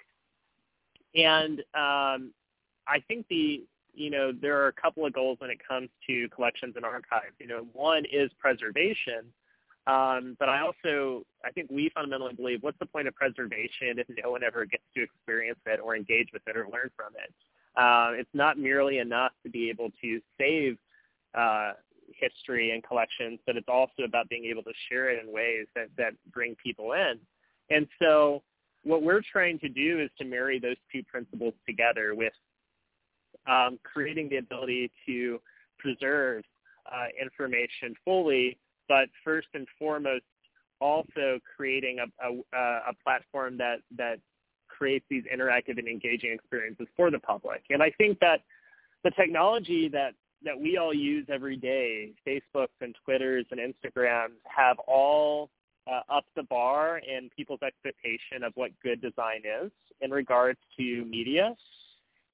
And 1.17 1.59
um, 1.73 2.33
I 2.87 2.99
think 3.07 3.25
the 3.29 3.63
you 3.93 4.11
know 4.11 4.31
there 4.31 4.61
are 4.61 4.67
a 4.67 4.73
couple 4.73 5.05
of 5.05 5.13
goals 5.13 5.39
when 5.39 5.49
it 5.49 5.59
comes 5.67 5.89
to 6.07 6.29
collections 6.29 6.75
and 6.75 6.85
archives. 6.85 7.35
You 7.39 7.47
know, 7.47 7.67
one 7.73 8.03
is 8.11 8.31
preservation, 8.39 9.25
um, 9.87 10.37
but 10.39 10.49
I 10.49 10.61
also 10.61 11.25
I 11.43 11.51
think 11.51 11.69
we 11.71 11.89
fundamentally 11.93 12.33
believe 12.33 12.61
what's 12.61 12.79
the 12.79 12.85
point 12.85 13.07
of 13.07 13.15
preservation 13.15 13.97
if 13.97 14.07
no 14.23 14.31
one 14.31 14.43
ever 14.43 14.65
gets 14.65 14.83
to 14.95 15.03
experience 15.03 15.59
it 15.65 15.79
or 15.83 15.95
engage 15.95 16.29
with 16.31 16.43
it 16.47 16.55
or 16.55 16.67
learn 16.71 16.91
from 16.95 17.13
it. 17.15 17.33
Uh, 17.75 18.19
it's 18.19 18.29
not 18.33 18.57
merely 18.57 18.99
enough 18.99 19.31
to 19.43 19.49
be 19.49 19.69
able 19.69 19.89
to 20.01 20.19
save 20.39 20.77
uh, 21.35 21.73
history 22.15 22.71
and 22.71 22.83
collections, 22.83 23.39
but 23.45 23.55
it's 23.55 23.67
also 23.67 24.03
about 24.03 24.27
being 24.29 24.45
able 24.45 24.63
to 24.63 24.73
share 24.89 25.09
it 25.09 25.23
in 25.23 25.31
ways 25.31 25.67
that, 25.75 25.87
that 25.97 26.13
bring 26.31 26.55
people 26.55 26.93
in. 26.93 27.19
And 27.69 27.87
so 28.01 28.41
what 28.87 29.03
we're 29.03 29.21
trying 29.31 29.59
to 29.59 29.69
do 29.69 29.99
is 29.99 30.09
to 30.17 30.25
marry 30.25 30.59
those 30.59 30.77
two 30.91 31.03
principles 31.03 31.53
together 31.65 32.15
with 32.15 32.33
um, 33.47 33.77
creating 33.83 34.29
the 34.29 34.37
ability 34.37 34.91
to 35.05 35.39
preserve 35.77 36.43
uh, 36.91 37.07
information 37.21 37.93
fully, 38.05 38.57
but 38.87 39.09
first 39.23 39.47
and 39.53 39.67
foremost, 39.77 40.23
also 40.79 41.39
creating 41.55 41.97
a, 41.99 42.27
a, 42.27 42.57
a 42.57 42.93
platform 43.03 43.57
that, 43.57 43.77
that 43.97 44.19
creates 44.67 45.05
these 45.09 45.23
interactive 45.33 45.77
and 45.77 45.87
engaging 45.87 46.31
experiences 46.31 46.87
for 46.95 47.11
the 47.11 47.19
public. 47.19 47.63
And 47.69 47.81
I 47.83 47.91
think 47.97 48.19
that 48.19 48.41
the 49.03 49.11
technology 49.11 49.89
that, 49.89 50.13
that 50.45 50.57
we 50.57 50.77
all 50.77 50.93
use 50.93 51.25
every 51.29 51.57
day, 51.57 52.11
Facebooks 52.25 52.77
and 52.79 52.95
Twitters 53.03 53.45
and 53.51 53.59
Instagrams, 53.59 54.37
have 54.45 54.77
all 54.87 55.49
uh, 55.89 56.01
up 56.09 56.25
the 56.35 56.43
bar 56.43 56.99
in 56.99 57.29
people's 57.35 57.61
expectation 57.61 58.43
of 58.43 58.53
what 58.55 58.71
good 58.83 59.01
design 59.01 59.41
is 59.63 59.71
in 60.01 60.11
regards 60.11 60.59
to 60.77 61.05
media. 61.05 61.55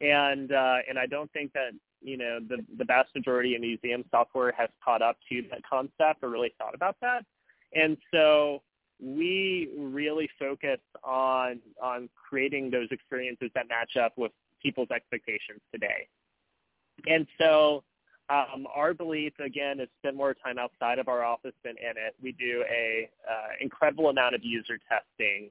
And 0.01 0.51
uh, 0.51 0.77
and 0.89 1.00
I 1.00 1.05
don't 1.05 1.31
think 1.31 1.53
that 1.53 1.72
you 2.01 2.17
know 2.17 2.39
the 2.39 2.57
the 2.77 2.86
vast 2.86 3.10
majority 3.15 3.55
of 3.55 3.62
museum 3.62 4.03
software 4.12 4.53
has 4.57 4.69
caught 4.83 5.01
up 5.01 5.17
to 5.29 5.43
that 5.51 5.62
concept 5.69 6.24
or 6.24 6.29
really 6.29 6.53
thought 6.57 6.75
about 6.75 6.98
that. 7.01 7.25
And 7.74 7.98
so 8.12 8.62
we 9.00 9.69
really 9.77 10.29
focus 10.39 10.79
on 11.03 11.60
on 11.81 12.10
creating 12.29 12.69
those 12.69 12.88
experiences 12.91 13.50
that 13.55 13.67
match 13.69 13.98
up 13.98 14.13
with 14.17 14.31
people's 14.61 14.92
expectations 14.92 15.61
today. 15.72 16.07
And 17.07 17.27
so 17.37 17.83
um, 18.29 18.66
our 18.74 18.94
belief, 18.94 19.33
again, 19.40 19.79
is 19.79 19.90
spend 20.00 20.16
more 20.16 20.33
time 20.33 20.57
outside 20.57 20.98
of 20.98 21.07
our 21.07 21.24
office 21.24 21.53
than 21.64 21.75
in 21.77 21.98
it. 21.98 22.16
We 22.22 22.31
do 22.31 22.64
a 22.70 23.09
uh, 23.29 23.50
incredible 23.59 24.09
amount 24.09 24.36
of 24.36 24.44
user 24.44 24.79
testing, 24.90 25.50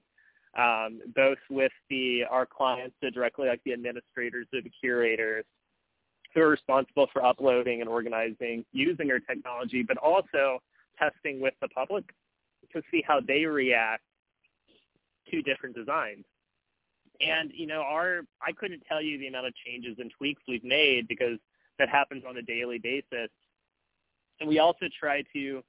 um, 0.57 1.01
both 1.15 1.39
with 1.51 1.73
the 1.91 2.25
our 2.31 2.47
clients, 2.47 2.97
so 3.03 3.11
directly 3.11 3.49
like 3.49 3.61
the 3.65 3.73
administrators 3.75 4.47
or 4.55 4.63
the 4.63 4.71
curators, 4.81 5.45
who 6.35 6.41
are 6.41 6.49
responsible 6.49 7.09
for 7.13 7.25
uploading 7.25 7.81
and 7.81 7.91
organizing 7.91 8.65
using 8.73 9.11
our 9.11 9.21
technology, 9.21 9.83
but 9.83 9.99
also 9.99 10.63
testing 10.99 11.41
with 11.41 11.55
the 11.61 11.69
public 11.69 12.05
to 12.73 12.83
see 12.91 13.03
how 13.07 13.21
they 13.21 13.45
react 13.45 14.03
to 15.31 15.43
different 15.43 15.77
designs. 15.77 16.25
And 17.21 17.53
you 17.55 17.67
know, 17.67 17.83
our 17.83 18.23
I 18.41 18.53
couldn't 18.53 18.83
tell 18.89 19.03
you 19.03 19.19
the 19.19 19.27
amount 19.27 19.47
of 19.47 19.55
changes 19.67 19.97
and 19.99 20.11
tweaks 20.17 20.43
we've 20.49 20.65
made 20.65 21.07
because 21.07 21.39
that 21.79 21.89
happens 21.89 22.25
on 22.29 22.37
a 22.37 22.43
daily 22.43 22.79
basis. 22.79 23.31
And 24.41 24.49
we 24.49 24.59
also 24.59 24.87
try 24.99 25.23
to 25.33 25.63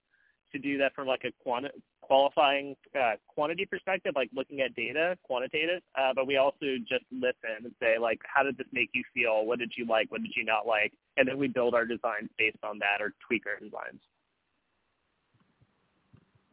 to 0.52 0.60
do 0.60 0.78
that 0.78 0.94
from 0.94 1.08
like 1.08 1.24
a 1.24 1.32
quanti- 1.44 1.72
qualifying 2.02 2.76
uh, 2.96 3.13
quantity 3.28 3.66
perspective, 3.66 4.13
like 4.16 4.30
looking 4.36 4.62
at 4.62 4.76
data, 4.76 5.18
quantitative. 5.24 5.82
Uh, 5.98 6.12
but 6.13 6.28
we 6.28 6.38
also 6.38 6.78
just 6.88 7.06
listen 7.12 7.63
and 7.63 7.74
say 7.82 7.98
like, 8.00 8.20
how 8.24 8.44
did 8.44 8.58
this 8.58 8.68
make 8.72 8.89
you 8.94 9.04
feel? 9.13 9.46
What 9.46 9.60
did 9.60 9.74
you 9.76 9.88
like? 9.88 10.12
What 10.12 10.22
did 10.22 10.32
you 10.36 10.46
not 10.46 10.68
like? 10.68 10.94
And 11.18 11.28
then 11.28 11.38
we 11.38 11.48
build 11.48 11.74
our 11.74 11.86
designs 11.86 12.30
based 12.38 12.63
on 12.63 12.78
that 12.80 13.02
or 13.02 13.13
tweak 13.28 13.44
our 13.48 13.60
designs. 13.60 14.02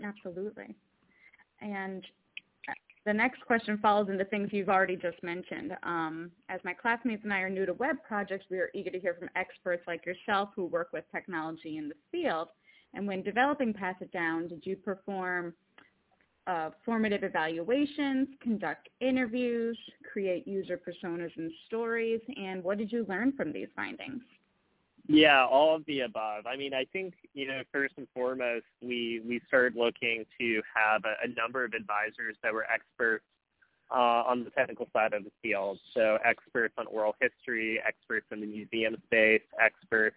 Absolutely. 0.02 0.74
And 1.60 2.06
the 3.06 3.12
next 3.12 3.40
question 3.46 3.78
follows 3.78 4.08
into 4.10 4.24
things 4.26 4.50
you've 4.52 4.68
already 4.68 4.96
just 4.96 5.22
mentioned. 5.22 5.72
Um, 5.82 6.30
as 6.48 6.60
my 6.64 6.74
classmates 6.74 7.24
and 7.24 7.32
I 7.32 7.40
are 7.40 7.48
new 7.48 7.64
to 7.64 7.72
web 7.74 7.96
projects, 8.06 8.46
we 8.50 8.58
are 8.58 8.70
eager 8.74 8.90
to 8.90 9.00
hear 9.00 9.14
from 9.18 9.30
experts 9.36 9.82
like 9.86 10.04
yourself 10.04 10.50
who 10.54 10.66
work 10.66 10.90
with 10.92 11.04
technology 11.10 11.78
in 11.78 11.88
the 11.88 11.94
field. 12.12 12.48
And 12.92 13.06
when 13.06 13.22
developing 13.22 13.72
Pass 13.72 13.94
It 14.00 14.12
Down, 14.12 14.48
did 14.48 14.66
you 14.66 14.76
perform 14.76 15.54
uh, 16.46 16.70
formative 16.84 17.22
evaluations, 17.22 18.28
conduct 18.42 18.88
interviews, 19.00 19.78
create 20.12 20.46
user 20.46 20.78
personas 20.78 21.30
and 21.36 21.50
stories, 21.66 22.20
and 22.36 22.62
what 22.62 22.76
did 22.76 22.90
you 22.90 23.06
learn 23.08 23.32
from 23.32 23.52
these 23.52 23.68
findings? 23.76 24.22
Yeah, 25.06 25.44
all 25.44 25.74
of 25.74 25.84
the 25.86 26.00
above. 26.00 26.46
I 26.46 26.56
mean, 26.56 26.74
I 26.74 26.84
think 26.92 27.14
you 27.34 27.46
know, 27.46 27.62
first 27.72 27.94
and 27.96 28.06
foremost, 28.14 28.66
we 28.80 29.20
we 29.26 29.40
started 29.48 29.76
looking 29.76 30.24
to 30.38 30.62
have 30.74 31.02
a, 31.04 31.26
a 31.26 31.28
number 31.34 31.64
of 31.64 31.72
advisors 31.72 32.36
that 32.42 32.52
were 32.52 32.64
experts 32.64 33.24
uh, 33.90 34.22
on 34.26 34.44
the 34.44 34.50
technical 34.50 34.88
side 34.92 35.12
of 35.12 35.24
the 35.24 35.32
field. 35.42 35.78
So 35.94 36.18
experts 36.24 36.74
on 36.78 36.86
oral 36.86 37.16
history, 37.20 37.80
experts 37.86 38.26
in 38.30 38.40
the 38.40 38.46
museum 38.46 38.96
space, 39.06 39.42
experts 39.62 40.16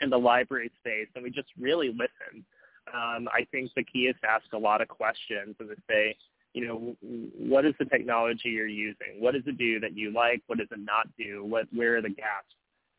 in 0.00 0.10
the 0.10 0.18
library 0.18 0.70
space, 0.80 1.08
and 1.14 1.22
we 1.22 1.30
just 1.30 1.48
really 1.58 1.88
listened. 1.88 2.44
Um, 2.92 3.28
I 3.32 3.46
think 3.50 3.70
the 3.76 3.84
key 3.84 4.06
is 4.06 4.16
to 4.22 4.30
ask 4.30 4.44
a 4.52 4.58
lot 4.58 4.80
of 4.80 4.88
questions 4.88 5.54
and 5.60 5.68
to 5.68 5.76
say, 5.88 6.16
you 6.52 6.66
know, 6.66 6.96
what 7.38 7.64
is 7.64 7.74
the 7.78 7.84
technology 7.84 8.50
you're 8.50 8.66
using? 8.66 9.20
What 9.20 9.34
does 9.34 9.44
it 9.46 9.56
do 9.56 9.80
that 9.80 9.96
you 9.96 10.12
like? 10.12 10.42
What 10.46 10.58
does 10.58 10.68
it 10.70 10.80
not 10.80 11.06
do? 11.16 11.44
What 11.44 11.66
where 11.72 11.96
are 11.96 12.02
the 12.02 12.10
gaps? 12.10 12.54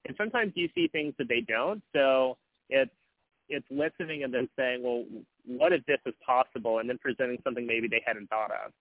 And 0.06 0.16
sometimes 0.18 0.54
you 0.56 0.70
see 0.76 0.88
things 0.88 1.14
that 1.18 1.28
they 1.28 1.42
don't. 1.42 1.82
So 1.94 2.38
it's 2.70 2.92
it's 3.50 3.66
listening 3.70 4.24
and 4.24 4.34
then 4.34 4.48
saying, 4.58 4.82
well, 4.84 5.04
what 5.46 5.74
if 5.74 5.86
this 5.86 6.00
is 6.06 6.14
possible, 6.26 6.80
and 6.80 6.90
then 6.90 6.98
presenting 6.98 7.38
something 7.44 7.68
maybe 7.68 7.88
they 7.88 8.02
hadn't 8.06 8.30
thought 8.30 8.52
of. 8.52 8.72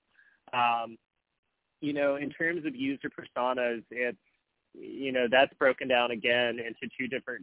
Um, 0.55 0.97
you 1.81 1.93
know, 1.93 2.17
in 2.17 2.31
terms 2.31 2.65
of 2.65 2.75
user 2.77 3.11
personas, 3.11 3.83
it's 3.91 4.19
you 4.75 5.13
know 5.13 5.27
that's 5.31 5.53
broken 5.55 5.89
down 5.89 6.13
again 6.13 6.59
into 6.59 6.93
two 6.99 7.09
different, 7.09 7.43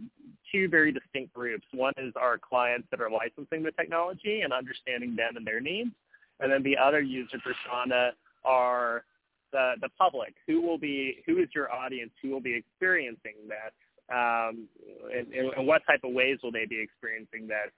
two 0.51 0.67
very 0.69 0.91
distinct 0.91 1.33
groups. 1.33 1.65
One 1.73 1.93
is 1.97 2.13
our 2.15 2.37
clients 2.37 2.87
that 2.91 3.01
are 3.01 3.09
licensing 3.09 3.63
the 3.63 3.71
technology 3.71 4.41
and 4.41 4.53
understanding 4.53 5.15
them 5.15 5.35
and 5.35 5.45
their 5.45 5.59
needs, 5.59 5.91
and 6.39 6.51
then 6.51 6.63
the 6.63 6.77
other 6.77 7.01
user 7.01 7.37
persona 7.39 8.11
are 8.45 9.03
the 9.51 9.73
the 9.81 9.89
public 9.97 10.33
who 10.47 10.61
will 10.61 10.77
be 10.77 11.17
who 11.25 11.37
is 11.37 11.49
your 11.53 11.71
audience 11.71 12.11
who 12.21 12.29
will 12.29 12.41
be 12.41 12.55
experiencing 12.55 13.35
this 13.47 13.73
um, 14.11 14.67
and, 15.15 15.31
and 15.33 15.67
what 15.67 15.81
type 15.85 16.01
of 16.03 16.13
ways 16.13 16.37
will 16.41 16.51
they 16.51 16.65
be 16.65 16.79
experiencing 16.81 17.47
this 17.47 17.71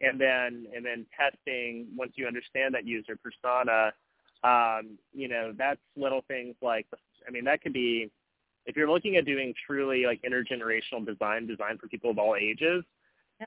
and 0.00 0.20
then 0.20 0.66
and 0.74 0.84
then 0.84 1.06
testing 1.18 1.86
once 1.96 2.12
you 2.16 2.26
understand 2.26 2.74
that 2.74 2.86
user 2.86 3.16
persona 3.16 3.92
um, 4.42 4.98
you 5.12 5.28
know 5.28 5.52
that's 5.56 5.80
little 5.96 6.22
things 6.28 6.54
like 6.62 6.86
i 7.26 7.30
mean 7.30 7.44
that 7.44 7.62
could 7.62 7.72
be 7.72 8.10
if 8.66 8.76
you're 8.76 8.90
looking 8.90 9.16
at 9.16 9.24
doing 9.24 9.52
truly 9.66 10.04
like 10.06 10.22
intergenerational 10.22 11.04
design 11.04 11.46
design 11.46 11.78
for 11.78 11.88
people 11.88 12.10
of 12.10 12.18
all 12.18 12.36
ages 12.36 12.84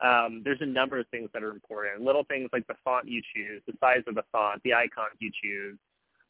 um, 0.04 0.42
there's 0.44 0.62
a 0.62 0.66
number 0.66 1.00
of 1.00 1.08
things 1.08 1.30
that 1.34 1.44
are 1.44 1.52
important. 1.52 2.04
Little 2.04 2.26
things 2.26 2.50
like 2.52 2.68
the 2.68 2.76
font 2.84 3.08
you 3.08 3.22
choose 3.34 3.62
the 3.66 3.74
size 3.80 4.04
of 4.08 4.16
the 4.16 4.24
font 4.32 4.62
the 4.64 4.74
icons 4.74 5.16
you 5.20 5.32
choose 5.42 5.78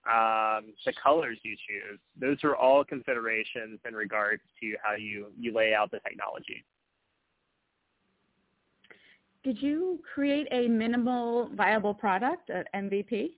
um, 0.08 0.74
the 0.86 0.93
colors 1.02 1.38
you 1.43 1.56
choose. 1.67 2.00
Those 2.20 2.38
are 2.43 2.56
all 2.56 2.84
considerations 2.84 3.80
in 3.88 3.93
regards 3.93 4.41
to 4.62 4.76
how 4.84 4.96
you, 4.96 5.28
you 5.39 5.54
lay 5.54 5.74
out 5.74 5.91
the 5.91 6.00
technology. 6.00 6.63
did 9.48 9.62
you 9.62 9.98
create 10.13 10.46
a 10.52 10.67
minimal 10.67 11.50
viable 11.56 11.93
product, 11.93 12.50
an 12.50 12.65
MVP? 12.76 13.30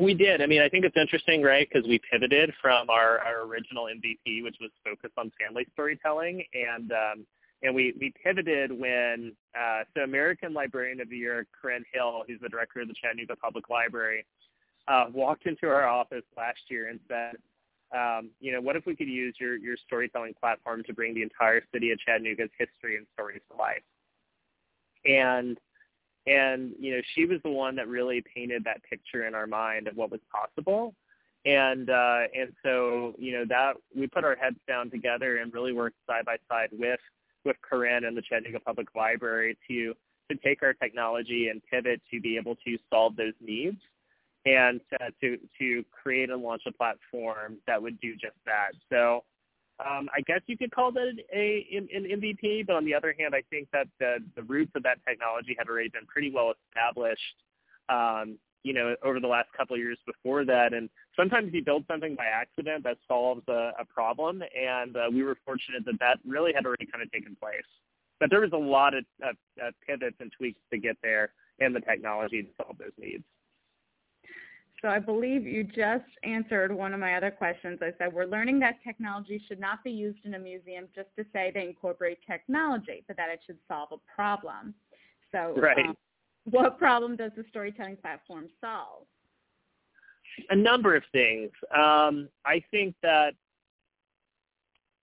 We 0.00 0.12
did. 0.12 0.42
I 0.42 0.46
mean, 0.46 0.60
I 0.60 0.68
think 0.68 0.84
it's 0.84 0.96
interesting, 0.96 1.40
right? 1.40 1.68
Because 1.70 1.86
we 1.86 2.00
pivoted 2.10 2.52
from 2.60 2.90
our, 2.90 3.20
our 3.20 3.42
original 3.42 3.84
MVP, 3.84 4.42
which 4.42 4.56
was 4.60 4.70
focused 4.84 5.14
on 5.16 5.30
family 5.38 5.66
storytelling, 5.72 6.42
and 6.52 6.90
um, 6.90 7.26
and 7.62 7.74
we 7.74 7.94
we 8.00 8.12
pivoted 8.22 8.72
when 8.72 9.32
uh, 9.58 9.80
so 9.94 10.02
American 10.02 10.54
Librarian 10.54 11.00
of 11.00 11.10
the 11.10 11.16
Year, 11.16 11.46
Corinne 11.60 11.84
Hill, 11.92 12.24
who's 12.26 12.40
the 12.40 12.48
director 12.48 12.80
of 12.80 12.88
the 12.88 12.94
Chattanooga 12.94 13.36
Public 13.36 13.68
Library, 13.68 14.24
uh, 14.88 15.06
walked 15.12 15.46
into 15.46 15.66
our 15.66 15.86
office 15.86 16.24
last 16.36 16.60
year 16.68 16.88
and 16.88 17.00
said, 17.08 17.36
um, 17.96 18.30
you 18.40 18.52
know, 18.52 18.60
what 18.60 18.76
if 18.76 18.86
we 18.86 18.96
could 18.96 19.08
use 19.08 19.34
your 19.38 19.56
your 19.56 19.76
storytelling 19.86 20.34
platform 20.40 20.82
to 20.84 20.94
bring 20.94 21.14
the 21.14 21.22
entire 21.22 21.62
city 21.72 21.90
of 21.90 21.98
Chattanooga's 21.98 22.50
history 22.58 22.96
and 22.96 23.06
stories 23.14 23.40
to 23.50 23.56
life? 23.56 23.82
And 25.04 25.58
and 26.26 26.72
you 26.78 26.94
know 26.94 27.02
she 27.14 27.24
was 27.24 27.40
the 27.42 27.50
one 27.50 27.76
that 27.76 27.88
really 27.88 28.22
painted 28.34 28.64
that 28.64 28.82
picture 28.88 29.26
in 29.26 29.34
our 29.34 29.46
mind 29.46 29.88
of 29.88 29.96
what 29.96 30.10
was 30.10 30.20
possible 30.30 30.94
and 31.46 31.88
uh 31.88 32.20
and 32.38 32.52
so 32.62 33.14
you 33.18 33.32
know 33.32 33.44
that 33.48 33.74
we 33.96 34.06
put 34.06 34.24
our 34.24 34.36
heads 34.36 34.58
down 34.68 34.90
together 34.90 35.38
and 35.38 35.54
really 35.54 35.72
worked 35.72 35.96
side 36.06 36.24
by 36.26 36.36
side 36.48 36.68
with 36.72 37.00
with 37.44 37.56
Corinne 37.62 38.04
and 38.04 38.16
the 38.16 38.22
Chattanooga 38.22 38.60
Public 38.60 38.88
Library 38.94 39.56
to 39.68 39.94
to 40.30 40.36
take 40.44 40.62
our 40.62 40.74
technology 40.74 41.48
and 41.48 41.60
pivot 41.70 42.00
to 42.10 42.20
be 42.20 42.36
able 42.36 42.54
to 42.64 42.78
solve 42.88 43.16
those 43.16 43.34
needs 43.40 43.80
and 44.46 44.80
to 45.22 45.36
to, 45.58 45.84
create 45.90 46.30
and 46.30 46.42
launch 46.42 46.62
a 46.66 46.72
platform 46.72 47.56
that 47.66 47.80
would 47.80 48.00
do 48.00 48.12
just 48.14 48.36
that 48.46 48.70
so 48.90 49.24
um, 49.80 50.08
I 50.14 50.20
guess 50.20 50.40
you 50.46 50.58
could 50.58 50.74
call 50.74 50.92
that 50.92 51.12
a, 51.32 51.66
an, 51.72 51.88
an 51.94 52.20
MVP, 52.20 52.66
but 52.66 52.76
on 52.76 52.84
the 52.84 52.94
other 52.94 53.14
hand, 53.18 53.34
I 53.34 53.42
think 53.48 53.68
that 53.72 53.86
the, 53.98 54.16
the 54.36 54.42
roots 54.42 54.72
of 54.74 54.82
that 54.82 54.98
technology 55.08 55.56
had 55.58 55.68
already 55.68 55.88
been 55.88 56.06
pretty 56.06 56.30
well 56.30 56.52
established, 56.68 57.20
um, 57.88 58.36
you 58.62 58.74
know, 58.74 58.94
over 59.02 59.20
the 59.20 59.26
last 59.26 59.48
couple 59.56 59.74
of 59.74 59.80
years 59.80 59.98
before 60.04 60.44
that. 60.44 60.74
And 60.74 60.90
sometimes 61.20 61.52
you 61.52 61.62
build 61.62 61.84
something 61.86 62.14
by 62.14 62.24
accident 62.24 62.84
that 62.84 62.96
solves 63.06 63.42
a, 63.48 63.72
a 63.78 63.84
problem, 63.84 64.42
and 64.56 64.96
uh, 64.96 65.02
we 65.12 65.22
were 65.22 65.36
fortunate 65.44 65.84
that 65.84 65.98
that 66.00 66.18
really 66.26 66.52
had 66.54 66.64
already 66.64 66.86
kind 66.86 67.02
of 67.02 67.12
taken 67.12 67.36
place. 67.36 67.68
But 68.18 68.30
there 68.30 68.40
was 68.40 68.52
a 68.52 68.56
lot 68.56 68.94
of, 68.94 69.04
pivots 69.86 70.16
and 70.20 70.32
tweaks 70.36 70.60
to 70.72 70.78
get 70.78 70.96
there 71.02 71.32
and 71.58 71.74
the 71.74 71.80
technology 71.80 72.42
to 72.42 72.48
solve 72.56 72.78
those 72.78 72.92
needs. 72.98 73.24
So 74.80 74.88
I 74.88 74.98
believe 74.98 75.46
you 75.46 75.62
just 75.62 76.08
answered 76.22 76.72
one 76.72 76.94
of 76.94 77.00
my 77.00 77.14
other 77.14 77.30
questions. 77.30 77.80
I 77.82 77.92
said 77.98 78.14
we're 78.14 78.24
learning 78.24 78.60
that 78.60 78.76
technology 78.82 79.42
should 79.46 79.60
not 79.60 79.84
be 79.84 79.90
used 79.90 80.20
in 80.24 80.34
a 80.34 80.38
museum 80.38 80.86
just 80.94 81.08
to 81.18 81.24
say 81.34 81.50
they 81.54 81.64
incorporate 81.64 82.18
technology, 82.26 83.04
but 83.06 83.18
that 83.18 83.28
it 83.28 83.40
should 83.46 83.58
solve 83.68 83.90
a 83.92 83.98
problem. 84.14 84.74
So 85.32 85.54
right. 85.56 85.86
Um, 85.86 85.96
what 86.44 86.78
problem 86.78 87.16
does 87.16 87.32
the 87.36 87.44
storytelling 87.50 87.96
platform 87.96 88.48
solve? 88.60 89.04
A 90.50 90.56
number 90.56 90.96
of 90.96 91.02
things. 91.12 91.50
Um, 91.74 92.28
I 92.44 92.62
think 92.70 92.94
that 93.02 93.34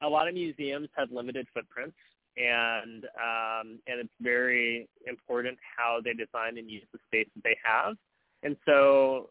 a 0.01 0.07
lot 0.07 0.27
of 0.27 0.33
museums 0.33 0.89
have 0.95 1.11
limited 1.11 1.47
footprints, 1.53 1.97
and 2.37 3.05
um, 3.05 3.79
and 3.87 3.99
it's 3.99 4.13
very 4.21 4.87
important 5.07 5.57
how 5.77 5.99
they 6.03 6.13
design 6.13 6.57
and 6.57 6.69
use 6.69 6.83
the 6.93 6.99
space 7.07 7.27
that 7.35 7.43
they 7.43 7.57
have. 7.63 7.95
And 8.43 8.55
so 8.65 9.29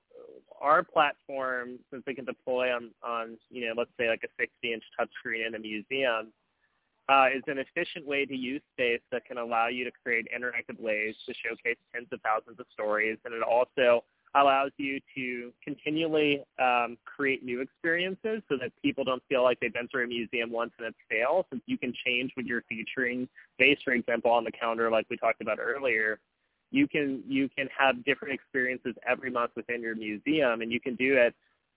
our 0.61 0.83
platform, 0.83 1.79
since 1.91 2.03
we 2.07 2.15
can 2.15 2.25
deploy 2.25 2.75
on, 2.75 2.91
on 3.03 3.39
you 3.51 3.67
know, 3.67 3.75
let's 3.77 3.91
say 3.99 4.09
like 4.09 4.25
a 4.25 4.43
60-inch 4.43 4.83
touchscreen 4.99 5.47
in 5.47 5.55
a 5.55 5.59
museum, 5.59 6.33
uh, 7.09 7.27
is 7.35 7.43
an 7.47 7.59
efficient 7.59 8.07
way 8.07 8.25
to 8.27 8.35
use 8.35 8.61
space 8.73 9.01
that 9.13 9.25
can 9.25 9.39
allow 9.39 9.69
you 9.69 9.85
to 9.85 9.93
create 10.03 10.27
interactive 10.37 10.81
ways 10.81 11.15
to 11.27 11.35
showcase 11.35 11.77
tens 11.95 12.09
of 12.13 12.21
thousands 12.23 12.59
of 12.59 12.67
stories. 12.73 13.19
And 13.25 13.33
it 13.33 13.43
also 13.43 14.03
allows 14.37 14.71
you 14.77 15.01
to 15.15 15.53
continually 15.63 16.43
um, 16.59 16.97
create 17.05 17.45
new 17.45 17.61
experiences 17.61 18.43
so 18.49 18.57
that 18.61 18.73
people 18.83 19.05
don't 19.05 19.23
feel 19.29 19.43
like 19.43 19.59
they've 19.61 19.73
been 19.73 19.89
through 19.89 20.05
a 20.05 20.07
museum 20.07 20.51
once 20.51 20.73
and 20.79 20.89
it's 20.89 20.97
stale, 21.07 21.47
since 21.51 21.63
you 21.67 21.79
can 21.79 21.93
change 22.05 22.31
what 22.35 22.47
you're 22.47 22.65
featuring 22.69 23.29
based, 23.59 23.83
for 23.85 23.93
example, 23.93 24.31
on 24.31 24.45
the 24.45 24.53
counter 24.53 24.91
like 24.91 25.07
we 25.09 25.17
talked 25.17 25.41
about 25.41 25.59
earlier 25.61 26.19
you 26.71 26.89
can 26.89 27.23
you 27.27 27.49
can 27.57 27.69
have 27.77 28.05
different 28.05 28.35
experiences 28.35 28.95
every 29.07 29.31
month 29.31 29.53
within 29.57 29.81
your 29.81 29.95
museum, 29.95 30.61
and 30.61 30.73
you 30.73 30.81
can 30.81 30.95
do 30.97 31.17
it 31.17 31.35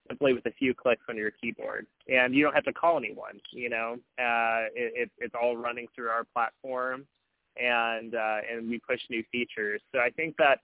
simply 0.08 0.34
with 0.34 0.46
a 0.48 0.52
few 0.52 0.74
clicks 0.74 1.04
on 1.10 1.16
your 1.16 1.32
keyboard, 1.32 1.86
and 2.08 2.34
you 2.34 2.44
don't 2.44 2.54
have 2.54 2.64
to 2.64 2.74
call 2.74 2.98
anyone. 2.98 3.40
You 3.52 3.70
know, 3.70 3.94
uh, 4.18 4.68
it, 4.74 5.12
it's 5.20 5.36
all 5.40 5.56
running 5.56 5.88
through 5.96 6.10
our 6.10 6.24
platform, 6.34 7.06
and 7.62 8.16
uh, 8.16 8.38
and 8.52 8.70
we 8.70 8.80
push 8.80 9.00
new 9.10 9.24
features. 9.32 9.82
So 9.94 10.00
I 10.00 10.10
think 10.10 10.36
that 10.38 10.60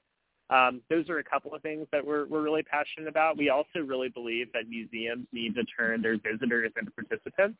um, 0.49 0.81
those 0.89 1.09
are 1.09 1.19
a 1.19 1.23
couple 1.23 1.53
of 1.53 1.61
things 1.61 1.87
that 1.91 2.05
we're 2.05 2.25
we're 2.27 2.41
really 2.41 2.63
passionate 2.63 3.07
about. 3.07 3.37
We 3.37 3.49
also 3.49 3.79
really 3.85 4.09
believe 4.09 4.51
that 4.53 4.69
museums 4.69 5.27
need 5.31 5.55
to 5.55 5.63
turn 5.63 6.01
their 6.01 6.17
visitors 6.17 6.71
into 6.77 6.91
participants, 6.91 7.59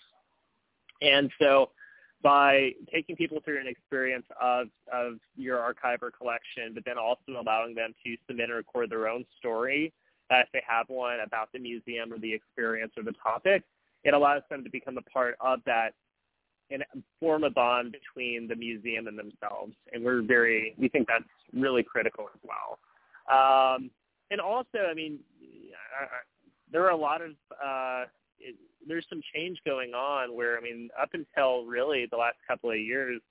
and 1.02 1.32
so 1.40 1.72
by 2.24 2.72
taking 2.92 3.16
people 3.16 3.40
through 3.46 3.60
an 3.60 3.68
experience 3.68 4.26
of, 4.42 4.68
of 4.92 5.20
your 5.36 5.60
archive 5.60 6.00
or 6.02 6.10
collection, 6.10 6.74
but 6.74 6.84
then 6.84 6.98
also 6.98 7.40
allowing 7.40 7.76
them 7.76 7.94
to 8.04 8.16
submit 8.28 8.50
and 8.50 8.56
record 8.56 8.90
their 8.90 9.08
own 9.08 9.24
story 9.38 9.94
uh, 10.32 10.38
if 10.38 10.48
they 10.54 10.64
have 10.68 10.88
one 10.90 11.20
about 11.20 11.52
the 11.54 11.60
museum 11.60 12.12
or 12.12 12.18
the 12.18 12.34
experience 12.34 12.92
or 12.98 13.04
the 13.04 13.14
topic, 13.24 13.64
it 14.04 14.14
allows 14.14 14.42
them 14.50 14.64
to 14.64 14.70
become 14.70 14.98
a 14.98 15.02
part 15.04 15.36
of 15.40 15.60
that 15.66 15.94
and 16.72 16.84
form 17.20 17.44
a 17.44 17.50
bond 17.50 17.94
between 17.94 18.48
the 18.48 18.56
museum 18.56 19.08
and 19.08 19.18
themselves. 19.18 19.74
And 19.94 20.04
we're 20.04 20.22
very, 20.22 20.74
we 20.78 20.90
think 20.90 21.08
that's 21.08 21.24
really 21.54 21.84
critical 21.84 22.28
as 22.34 22.40
well. 22.44 22.80
Um, 23.30 23.92
and 24.32 24.42
also, 24.42 24.80
I 24.90 24.94
mean, 24.94 25.20
I, 26.00 26.04
I, 26.04 26.08
there 26.72 26.84
are 26.84 26.92
a 26.92 26.98
lot 26.98 27.22
of 27.22 27.32
uh, 27.64 28.06
it, 28.40 28.56
there's 28.88 29.06
some 29.10 29.22
change 29.34 29.60
going 29.66 29.94
on 29.94 30.36
where 30.36 30.58
I 30.58 30.62
mean, 30.62 30.90
up 31.00 31.10
until 31.14 31.66
really 31.66 32.08
the 32.10 32.18
last 32.18 32.38
couple 32.48 32.72
of 32.72 32.78
years, 32.78 33.22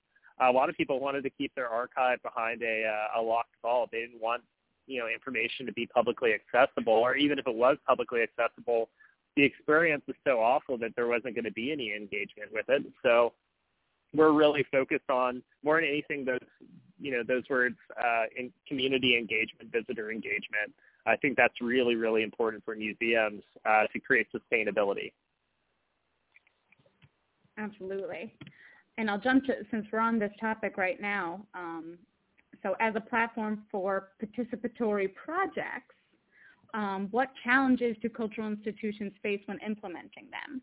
a 0.41 0.51
lot 0.51 0.69
of 0.69 0.75
people 0.75 0.99
wanted 0.99 1.23
to 1.23 1.29
keep 1.29 1.53
their 1.55 1.69
archive 1.69 2.21
behind 2.23 2.61
a 2.63 2.85
uh, 2.85 3.19
a 3.19 3.21
locked 3.21 3.55
vault. 3.61 3.89
They 3.91 4.01
didn't 4.01 4.21
want 4.21 4.43
you 4.87 4.99
know 4.99 5.07
information 5.07 5.65
to 5.65 5.73
be 5.73 5.85
publicly 5.87 6.31
accessible, 6.33 6.93
or 6.93 7.15
even 7.15 7.39
if 7.39 7.47
it 7.47 7.55
was 7.55 7.77
publicly 7.87 8.21
accessible, 8.21 8.89
the 9.35 9.43
experience 9.43 10.03
was 10.07 10.15
so 10.25 10.39
awful 10.39 10.77
that 10.77 10.91
there 10.95 11.07
wasn't 11.07 11.35
going 11.35 11.45
to 11.45 11.51
be 11.51 11.71
any 11.71 11.93
engagement 11.93 12.51
with 12.53 12.65
it. 12.69 12.83
So 13.03 13.33
we're 14.13 14.31
really 14.31 14.65
focused 14.71 15.09
on 15.09 15.43
more 15.63 15.79
than 15.79 15.89
anything 15.89 16.25
those 16.25 16.39
you 16.97 17.11
know 17.11 17.23
those 17.27 17.43
words 17.49 17.75
uh, 17.99 18.25
in 18.37 18.51
community 18.67 19.17
engagement, 19.17 19.71
visitor 19.71 20.11
engagement. 20.11 20.73
I 21.05 21.17
think 21.17 21.35
that's 21.35 21.59
really 21.61 21.95
really 21.95 22.23
important 22.23 22.63
for 22.63 22.75
museums 22.75 23.43
uh, 23.65 23.83
to 23.91 23.99
create 23.99 24.27
sustainability. 24.33 25.11
Absolutely. 27.57 28.33
And 28.97 29.09
I'll 29.09 29.19
jump 29.19 29.45
to, 29.45 29.55
since 29.71 29.85
we're 29.91 29.99
on 29.99 30.19
this 30.19 30.31
topic 30.39 30.77
right 30.77 31.01
now, 31.01 31.45
um, 31.53 31.97
so 32.63 32.75
as 32.79 32.95
a 32.95 33.01
platform 33.01 33.63
for 33.71 34.09
participatory 34.23 35.13
projects, 35.13 35.95
um, 36.75 37.07
what 37.11 37.29
challenges 37.43 37.95
do 38.01 38.09
cultural 38.09 38.47
institutions 38.47 39.13
face 39.23 39.41
when 39.45 39.57
implementing 39.65 40.27
them? 40.29 40.61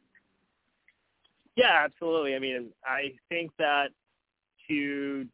Yeah, 1.57 1.83
absolutely. 1.85 2.35
I 2.35 2.39
mean, 2.39 2.71
I 2.85 3.13
think 3.29 3.51
that 3.59 3.89
to, 4.69 5.27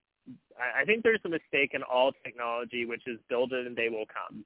I 0.58 0.84
think 0.84 1.02
there's 1.02 1.20
a 1.24 1.28
mistake 1.28 1.72
in 1.74 1.82
all 1.82 2.12
technology, 2.24 2.86
which 2.86 3.02
is 3.06 3.18
build 3.28 3.52
it 3.52 3.66
and 3.66 3.76
they 3.76 3.88
will 3.88 4.06
come. 4.06 4.44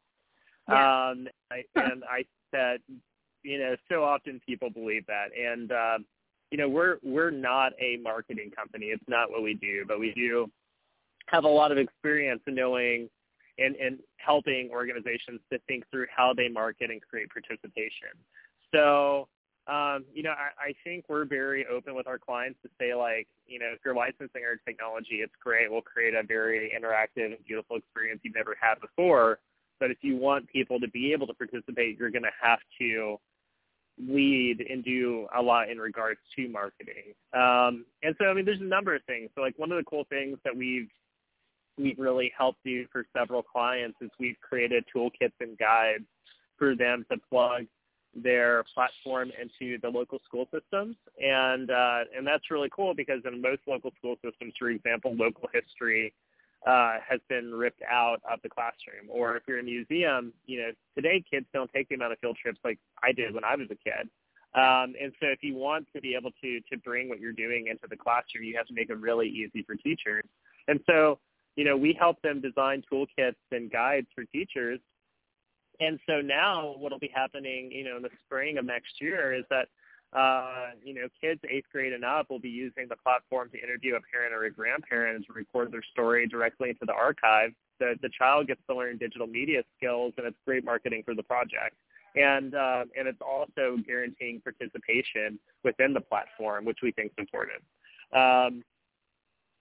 Yeah. 0.68 1.11
Um, 1.11 1.29
I, 1.51 1.64
and 1.77 2.05
I 2.05 2.25
that 2.53 2.79
you 3.42 3.59
know 3.59 3.75
so 3.90 4.05
often 4.05 4.40
people 4.47 4.71
believe 4.71 5.05
that, 5.07 5.29
and 5.37 5.73
um, 5.73 6.05
you 6.53 6.59
know, 6.59 6.68
we're 6.68 6.99
we're 7.03 7.31
not 7.31 7.73
a 7.81 7.97
marketing 8.03 8.51
company. 8.55 8.87
It's 8.87 9.03
not 9.09 9.31
what 9.31 9.42
we 9.42 9.55
do, 9.55 9.85
but 9.88 9.99
we 9.99 10.12
do 10.12 10.51
have 11.27 11.45
a 11.45 11.49
lot 11.49 11.73
of 11.73 11.79
experience 11.79 12.42
in 12.47 12.55
knowing 12.55 13.09
and, 13.62 13.77
and 13.77 13.98
helping 14.16 14.70
organizations 14.70 15.40
to 15.53 15.59
think 15.66 15.85
through 15.90 16.07
how 16.14 16.33
they 16.35 16.48
market 16.48 16.90
and 16.90 17.01
create 17.03 17.29
participation. 17.31 18.14
So, 18.75 19.29
um, 19.68 20.05
you 20.12 20.22
know, 20.22 20.33
I, 20.33 20.70
I 20.70 20.75
think 20.83 21.05
we're 21.09 21.25
very 21.25 21.66
open 21.66 21.94
with 21.94 22.07
our 22.07 22.18
clients 22.18 22.59
to 22.62 22.70
say 22.81 22.94
like, 22.94 23.29
you 23.46 23.59
know, 23.59 23.66
if 23.72 23.79
you're 23.85 23.94
licensing 23.94 24.42
our 24.44 24.57
technology, 24.66 25.16
it's 25.16 25.35
great. 25.40 25.70
We'll 25.70 25.83
create 25.83 26.14
a 26.14 26.22
very 26.22 26.72
interactive 26.77 27.27
and 27.27 27.44
beautiful 27.46 27.77
experience 27.77 28.20
you've 28.25 28.35
never 28.35 28.57
had 28.61 28.81
before. 28.81 29.38
But 29.79 29.90
if 29.90 29.98
you 30.03 30.16
want 30.16 30.48
people 30.48 30.81
to 30.81 30.88
be 30.88 31.12
able 31.12 31.27
to 31.27 31.35
participate, 31.35 31.98
you're 31.98 32.11
going 32.11 32.22
to 32.22 32.31
have 32.40 32.59
to 32.81 33.18
lead 33.98 34.64
and 34.68 34.85
do 34.85 35.27
a 35.37 35.42
lot 35.42 35.70
in 35.70 35.79
regards 35.79 36.20
to 36.37 36.48
marketing. 36.48 37.14
Um, 37.33 37.85
and 38.03 38.14
so, 38.18 38.27
I 38.27 38.35
mean, 38.35 38.44
there's 38.44 38.61
a 38.61 38.64
number 38.64 38.94
of 38.94 39.03
things. 39.05 39.31
So, 39.35 39.42
like 39.42 39.59
one 39.59 39.70
of 39.70 39.79
the 39.79 39.85
cool 39.85 40.05
things 40.09 40.38
that 40.44 40.57
we've 40.57 40.88
we've 41.78 41.98
really 41.98 42.32
helped 42.37 42.62
do 42.64 42.87
for 42.92 43.04
several 43.16 43.42
clients 43.42 43.96
is 44.00 44.11
we've 44.18 44.40
created 44.40 44.85
toolkits 44.94 45.32
and 45.40 45.58
guides 45.58 46.04
for 46.58 46.76
them 46.76 47.04
to 47.11 47.18
plug 47.30 47.66
their 48.14 48.64
platform 48.74 49.30
into 49.40 49.78
the 49.80 49.88
local 49.88 50.20
school 50.26 50.46
systems, 50.52 50.96
and 51.18 51.70
uh, 51.70 52.00
and 52.16 52.26
that's 52.26 52.50
really 52.50 52.68
cool 52.74 52.94
because 52.94 53.20
in 53.24 53.40
most 53.40 53.62
local 53.66 53.90
school 53.96 54.16
systems, 54.24 54.52
for 54.58 54.68
example, 54.68 55.14
local 55.16 55.48
history 55.52 56.12
uh, 56.66 56.96
has 57.08 57.20
been 57.28 57.52
ripped 57.52 57.82
out 57.90 58.20
of 58.30 58.38
the 58.42 58.48
classroom. 58.48 59.08
Or 59.08 59.37
if 59.37 59.42
you're 59.48 59.58
a 59.58 59.62
museum, 59.62 60.32
you 60.46 60.61
know, 60.61 60.70
today 60.94 61.24
kids 61.28 61.46
don't 61.52 61.70
take 61.72 61.88
the 61.88 61.94
amount 61.94 62.12
of 62.12 62.18
field 62.18 62.37
trips 62.40 62.61
like 62.64 62.78
I 63.02 63.12
did 63.12 63.35
when 63.35 63.44
I 63.44 63.56
was 63.56 63.68
a 63.70 63.76
kid. 63.76 64.08
Um, 64.54 64.94
and 65.00 65.12
so 65.18 65.28
if 65.28 65.42
you 65.42 65.54
want 65.54 65.87
to 65.94 66.00
be 66.00 66.14
able 66.14 66.30
to 66.42 66.61
to 66.70 66.76
bring 66.78 67.08
what 67.08 67.18
you're 67.18 67.32
doing 67.32 67.68
into 67.68 67.87
the 67.88 67.96
classroom, 67.96 68.44
you 68.44 68.56
have 68.56 68.66
to 68.66 68.74
make 68.74 68.90
it 68.90 68.98
really 68.98 69.28
easy 69.28 69.62
for 69.62 69.74
teachers. 69.74 70.24
And 70.68 70.78
so, 70.87 71.18
you 71.56 71.64
know, 71.64 71.76
we 71.76 71.96
help 71.98 72.20
them 72.22 72.40
design 72.40 72.82
toolkits 72.90 73.34
and 73.50 73.70
guides 73.70 74.06
for 74.14 74.24
teachers. 74.24 74.80
And 75.80 75.98
so 76.08 76.20
now 76.20 76.74
what 76.78 76.92
will 76.92 76.98
be 76.98 77.10
happening, 77.14 77.70
you 77.72 77.84
know, 77.84 77.96
in 77.96 78.02
the 78.02 78.10
spring 78.24 78.58
of 78.58 78.64
next 78.64 79.00
year 79.00 79.34
is 79.34 79.44
that 79.50 79.68
uh, 80.12 80.72
you 80.84 80.92
know, 80.92 81.08
kids 81.20 81.40
eighth 81.48 81.66
grade 81.72 81.92
and 81.92 82.04
up 82.04 82.28
will 82.28 82.38
be 82.38 82.50
using 82.50 82.86
the 82.88 82.96
platform 82.96 83.48
to 83.50 83.58
interview 83.58 83.94
a 83.94 84.00
parent 84.12 84.34
or 84.34 84.44
a 84.44 84.50
grandparent 84.50 85.16
and 85.16 85.26
to 85.26 85.32
record 85.32 85.72
their 85.72 85.82
story 85.90 86.26
directly 86.26 86.68
into 86.68 86.84
the 86.84 86.92
archive. 86.92 87.50
The, 87.80 87.94
the 88.02 88.10
child 88.10 88.46
gets 88.46 88.60
to 88.68 88.76
learn 88.76 88.98
digital 88.98 89.26
media 89.26 89.62
skills, 89.76 90.12
and 90.18 90.26
it's 90.26 90.36
great 90.46 90.64
marketing 90.64 91.02
for 91.04 91.14
the 91.14 91.22
project. 91.22 91.76
And 92.14 92.54
uh, 92.54 92.84
and 92.98 93.08
it's 93.08 93.22
also 93.22 93.78
guaranteeing 93.86 94.42
participation 94.42 95.38
within 95.64 95.94
the 95.94 96.02
platform, 96.02 96.66
which 96.66 96.78
we 96.82 96.92
think 96.92 97.12
is 97.12 97.16
important. 97.18 97.62
Um, 98.14 98.62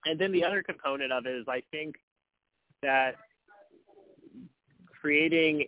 and 0.05 0.19
then 0.19 0.31
the 0.31 0.43
other 0.43 0.63
component 0.63 1.11
of 1.11 1.25
it 1.25 1.35
is 1.35 1.45
I 1.47 1.61
think 1.71 1.95
that 2.81 3.15
creating 5.01 5.65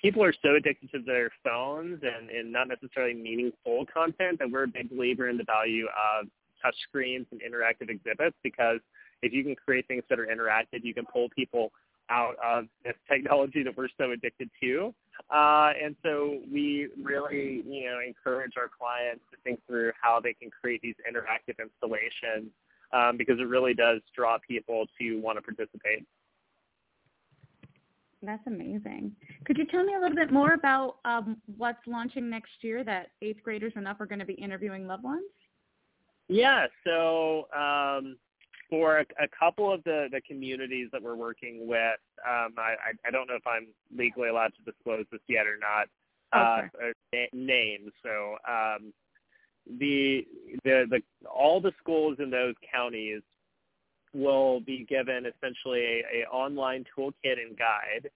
people 0.00 0.22
are 0.22 0.34
so 0.42 0.56
addicted 0.56 0.90
to 0.90 0.98
their 1.04 1.30
phones 1.44 2.00
and, 2.02 2.30
and 2.30 2.52
not 2.52 2.68
necessarily 2.68 3.14
meaningful 3.14 3.86
content 3.92 4.38
that 4.38 4.50
we're 4.50 4.64
a 4.64 4.68
big 4.68 4.90
believer 4.90 5.28
in 5.28 5.36
the 5.36 5.44
value 5.44 5.86
of 5.86 6.26
touch 6.62 6.74
screens 6.88 7.26
and 7.30 7.40
interactive 7.40 7.88
exhibits 7.88 8.36
because 8.42 8.80
if 9.22 9.32
you 9.32 9.44
can 9.44 9.54
create 9.54 9.86
things 9.86 10.02
that 10.10 10.18
are 10.18 10.26
interactive, 10.26 10.82
you 10.82 10.94
can 10.94 11.04
pull 11.06 11.28
people 11.30 11.70
out 12.10 12.34
of 12.44 12.64
this 12.84 12.94
technology 13.10 13.62
that 13.62 13.76
we're 13.76 13.88
so 13.98 14.10
addicted 14.12 14.50
to. 14.60 14.94
Uh, 15.30 15.72
and 15.82 15.96
so 16.04 16.38
we 16.52 16.88
really, 17.02 17.62
you 17.66 17.86
know, 17.86 17.98
encourage 18.06 18.52
our 18.56 18.68
clients 18.68 19.22
to 19.30 19.36
think 19.42 19.60
through 19.66 19.92
how 20.00 20.20
they 20.20 20.32
can 20.32 20.48
create 20.50 20.80
these 20.80 20.94
interactive 21.08 21.56
installations 21.60 22.50
um, 22.92 23.16
because 23.16 23.38
it 23.38 23.48
really 23.48 23.74
does 23.74 24.00
draw 24.14 24.38
people 24.46 24.86
to 24.98 25.20
want 25.20 25.38
to 25.38 25.42
participate. 25.42 26.06
That's 28.22 28.46
amazing. 28.46 29.12
Could 29.44 29.58
you 29.58 29.66
tell 29.66 29.84
me 29.84 29.94
a 29.94 30.00
little 30.00 30.16
bit 30.16 30.32
more 30.32 30.54
about 30.54 30.96
um, 31.04 31.36
what's 31.56 31.78
launching 31.86 32.28
next 32.28 32.50
year 32.62 32.82
that 32.82 33.10
eighth 33.22 33.42
graders 33.44 33.72
and 33.76 33.86
up 33.86 34.00
are 34.00 34.06
going 34.06 34.18
to 34.18 34.24
be 34.24 34.34
interviewing 34.34 34.86
loved 34.88 35.04
ones? 35.04 35.22
Yeah, 36.28 36.66
so 36.84 37.48
um, 37.56 38.16
for 38.68 38.98
a, 38.98 39.04
a, 39.22 39.28
couple 39.38 39.72
of 39.72 39.82
the, 39.84 40.08
the 40.10 40.20
communities 40.20 40.88
that 40.92 41.02
we're 41.02 41.14
working 41.14 41.66
with, 41.66 42.00
um, 42.28 42.54
I, 42.58 42.74
I, 43.06 43.10
don't 43.10 43.28
know 43.28 43.36
if 43.36 43.46
I'm 43.46 43.68
legally 43.96 44.28
allowed 44.28 44.52
to 44.56 44.70
disclose 44.70 45.06
this 45.10 45.22
yet 45.26 45.46
or 45.46 45.56
not, 45.58 45.88
uh, 46.32 46.66
okay. 46.76 47.28
names. 47.32 47.92
So 48.02 48.36
um, 48.46 48.92
the, 49.78 50.26
the 50.64 50.84
the 50.90 51.00
all 51.28 51.60
the 51.60 51.72
schools 51.80 52.16
in 52.18 52.30
those 52.30 52.54
counties 52.72 53.22
will 54.14 54.60
be 54.60 54.86
given 54.88 55.26
essentially 55.26 55.80
a, 55.80 56.22
a 56.22 56.28
online 56.32 56.84
toolkit 56.96 57.38
and 57.38 57.58
guide 57.58 58.10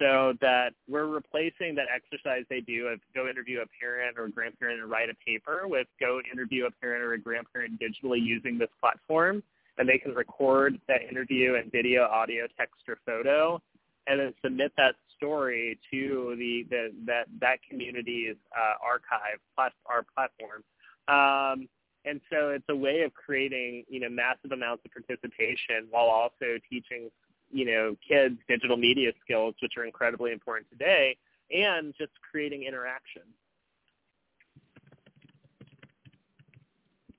so 0.00 0.32
that 0.40 0.70
we're 0.88 1.06
replacing 1.06 1.74
that 1.74 1.84
exercise 1.94 2.44
they 2.48 2.60
do 2.60 2.86
of 2.86 2.98
go 3.14 3.28
interview 3.28 3.60
a 3.60 3.66
parent 3.78 4.18
or 4.18 4.24
a 4.24 4.30
grandparent 4.30 4.80
and 4.80 4.90
write 4.90 5.10
a 5.10 5.14
paper 5.24 5.68
with 5.68 5.86
go 6.00 6.20
interview 6.32 6.66
a 6.66 6.70
parent 6.80 7.04
or 7.04 7.12
a 7.12 7.20
grandparent 7.20 7.78
digitally 7.78 8.18
using 8.20 8.56
this 8.58 8.70
platform. 8.80 9.42
And 9.76 9.88
they 9.88 9.98
can 9.98 10.14
record 10.14 10.78
that 10.88 11.02
interview 11.08 11.54
and 11.54 11.70
video, 11.70 12.04
audio, 12.04 12.46
text, 12.58 12.82
or 12.88 12.98
photo 13.06 13.60
and 14.06 14.20
then 14.20 14.34
submit 14.42 14.72
that 14.76 14.94
story 15.20 15.78
to 15.90 16.34
the, 16.38 16.64
the 16.70 16.92
that 17.06 17.26
that 17.40 17.58
community's 17.68 18.36
uh, 18.56 18.74
archive 18.82 19.38
plat- 19.54 19.72
our 19.86 20.04
platform. 20.14 20.64
Um, 21.08 21.68
and 22.04 22.20
so 22.30 22.50
it's 22.50 22.64
a 22.70 22.76
way 22.76 23.02
of 23.02 23.12
creating, 23.12 23.84
you 23.88 24.00
know, 24.00 24.08
massive 24.08 24.52
amounts 24.52 24.82
of 24.86 24.92
participation 24.92 25.86
while 25.90 26.06
also 26.06 26.58
teaching, 26.68 27.10
you 27.52 27.66
know, 27.66 27.96
kids 28.06 28.38
digital 28.48 28.78
media 28.78 29.12
skills, 29.22 29.54
which 29.60 29.72
are 29.76 29.84
incredibly 29.84 30.32
important 30.32 30.66
today, 30.70 31.16
and 31.54 31.92
just 31.98 32.12
creating 32.30 32.62
interaction. 32.62 33.22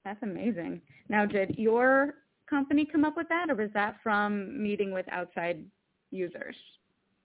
That's 0.03 0.21
amazing. 0.23 0.81
Now, 1.09 1.27
did 1.27 1.55
your 1.59 2.15
company 2.49 2.85
come 2.91 3.05
up 3.05 3.15
with 3.15 3.29
that, 3.29 3.51
or 3.51 3.55
was 3.55 3.69
that 3.75 3.97
from 4.01 4.61
meeting 4.61 4.91
with 4.91 5.05
outside 5.11 5.63
users? 6.09 6.55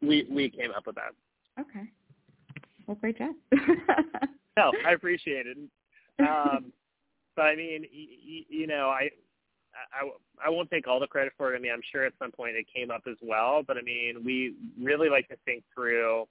We 0.02 0.26
we 0.30 0.50
came 0.50 0.70
up 0.76 0.86
with 0.86 0.96
that. 0.96 1.12
Okay. 1.60 1.88
Well, 2.86 2.96
great 3.00 3.18
job. 3.18 3.34
no, 4.56 4.72
I 4.86 4.92
appreciate 4.92 5.46
it. 5.46 5.56
Um, 6.20 6.72
but 7.34 7.46
I 7.46 7.56
mean, 7.56 7.84
you, 7.92 8.44
you 8.48 8.66
know, 8.66 8.88
I, 8.88 9.10
I, 9.92 10.08
I 10.46 10.50
won't 10.50 10.70
take 10.70 10.86
all 10.86 11.00
the 11.00 11.06
credit 11.06 11.32
for 11.36 11.52
it. 11.52 11.58
I 11.58 11.60
mean, 11.60 11.72
I'm 11.72 11.82
sure 11.92 12.04
at 12.04 12.12
some 12.18 12.30
point 12.30 12.56
it 12.56 12.66
came 12.74 12.90
up 12.90 13.02
as 13.08 13.16
well. 13.22 13.62
But 13.66 13.76
I 13.76 13.82
mean, 13.82 14.22
we 14.24 14.54
really 14.80 15.08
like 15.08 15.28
to 15.28 15.36
think 15.44 15.64
through 15.74 16.26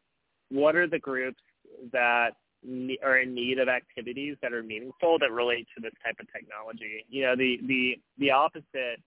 what 0.50 0.76
are 0.76 0.88
the 0.88 1.00
groups 1.00 1.42
that 1.92 2.32
are 3.04 3.18
in 3.20 3.36
need 3.36 3.60
of 3.60 3.68
activities 3.68 4.38
that 4.42 4.54
are 4.54 4.64
meaningful 4.64 5.20
that 5.20 5.32
relate 5.32 5.68
to 5.76 5.82
this 5.82 5.94
type 6.04 6.16
of 6.20 6.32
technology. 6.32 7.06
You 7.10 7.24
know, 7.24 7.36
the 7.36 7.60
the 7.68 7.96
the 8.18 8.32
opposite 8.32 9.02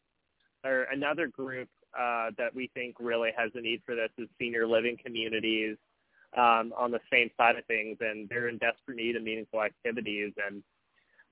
or 0.64 0.86
another 0.92 1.26
group 1.28 1.68
uh, 1.98 2.30
that 2.38 2.54
we 2.54 2.70
think 2.74 2.96
really 3.00 3.30
has 3.36 3.50
a 3.54 3.60
need 3.60 3.82
for 3.84 3.94
this 3.94 4.10
is 4.18 4.28
senior 4.38 4.66
living 4.66 4.96
communities 5.04 5.76
um, 6.36 6.72
on 6.76 6.90
the 6.90 7.00
same 7.10 7.30
side 7.36 7.56
of 7.56 7.64
things, 7.66 7.96
and 8.00 8.28
they're 8.28 8.48
in 8.48 8.58
desperate 8.58 8.96
need 8.96 9.16
of 9.16 9.22
meaningful 9.22 9.62
activities. 9.62 10.32
And 10.46 10.62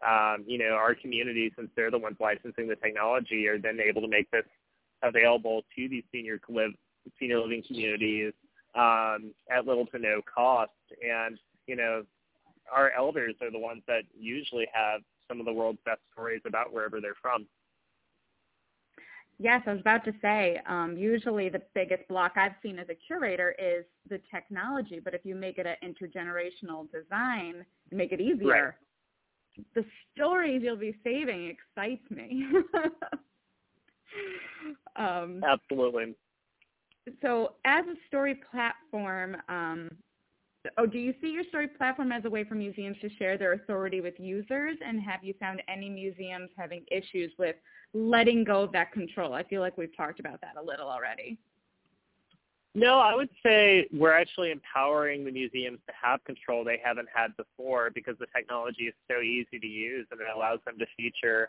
um, 0.06 0.44
you 0.46 0.58
know, 0.58 0.74
our 0.74 0.94
community, 0.94 1.52
since 1.56 1.70
they're 1.76 1.90
the 1.90 1.98
ones 1.98 2.16
licensing 2.20 2.68
the 2.68 2.76
technology, 2.76 3.46
are 3.46 3.58
then 3.58 3.78
able 3.80 4.02
to 4.02 4.08
make 4.08 4.30
this 4.30 4.44
available 5.02 5.62
to 5.76 5.88
these 5.88 6.04
senior 6.12 6.40
live, 6.48 6.72
senior 7.18 7.40
living 7.40 7.62
communities 7.66 8.32
um, 8.74 9.32
at 9.50 9.66
little 9.66 9.86
to 9.86 9.98
no 9.98 10.20
cost. 10.22 10.70
And 11.02 11.38
you 11.66 11.76
know, 11.76 12.04
our 12.72 12.92
elders 12.92 13.34
are 13.40 13.50
the 13.50 13.58
ones 13.58 13.82
that 13.86 14.02
usually 14.18 14.66
have 14.72 15.00
some 15.28 15.40
of 15.40 15.46
the 15.46 15.52
world's 15.52 15.78
best 15.84 16.00
stories 16.12 16.42
about 16.46 16.72
wherever 16.72 17.00
they're 17.00 17.16
from. 17.20 17.46
Yes, 19.38 19.62
I 19.66 19.72
was 19.72 19.80
about 19.80 20.04
to 20.06 20.14
say, 20.22 20.60
um, 20.66 20.96
usually 20.96 21.50
the 21.50 21.60
biggest 21.74 22.08
block 22.08 22.32
I've 22.36 22.54
seen 22.62 22.78
as 22.78 22.88
a 22.88 22.94
curator 22.94 23.54
is 23.58 23.84
the 24.08 24.18
technology, 24.30 24.98
but 24.98 25.12
if 25.12 25.20
you 25.24 25.34
make 25.34 25.58
it 25.58 25.66
an 25.66 25.76
intergenerational 25.84 26.90
design, 26.90 27.66
make 27.90 28.12
it 28.12 28.20
easier, 28.20 28.48
right 28.48 28.74
the 29.74 29.84
stories 30.14 30.62
you'll 30.62 30.76
be 30.76 30.94
saving 31.04 31.46
excites 31.46 32.08
me. 32.10 32.46
um, 34.96 35.42
Absolutely. 35.44 36.14
So, 37.22 37.54
as 37.64 37.84
a 37.86 37.94
story 38.08 38.40
platform, 38.50 39.36
um, 39.48 39.90
oh, 40.78 40.86
do 40.86 40.98
you 40.98 41.14
see 41.20 41.28
your 41.28 41.44
story 41.44 41.68
platform 41.68 42.12
as 42.12 42.24
a 42.24 42.30
way 42.30 42.44
for 42.44 42.54
museums 42.54 42.96
to 43.00 43.08
share 43.18 43.36
their 43.38 43.52
authority 43.52 44.00
with 44.00 44.14
users? 44.18 44.76
And 44.84 45.00
have 45.02 45.22
you 45.22 45.34
found 45.40 45.62
any 45.68 45.88
museums 45.88 46.50
having 46.56 46.84
issues 46.90 47.32
with 47.38 47.56
letting 47.94 48.44
go 48.44 48.62
of 48.62 48.72
that 48.72 48.92
control? 48.92 49.32
I 49.32 49.42
feel 49.44 49.60
like 49.60 49.76
we've 49.76 49.96
talked 49.96 50.20
about 50.20 50.40
that 50.40 50.54
a 50.60 50.62
little 50.62 50.88
already. 50.88 51.38
No, 52.74 52.98
I 52.98 53.14
would 53.14 53.30
say 53.42 53.88
we're 53.90 54.12
actually 54.12 54.50
empowering 54.50 55.24
the 55.24 55.30
museums 55.30 55.78
to 55.86 55.94
have 56.00 56.22
control 56.24 56.62
they 56.62 56.78
haven't 56.84 57.08
had 57.12 57.34
before 57.38 57.90
because 57.94 58.16
the 58.18 58.26
technology 58.36 58.82
is 58.82 58.94
so 59.10 59.22
easy 59.22 59.58
to 59.58 59.66
use 59.66 60.06
and 60.10 60.20
it 60.20 60.26
allows 60.34 60.58
them 60.66 60.78
to 60.78 60.86
feature 60.94 61.48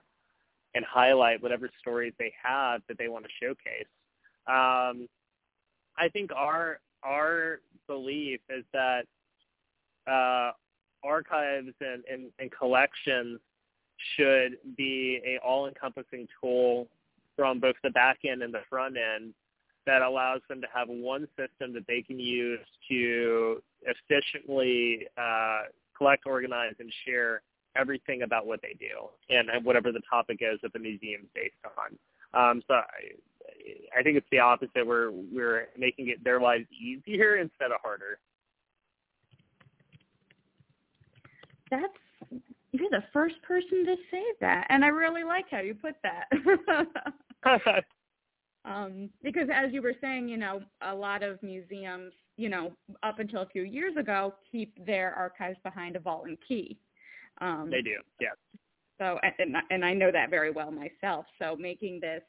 and 0.73 0.85
highlight 0.85 1.43
whatever 1.43 1.69
stories 1.81 2.13
they 2.17 2.33
have 2.41 2.81
that 2.87 2.97
they 2.97 3.09
want 3.09 3.25
to 3.25 3.31
showcase. 3.41 3.87
Um, 4.47 5.09
I 5.97 6.07
think 6.13 6.31
our 6.33 6.79
our 7.03 7.59
belief 7.87 8.39
is 8.49 8.63
that 8.73 9.03
uh, 10.07 10.51
archives 11.03 11.73
and, 11.81 12.03
and, 12.11 12.31
and 12.39 12.51
collections 12.51 13.39
should 14.15 14.57
be 14.75 15.21
a 15.25 15.43
all-encompassing 15.45 16.27
tool 16.41 16.87
from 17.35 17.59
both 17.59 17.75
the 17.83 17.89
back 17.91 18.19
end 18.29 18.41
and 18.41 18.53
the 18.53 18.61
front 18.69 18.95
end 18.97 19.33
that 19.85 20.01
allows 20.01 20.41
them 20.49 20.59
to 20.61 20.67
have 20.73 20.89
one 20.89 21.27
system 21.37 21.73
that 21.73 21.85
they 21.87 22.01
can 22.01 22.19
use 22.19 22.59
to 22.89 23.61
efficiently 23.83 25.07
uh, 25.17 25.61
collect, 25.97 26.25
organize, 26.25 26.73
and 26.79 26.91
share 27.05 27.41
everything 27.75 28.23
about 28.23 28.45
what 28.45 28.61
they 28.61 28.75
do 28.79 29.07
and 29.29 29.49
whatever 29.63 29.91
the 29.91 30.01
topic 30.09 30.39
is 30.41 30.59
that 30.61 30.73
the 30.73 30.79
museum 30.79 31.21
is 31.21 31.27
based 31.33 31.55
on. 31.77 31.97
Um, 32.33 32.61
so 32.67 32.81
I 33.97 34.03
think 34.03 34.17
it's 34.17 34.27
the 34.31 34.39
opposite. 34.39 34.85
We're 34.85 35.11
we're 35.11 35.67
making 35.77 36.09
it 36.09 36.23
their 36.23 36.39
lives 36.39 36.65
easier 36.71 37.37
instead 37.37 37.71
of 37.71 37.81
harder. 37.81 38.19
That's 41.69 41.93
you're 42.71 42.89
the 42.89 43.03
first 43.13 43.35
person 43.43 43.85
to 43.85 43.95
say 44.11 44.23
that, 44.41 44.67
and 44.69 44.83
I 44.83 44.89
really 44.89 45.23
like 45.23 45.45
how 45.49 45.59
you 45.59 45.73
put 45.73 45.95
that. 46.03 46.27
um, 48.65 49.09
because 49.23 49.47
as 49.53 49.71
you 49.71 49.81
were 49.81 49.95
saying, 50.01 50.27
you 50.29 50.37
know, 50.37 50.61
a 50.81 50.93
lot 50.93 51.23
of 51.23 51.41
museums, 51.41 52.13
you 52.35 52.49
know, 52.49 52.73
up 53.03 53.19
until 53.19 53.41
a 53.41 53.47
few 53.47 53.63
years 53.63 53.95
ago, 53.97 54.33
keep 54.51 54.73
their 54.85 55.13
archives 55.13 55.57
behind 55.63 55.95
a 55.95 55.99
vault 55.99 56.27
and 56.27 56.37
key. 56.47 56.77
Um, 57.39 57.69
they 57.71 57.81
do, 57.81 57.97
yeah. 58.19 58.29
So, 58.99 59.19
and, 59.39 59.55
and 59.69 59.85
I 59.85 59.93
know 59.93 60.11
that 60.11 60.29
very 60.29 60.51
well 60.51 60.71
myself. 60.71 61.25
So, 61.39 61.55
making 61.55 61.99
this 61.99 62.23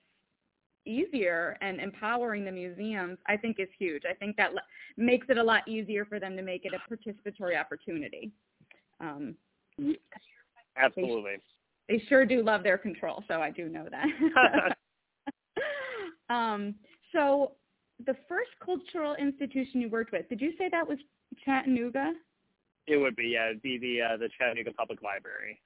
easier 0.89 1.57
and 1.61 1.81
empowering 1.81 2.45
the 2.45 2.51
museums, 2.51 3.19
I 3.27 3.37
think, 3.37 3.59
is 3.61 3.69
huge. 3.79 4.03
I 4.09 4.15
think 4.15 4.37
that 4.37 4.51
makes 4.97 5.27
it 5.29 5.39
a 5.39 5.43
lot 5.43 5.67
easier 5.69 6.05
for 6.05 6.19
them 6.19 6.37
to 6.37 6.43
make 6.43 6.65
it 6.65 6.73
a 6.73 6.93
participatory 6.93 7.59
opportunity. 7.59 8.33
Um, 9.01 9.35
Absolutely. 10.77 11.37
They, 11.89 11.99
they, 11.99 12.05
sure 12.09 12.25
do 12.25 12.43
love 12.43 12.63
their 12.63 12.79
control, 12.79 13.23
so 13.29 13.41
I 13.41 13.51
do 13.51 13.69
know 13.69 13.87
that. 13.91 14.77
um, 16.35 16.75
so, 17.13 17.53
the 18.07 18.15
first 18.29 18.51
cultural 18.65 19.17
institution 19.17 19.81
you 19.81 19.89
worked 19.89 20.13
with, 20.13 20.29
did 20.29 20.41
you 20.41 20.53
say 20.57 20.69
that 20.71 20.89
was 20.89 20.99
Chattanooga? 21.45 22.13
It 22.87 22.97
would 22.97 23.17
be, 23.17 23.33
yeah. 23.35 23.51
It'd 23.51 23.63
be 23.63 23.77
the 23.79 24.01
uh, 24.01 24.17
the 24.17 24.29
Chattanooga 24.39 24.73
Public 24.73 25.03
Library. 25.03 25.61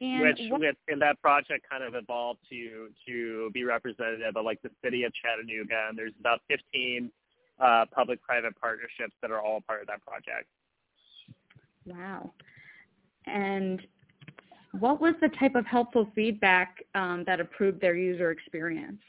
And 0.00 0.22
which 0.22 0.40
what, 0.48 0.62
and 0.88 1.02
that 1.02 1.20
project 1.20 1.66
kind 1.70 1.84
of 1.84 1.94
evolved 1.94 2.40
to 2.48 2.88
to 3.06 3.50
be 3.52 3.64
representative 3.64 4.34
of 4.34 4.44
like 4.44 4.60
the 4.62 4.70
city 4.82 5.04
of 5.04 5.12
Chattanooga, 5.12 5.88
and 5.88 5.98
there's 5.98 6.14
about 6.18 6.40
15 6.48 7.10
uh, 7.60 7.84
public-private 7.94 8.58
partnerships 8.58 9.14
that 9.20 9.30
are 9.30 9.40
all 9.40 9.60
part 9.60 9.82
of 9.82 9.86
that 9.88 10.02
project. 10.02 10.46
Wow. 11.84 12.32
And 13.26 13.82
what 14.78 15.00
was 15.00 15.14
the 15.20 15.28
type 15.28 15.54
of 15.54 15.66
helpful 15.66 16.08
feedback 16.14 16.82
um, 16.94 17.24
that 17.26 17.40
improved 17.40 17.80
their 17.80 17.94
user 17.94 18.30
experience? 18.30 19.00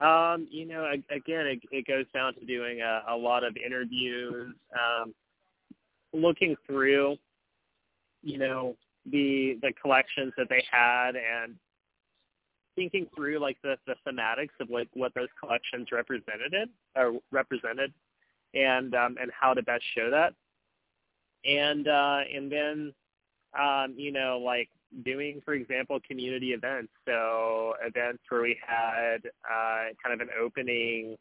Um, 0.00 0.46
you 0.50 0.66
know, 0.66 0.90
again, 1.10 1.46
it, 1.46 1.60
it 1.70 1.86
goes 1.86 2.06
down 2.14 2.34
to 2.34 2.44
doing 2.46 2.80
a, 2.80 3.02
a 3.08 3.16
lot 3.16 3.44
of 3.44 3.56
interviews, 3.56 4.54
um, 4.72 5.14
looking 6.12 6.56
through, 6.66 7.16
you 8.22 8.38
know, 8.38 8.76
the 9.06 9.58
the 9.62 9.72
collections 9.80 10.32
that 10.36 10.48
they 10.48 10.64
had 10.70 11.12
and 11.16 11.56
thinking 12.76 13.06
through 13.14 13.38
like 13.38 13.56
the, 13.62 13.76
the 13.86 13.94
thematics 14.06 14.58
of 14.60 14.70
like 14.70 14.88
what 14.94 15.12
those 15.14 15.28
collections 15.38 15.88
represented 15.92 16.68
or 16.96 17.14
represented 17.30 17.92
and 18.54 18.94
um, 18.94 19.16
and 19.20 19.30
how 19.38 19.54
to 19.54 19.62
best 19.62 19.84
show 19.96 20.10
that. 20.10 20.34
And 21.44 21.88
uh, 21.88 22.20
and 22.34 22.50
then 22.50 22.92
um, 23.58 23.94
you 23.96 24.12
know 24.12 24.40
like 24.44 24.68
doing 25.04 25.40
for 25.44 25.54
example 25.54 25.98
community 26.08 26.52
events. 26.52 26.92
So 27.06 27.74
events 27.84 28.22
where 28.28 28.42
we 28.42 28.58
had 28.66 29.18
uh, 29.44 29.92
kind 30.02 30.12
of 30.12 30.20
an 30.20 30.28
opening 30.40 31.16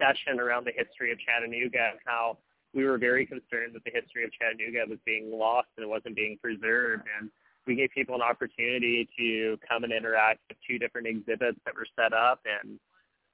session 0.00 0.40
around 0.40 0.66
the 0.66 0.72
history 0.76 1.12
of 1.12 1.18
Chattanooga 1.18 1.90
and 1.90 1.98
how 2.04 2.38
we 2.74 2.84
were 2.84 2.98
very 2.98 3.26
concerned 3.26 3.74
that 3.74 3.84
the 3.84 3.90
history 3.92 4.24
of 4.24 4.30
Chattanooga 4.32 4.84
was 4.88 4.98
being 5.04 5.30
lost 5.32 5.68
and 5.76 5.84
it 5.84 5.88
wasn't 5.88 6.14
being 6.14 6.38
preserved. 6.42 7.04
And 7.18 7.30
we 7.66 7.74
gave 7.74 7.90
people 7.90 8.14
an 8.14 8.22
opportunity 8.22 9.08
to 9.18 9.58
come 9.68 9.84
and 9.84 9.92
interact 9.92 10.40
with 10.48 10.58
two 10.68 10.78
different 10.78 11.06
exhibits 11.06 11.58
that 11.64 11.74
were 11.74 11.86
set 11.96 12.12
up 12.12 12.40
and 12.44 12.78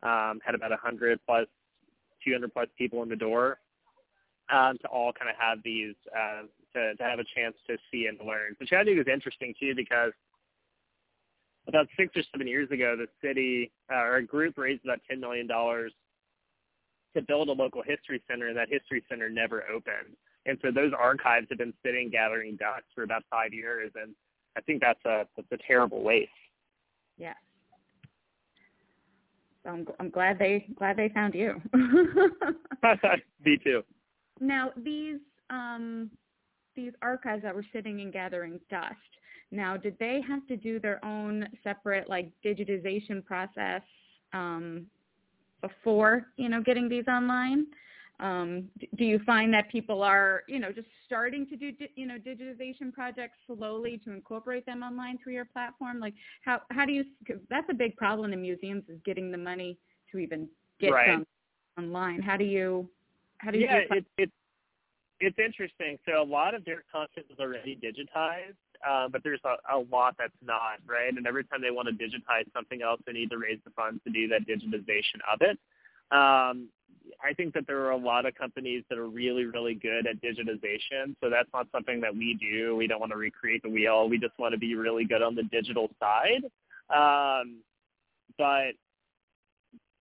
um, 0.02 0.40
had 0.44 0.54
about 0.54 0.70
100 0.70 1.20
plus, 1.26 1.46
200 2.24 2.52
plus 2.52 2.68
people 2.78 3.02
in 3.02 3.08
the 3.08 3.16
door 3.16 3.58
um, 4.50 4.78
to 4.78 4.88
all 4.88 5.12
kind 5.12 5.30
of 5.30 5.36
have 5.38 5.58
these, 5.64 5.94
uh, 6.16 6.42
to, 6.74 6.94
to 6.94 7.02
have 7.02 7.18
a 7.18 7.24
chance 7.34 7.54
to 7.68 7.76
see 7.90 8.06
and 8.06 8.18
learn. 8.26 8.56
So 8.58 8.64
Chattanooga 8.64 9.00
is 9.00 9.06
interesting 9.12 9.54
too 9.58 9.74
because 9.74 10.12
about 11.68 11.86
six 11.96 12.16
or 12.16 12.22
seven 12.32 12.46
years 12.46 12.70
ago, 12.70 12.96
the 12.96 13.06
city 13.26 13.70
uh, 13.90 13.98
or 13.98 14.16
a 14.16 14.24
group 14.24 14.58
raised 14.58 14.84
about 14.84 15.00
$10 15.10 15.20
million 15.20 15.48
to 17.14 17.22
build 17.22 17.48
a 17.48 17.52
local 17.52 17.82
history 17.82 18.22
center, 18.28 18.48
and 18.48 18.56
that 18.56 18.68
history 18.68 19.02
center 19.08 19.28
never 19.28 19.64
opened. 19.68 20.16
And 20.46 20.58
so 20.62 20.70
those 20.70 20.92
archives 20.98 21.46
have 21.50 21.58
been 21.58 21.74
sitting 21.84 22.10
gathering 22.10 22.56
dust 22.56 22.84
for 22.94 23.04
about 23.04 23.22
five 23.30 23.52
years, 23.52 23.92
and 23.94 24.14
I 24.56 24.60
think 24.60 24.80
that's 24.80 25.04
a 25.04 25.26
that's 25.36 25.48
a 25.52 25.58
terrible 25.66 26.02
waste. 26.02 26.30
Yes. 27.16 27.36
So 29.64 29.70
I'm 29.70 29.86
I'm 30.00 30.10
glad 30.10 30.38
they 30.38 30.66
glad 30.76 30.96
they 30.96 31.08
found 31.10 31.34
you. 31.34 31.60
Me 33.44 33.58
too. 33.62 33.82
Now 34.40 34.70
these 34.76 35.20
um 35.50 36.10
these 36.74 36.92
archives 37.02 37.42
that 37.42 37.54
were 37.54 37.66
sitting 37.72 38.00
and 38.00 38.12
gathering 38.12 38.58
dust. 38.70 38.96
Now, 39.50 39.76
did 39.76 39.96
they 40.00 40.22
have 40.26 40.46
to 40.46 40.56
do 40.56 40.80
their 40.80 41.04
own 41.04 41.46
separate 41.62 42.08
like 42.08 42.30
digitization 42.44 43.24
process 43.24 43.82
um, 44.32 44.86
before 45.62 46.26
you 46.36 46.48
know 46.48 46.60
getting 46.60 46.88
these 46.88 47.06
online? 47.08 47.66
Um, 48.20 48.68
do 48.96 49.04
you 49.04 49.18
find 49.26 49.52
that 49.54 49.70
people 49.70 50.02
are 50.02 50.42
you 50.46 50.58
know 50.58 50.70
just 50.70 50.88
starting 51.06 51.46
to 51.46 51.56
do 51.56 51.72
you 51.96 52.06
know 52.06 52.18
digitization 52.18 52.92
projects 52.92 53.38
slowly 53.46 54.00
to 54.04 54.12
incorporate 54.12 54.66
them 54.66 54.82
online 54.82 55.18
through 55.22 55.32
your 55.32 55.46
platform? 55.46 55.98
Like 55.98 56.14
how 56.44 56.60
how 56.70 56.84
do 56.84 56.92
you? 56.92 57.04
Cause 57.26 57.38
that's 57.48 57.66
a 57.70 57.74
big 57.74 57.96
problem 57.96 58.32
in 58.32 58.42
museums 58.42 58.84
is 58.88 58.98
getting 59.04 59.30
the 59.32 59.38
money 59.38 59.78
to 60.10 60.18
even 60.18 60.48
get 60.78 60.92
right. 60.92 61.06
them 61.06 61.26
online. 61.78 62.20
How 62.20 62.36
do 62.36 62.44
you 62.44 62.88
how 63.38 63.50
do 63.50 63.58
you? 63.58 63.64
Yeah, 63.64 63.80
do 63.88 63.96
it, 63.96 64.06
it's 64.18 64.32
it's 65.20 65.38
interesting. 65.38 65.98
So 66.04 66.20
a 66.20 66.24
lot 66.24 66.54
of 66.54 66.64
their 66.64 66.82
content 66.92 67.26
is 67.30 67.38
already 67.38 67.76
digitized, 67.76 68.56
um, 68.88 69.10
but 69.12 69.22
there's 69.22 69.40
a, 69.44 69.76
a 69.76 69.78
lot 69.90 70.16
that's 70.18 70.32
not, 70.44 70.78
right? 70.86 71.12
And 71.14 71.26
every 71.26 71.44
time 71.44 71.60
they 71.62 71.70
want 71.70 71.88
to 71.88 71.94
digitize 71.94 72.44
something 72.54 72.82
else, 72.82 73.00
they 73.06 73.12
need 73.12 73.30
to 73.30 73.38
raise 73.38 73.58
the 73.64 73.70
funds 73.70 74.00
to 74.04 74.10
do 74.10 74.28
that 74.28 74.46
digitization 74.46 75.20
of 75.32 75.40
it. 75.40 75.58
Um, 76.10 76.68
I 77.22 77.32
think 77.34 77.54
that 77.54 77.66
there 77.66 77.80
are 77.80 77.90
a 77.90 77.96
lot 77.96 78.26
of 78.26 78.34
companies 78.34 78.84
that 78.88 78.98
are 78.98 79.08
really, 79.08 79.44
really 79.44 79.74
good 79.74 80.06
at 80.06 80.22
digitization. 80.22 81.14
So 81.22 81.30
that's 81.30 81.48
not 81.52 81.66
something 81.72 82.00
that 82.00 82.14
we 82.14 82.34
do. 82.34 82.76
We 82.76 82.86
don't 82.86 83.00
want 83.00 83.12
to 83.12 83.18
recreate 83.18 83.62
the 83.62 83.68
wheel. 83.70 84.08
We 84.08 84.18
just 84.18 84.38
want 84.38 84.52
to 84.52 84.58
be 84.58 84.74
really 84.74 85.04
good 85.04 85.22
on 85.22 85.34
the 85.34 85.44
digital 85.44 85.90
side. 86.00 86.44
Um, 86.90 87.60
but 88.38 88.72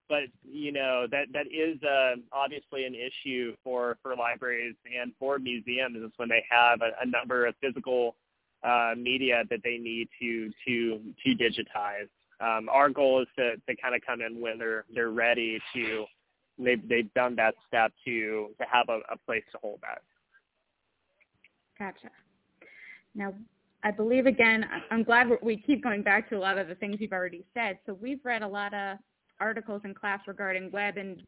but 0.09 0.23
you 0.43 0.73
know 0.73 1.07
that 1.09 1.27
that 1.33 1.47
is 1.47 1.81
uh, 1.83 2.15
obviously 2.33 2.85
an 2.85 2.95
issue 2.95 3.55
for 3.63 3.97
for 4.03 4.15
libraries 4.15 4.75
and 4.99 5.13
for 5.17 5.39
museums 5.39 5.95
is 5.95 6.11
when 6.17 6.27
they 6.27 6.43
have 6.49 6.81
a, 6.81 6.91
a 7.01 7.05
number 7.05 7.45
of 7.45 7.55
physical 7.61 8.15
uh, 8.63 8.93
media 8.97 9.43
that 9.49 9.59
they 9.63 9.77
need 9.77 10.07
to 10.19 10.49
to 10.67 10.99
to 11.23 11.35
digitize. 11.35 12.09
Um, 12.39 12.69
our 12.69 12.89
goal 12.89 13.21
is 13.21 13.27
to, 13.37 13.55
to 13.55 13.81
kind 13.81 13.93
of 13.95 14.01
come 14.05 14.21
in 14.21 14.41
when 14.41 14.57
they're 14.57 14.85
they're 14.93 15.11
ready 15.11 15.59
to 15.73 16.05
they've 16.57 16.87
they've 16.87 17.13
done 17.13 17.35
that 17.35 17.55
step 17.67 17.91
to 18.05 18.49
to 18.59 18.65
have 18.71 18.89
a, 18.89 18.99
a 19.11 19.17
place 19.25 19.43
to 19.51 19.57
hold 19.61 19.79
that. 19.81 20.01
Gotcha. 21.77 22.11
Now, 23.15 23.33
I 23.83 23.91
believe 23.91 24.27
again, 24.27 24.65
I'm 24.91 25.03
glad 25.03 25.27
we 25.41 25.57
keep 25.57 25.83
going 25.83 26.03
back 26.03 26.29
to 26.29 26.37
a 26.37 26.39
lot 26.39 26.57
of 26.57 26.67
the 26.67 26.75
things 26.75 26.97
you've 26.99 27.11
already 27.11 27.43
said. 27.53 27.79
So 27.85 27.93
we've 27.93 28.23
read 28.23 28.43
a 28.43 28.47
lot 28.47 28.73
of 28.73 28.97
articles 29.39 29.81
in 29.83 29.93
class 29.95 30.19
regarding 30.27 30.71
web 30.71 30.97
and 30.97 31.21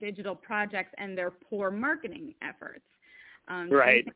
digital 0.00 0.34
projects 0.34 0.92
and 0.98 1.16
their 1.16 1.30
poor 1.30 1.70
marketing 1.70 2.34
efforts. 2.42 2.82
Um, 3.48 3.70
right. 3.70 4.06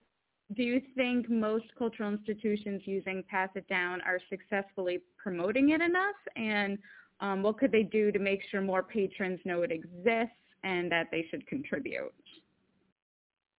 Do 0.54 0.62
you 0.62 0.80
think 0.94 1.28
most 1.28 1.64
cultural 1.76 2.12
institutions 2.12 2.82
using 2.84 3.24
Pass 3.28 3.48
It 3.56 3.66
Down 3.68 4.00
are 4.02 4.20
successfully 4.30 5.00
promoting 5.16 5.70
it 5.70 5.80
enough? 5.80 6.14
And 6.36 6.78
um, 7.20 7.42
what 7.42 7.58
could 7.58 7.72
they 7.72 7.82
do 7.82 8.12
to 8.12 8.18
make 8.18 8.42
sure 8.50 8.60
more 8.60 8.82
patrons 8.82 9.40
know 9.44 9.62
it 9.62 9.72
exists 9.72 10.36
and 10.62 10.90
that 10.92 11.08
they 11.10 11.26
should 11.30 11.46
contribute? 11.48 12.12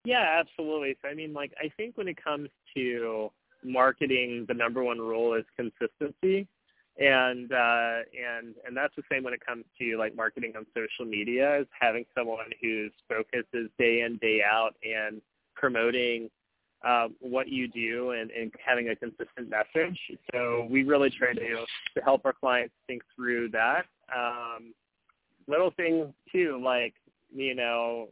Yeah, 0.04 0.38
absolutely. 0.38 0.96
So 1.02 1.08
I 1.08 1.14
mean, 1.14 1.32
like, 1.32 1.52
I 1.60 1.68
think 1.76 1.96
when 1.98 2.06
it 2.06 2.22
comes 2.22 2.48
to 2.76 3.32
marketing, 3.64 4.44
the 4.46 4.54
number 4.54 4.84
one 4.84 4.98
rule 4.98 5.34
is 5.34 5.44
consistency, 5.56 6.46
and 6.98 7.52
uh, 7.52 7.98
and 8.14 8.54
and 8.64 8.76
that's 8.76 8.94
the 8.94 9.02
same 9.10 9.24
when 9.24 9.34
it 9.34 9.44
comes 9.44 9.64
to 9.80 9.98
like 9.98 10.14
marketing 10.14 10.52
on 10.56 10.64
social 10.74 11.10
media. 11.10 11.60
Is 11.60 11.66
having 11.78 12.04
someone 12.16 12.50
whose 12.62 12.92
focus 13.08 13.44
is 13.52 13.68
day 13.78 14.02
in 14.02 14.18
day 14.18 14.42
out 14.48 14.76
and 14.84 15.20
promoting 15.56 16.30
what 17.20 17.48
you 17.48 17.68
do 17.68 18.10
and, 18.12 18.30
and 18.30 18.52
having 18.64 18.90
a 18.90 18.96
consistent 18.96 19.50
message. 19.50 19.98
So 20.32 20.66
we 20.70 20.84
really 20.84 21.10
try 21.10 21.32
to, 21.32 21.40
to 21.40 22.04
help 22.04 22.24
our 22.24 22.32
clients 22.32 22.74
think 22.86 23.02
through 23.14 23.50
that. 23.50 23.86
Um, 24.14 24.72
little 25.48 25.72
things 25.76 26.06
too, 26.30 26.60
like, 26.62 26.94
you 27.34 27.54
know, 27.54 28.08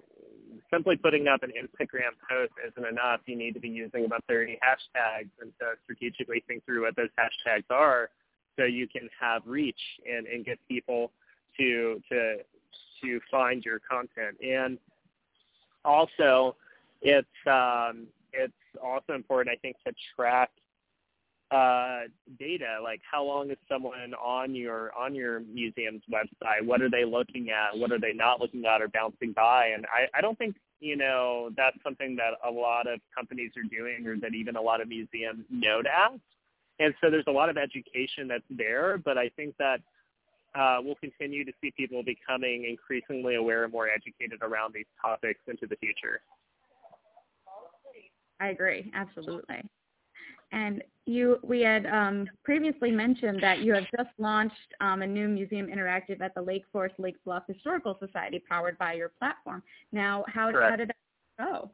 simply 0.72 0.96
putting 0.96 1.28
up 1.28 1.42
an 1.42 1.50
Instagram 1.50 2.14
post 2.28 2.52
isn't 2.66 2.86
enough. 2.86 3.20
You 3.26 3.36
need 3.36 3.54
to 3.54 3.60
be 3.60 3.68
using 3.68 4.04
about 4.04 4.24
30 4.28 4.58
hashtags 4.58 5.30
and 5.40 5.52
to 5.60 5.74
strategically 5.84 6.42
think 6.46 6.64
through 6.64 6.82
what 6.82 6.96
those 6.96 7.10
hashtags 7.18 7.64
are 7.70 8.10
so 8.58 8.64
you 8.64 8.88
can 8.88 9.08
have 9.20 9.42
reach 9.46 9.80
and, 10.08 10.26
and 10.26 10.44
get 10.44 10.58
people 10.68 11.10
to, 11.58 12.00
to, 12.10 12.36
to 13.02 13.20
find 13.30 13.64
your 13.64 13.80
content. 13.88 14.36
And 14.44 14.78
also 15.84 16.56
it's, 17.02 17.26
um, 17.46 18.06
it's 18.32 18.52
also 18.82 19.14
important, 19.14 19.56
I 19.56 19.58
think, 19.60 19.76
to 19.86 19.92
track 20.16 20.50
uh, 21.50 22.08
data 22.38 22.78
like 22.82 23.00
how 23.08 23.22
long 23.22 23.50
is 23.50 23.58
someone 23.68 24.14
on 24.14 24.54
your 24.54 24.92
on 24.96 25.14
your 25.14 25.40
museum's 25.40 26.02
website? 26.12 26.64
What 26.64 26.82
are 26.82 26.90
they 26.90 27.04
looking 27.04 27.50
at? 27.50 27.78
What 27.78 27.92
are 27.92 28.00
they 28.00 28.12
not 28.12 28.40
looking 28.40 28.64
at 28.64 28.80
or 28.80 28.88
bouncing 28.88 29.32
by? 29.32 29.68
And 29.68 29.86
i 29.86 30.18
i 30.18 30.20
don't 30.20 30.38
think 30.38 30.56
you 30.80 30.96
know 30.96 31.50
that's 31.56 31.76
something 31.84 32.16
that 32.16 32.32
a 32.46 32.50
lot 32.50 32.86
of 32.86 32.98
companies 33.14 33.52
are 33.56 33.68
doing 33.68 34.06
or 34.06 34.16
that 34.18 34.34
even 34.34 34.56
a 34.56 34.60
lot 34.60 34.80
of 34.80 34.88
museums 34.88 35.44
know 35.50 35.82
to 35.82 35.88
ask 35.88 36.20
and 36.80 36.94
so 37.00 37.10
there's 37.10 37.24
a 37.28 37.32
lot 37.32 37.48
of 37.48 37.56
education 37.56 38.26
that's 38.26 38.44
there 38.50 38.98
but 38.98 39.16
i 39.16 39.28
think 39.30 39.54
that 39.58 39.80
uh, 40.54 40.78
we'll 40.82 40.94
continue 40.96 41.44
to 41.44 41.52
see 41.60 41.72
people 41.76 42.02
becoming 42.02 42.64
increasingly 42.68 43.34
aware 43.34 43.64
and 43.64 43.72
more 43.72 43.88
educated 43.88 44.38
around 44.42 44.72
these 44.72 44.86
topics 45.02 45.40
into 45.48 45.66
the 45.66 45.76
future. 45.76 46.20
I 48.40 48.48
agree, 48.48 48.90
absolutely. 48.94 49.62
And 50.52 50.82
you, 51.06 51.38
we 51.42 51.60
had 51.60 51.86
um, 51.86 52.28
previously 52.44 52.90
mentioned 52.90 53.42
that 53.42 53.60
you 53.60 53.74
have 53.74 53.84
just 53.96 54.10
launched 54.18 54.54
um, 54.80 55.02
a 55.02 55.06
new 55.06 55.28
museum 55.28 55.66
interactive 55.66 56.20
at 56.20 56.34
the 56.34 56.42
Lake 56.42 56.64
Forest 56.72 56.94
Lake 56.98 57.16
Bluff 57.24 57.42
Historical 57.48 57.96
Society, 57.98 58.42
powered 58.48 58.78
by 58.78 58.92
your 58.92 59.10
platform. 59.18 59.62
Now, 59.92 60.24
how, 60.28 60.52
how 60.52 60.76
did 60.76 60.88
that 60.88 60.96
go? 61.38 61.70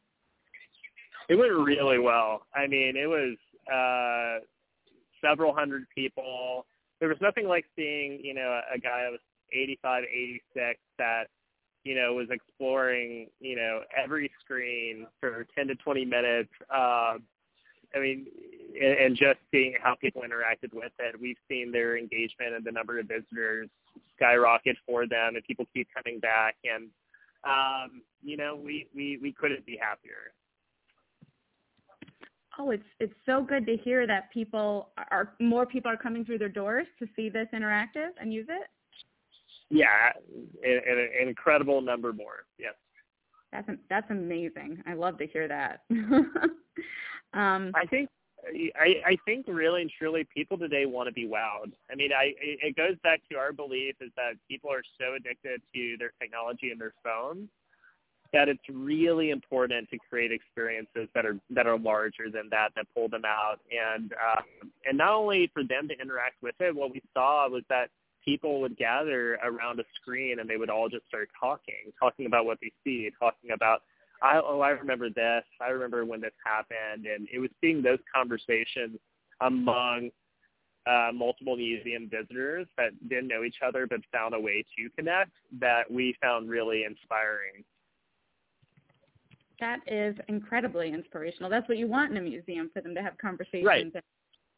It 1.29 1.37
went 1.37 1.53
really 1.53 1.99
well. 1.99 2.47
I 2.55 2.67
mean, 2.67 2.97
it 2.97 3.07
was 3.07 3.37
uh, 3.73 4.45
several 5.21 5.55
hundred 5.55 5.87
people 5.95 6.65
there 7.01 7.09
was 7.09 7.19
nothing 7.21 7.49
like 7.49 7.65
seeing, 7.75 8.21
you 8.23 8.35
know, 8.35 8.61
a 8.73 8.79
guy 8.79 9.03
that 9.03 9.11
was 9.11 9.21
85, 9.53 10.05
86 10.05 10.79
that, 10.99 11.25
you 11.91 11.97
know, 11.97 12.14
was 12.14 12.28
exploring, 12.30 13.26
you 13.41 13.57
know, 13.57 13.80
every 14.01 14.30
screen 14.45 15.09
for 15.18 15.45
10 15.57 15.66
to 15.66 15.74
20 15.74 16.05
minutes. 16.05 16.51
Um, 16.72 17.24
I 17.93 17.99
mean, 17.99 18.26
and, 18.80 18.93
and 18.93 19.16
just 19.16 19.41
seeing 19.51 19.74
how 19.82 19.97
people 19.97 20.22
interacted 20.22 20.72
with 20.72 20.93
it, 21.01 21.20
we've 21.20 21.36
seen 21.49 21.72
their 21.72 21.99
engagement 21.99 22.55
and 22.55 22.64
the 22.64 22.70
number 22.70 23.01
of 23.01 23.09
visitors 23.09 23.68
skyrocket 24.14 24.76
for 24.86 25.09
them, 25.09 25.34
and 25.34 25.43
people 25.43 25.66
keep 25.74 25.88
coming 25.93 26.20
back. 26.20 26.55
And 26.62 26.91
um, 27.43 28.03
you 28.22 28.36
know, 28.36 28.55
we 28.55 28.86
we 28.95 29.18
we 29.20 29.32
couldn't 29.32 29.66
be 29.66 29.76
happier 29.76 30.30
oh, 32.61 32.70
it's 32.70 32.84
it's 33.01 33.14
so 33.26 33.43
good 33.43 33.66
to 33.66 33.76
hear 33.76 34.07
that 34.07 34.30
people 34.32 34.91
are 35.11 35.32
more 35.41 35.66
people 35.66 35.91
are 35.91 35.97
coming 35.97 36.24
through 36.24 36.38
their 36.38 36.49
doors 36.49 36.86
to 37.01 37.09
see 37.16 37.28
this 37.28 37.49
interactive 37.53 38.11
and 38.20 38.32
use 38.32 38.47
it. 38.49 38.68
Yeah, 39.71 40.12
an, 40.64 40.81
an 40.87 41.29
incredible 41.29 41.81
number 41.81 42.12
more. 42.12 42.45
Yes. 42.59 42.75
That's 43.53 43.68
that's 43.89 44.11
amazing. 44.11 44.83
I 44.87 44.95
love 44.95 45.18
to 45.18 45.27
hear 45.27 45.49
that. 45.49 45.81
um, 45.91 47.73
I 47.75 47.87
think 47.89 48.09
I, 48.77 49.03
I 49.07 49.16
think 49.25 49.47
really 49.49 49.83
and 49.83 49.91
truly 49.99 50.27
people 50.35 50.57
today 50.57 50.87
want 50.87 51.09
to 51.09 51.12
be 51.12 51.27
wowed. 51.27 51.73
I 51.91 51.95
mean, 51.97 52.11
I 52.12 52.33
it 52.39 52.77
goes 52.77 52.97
back 53.03 53.21
to 53.31 53.39
our 53.39 53.53
belief 53.53 53.97
is 54.01 54.11
that 54.16 54.35
people 54.49 54.71
are 54.71 54.83
so 55.01 55.14
addicted 55.14 55.62
to 55.75 55.97
their 55.99 56.12
technology 56.21 56.71
and 56.71 56.81
their 56.81 56.95
phones 57.03 57.49
that 58.33 58.49
it's 58.49 58.62
really 58.71 59.31
important 59.31 59.91
to 59.91 59.99
create 60.09 60.31
experiences 60.31 61.09
that 61.14 61.27
are 61.27 61.39
that 61.51 61.66
are 61.66 61.79
larger 61.79 62.31
than 62.33 62.49
that 62.51 62.68
that 62.77 62.87
pull 62.95 63.09
them 63.09 63.25
out 63.25 63.59
and 63.71 64.12
uh, 64.12 64.41
and 64.87 64.97
not 64.97 65.12
only 65.12 65.51
for 65.53 65.64
them 65.64 65.89
to 65.89 65.99
interact 66.01 66.37
with 66.43 66.55
it 66.61 66.75
what 66.75 66.93
we 66.93 67.03
saw 67.12 67.49
was 67.49 67.62
that 67.68 67.89
people 68.25 68.61
would 68.61 68.77
gather 68.77 69.35
around 69.45 69.81
a 69.81 69.85
screen 70.01 70.41
and 70.41 70.49
they 70.49 70.57
would 70.57 70.71
all 70.71 70.89
just 70.89 71.07
start 71.09 71.29
talking 71.39 71.93
talking 71.99 72.27
about 72.27 72.45
what 72.45 72.59
they 72.61 72.73
see 72.85 73.11
talking 73.18 73.51
about 73.53 73.83
I, 74.23 74.41
oh 74.43 74.61
I 74.61 74.71
remember 74.71 75.09
this 75.09 75.45
I 75.61 75.68
remember 75.68 76.05
when 76.05 76.21
this 76.21 76.33
happened 76.45 77.07
and 77.07 77.29
it 77.33 77.39
was 77.39 77.51
seeing 77.61 77.83
those 77.83 77.99
conversations 78.14 78.99
among 79.41 80.11
uh, 80.87 81.11
multiple 81.14 81.57
museum 81.57 82.11
visitors 82.11 82.66
that 82.77 82.91
didn't 83.09 83.29
know 83.29 83.45
each 83.45 83.59
other 83.66 83.87
but 83.87 84.01
found 84.12 84.35
a 84.35 84.41
way 84.41 84.64
to 84.77 84.91
connect 84.97 85.33
that 85.61 85.91
we 85.91 86.14
found 86.21 86.49
really 86.49 86.85
inspiring 86.85 87.64
that 89.61 89.81
is 89.87 90.16
incredibly 90.29 90.89
inspirational. 90.93 91.51
That's 91.51 91.68
what 91.68 91.79
you 91.79 91.87
want 91.87 92.11
in 92.11 92.16
a 92.16 92.21
museum 92.21 92.71
for 92.73 92.81
them 92.81 92.95
to 92.95 93.03
have 93.03 93.16
conversations. 93.18 93.66
Right. 93.66 93.93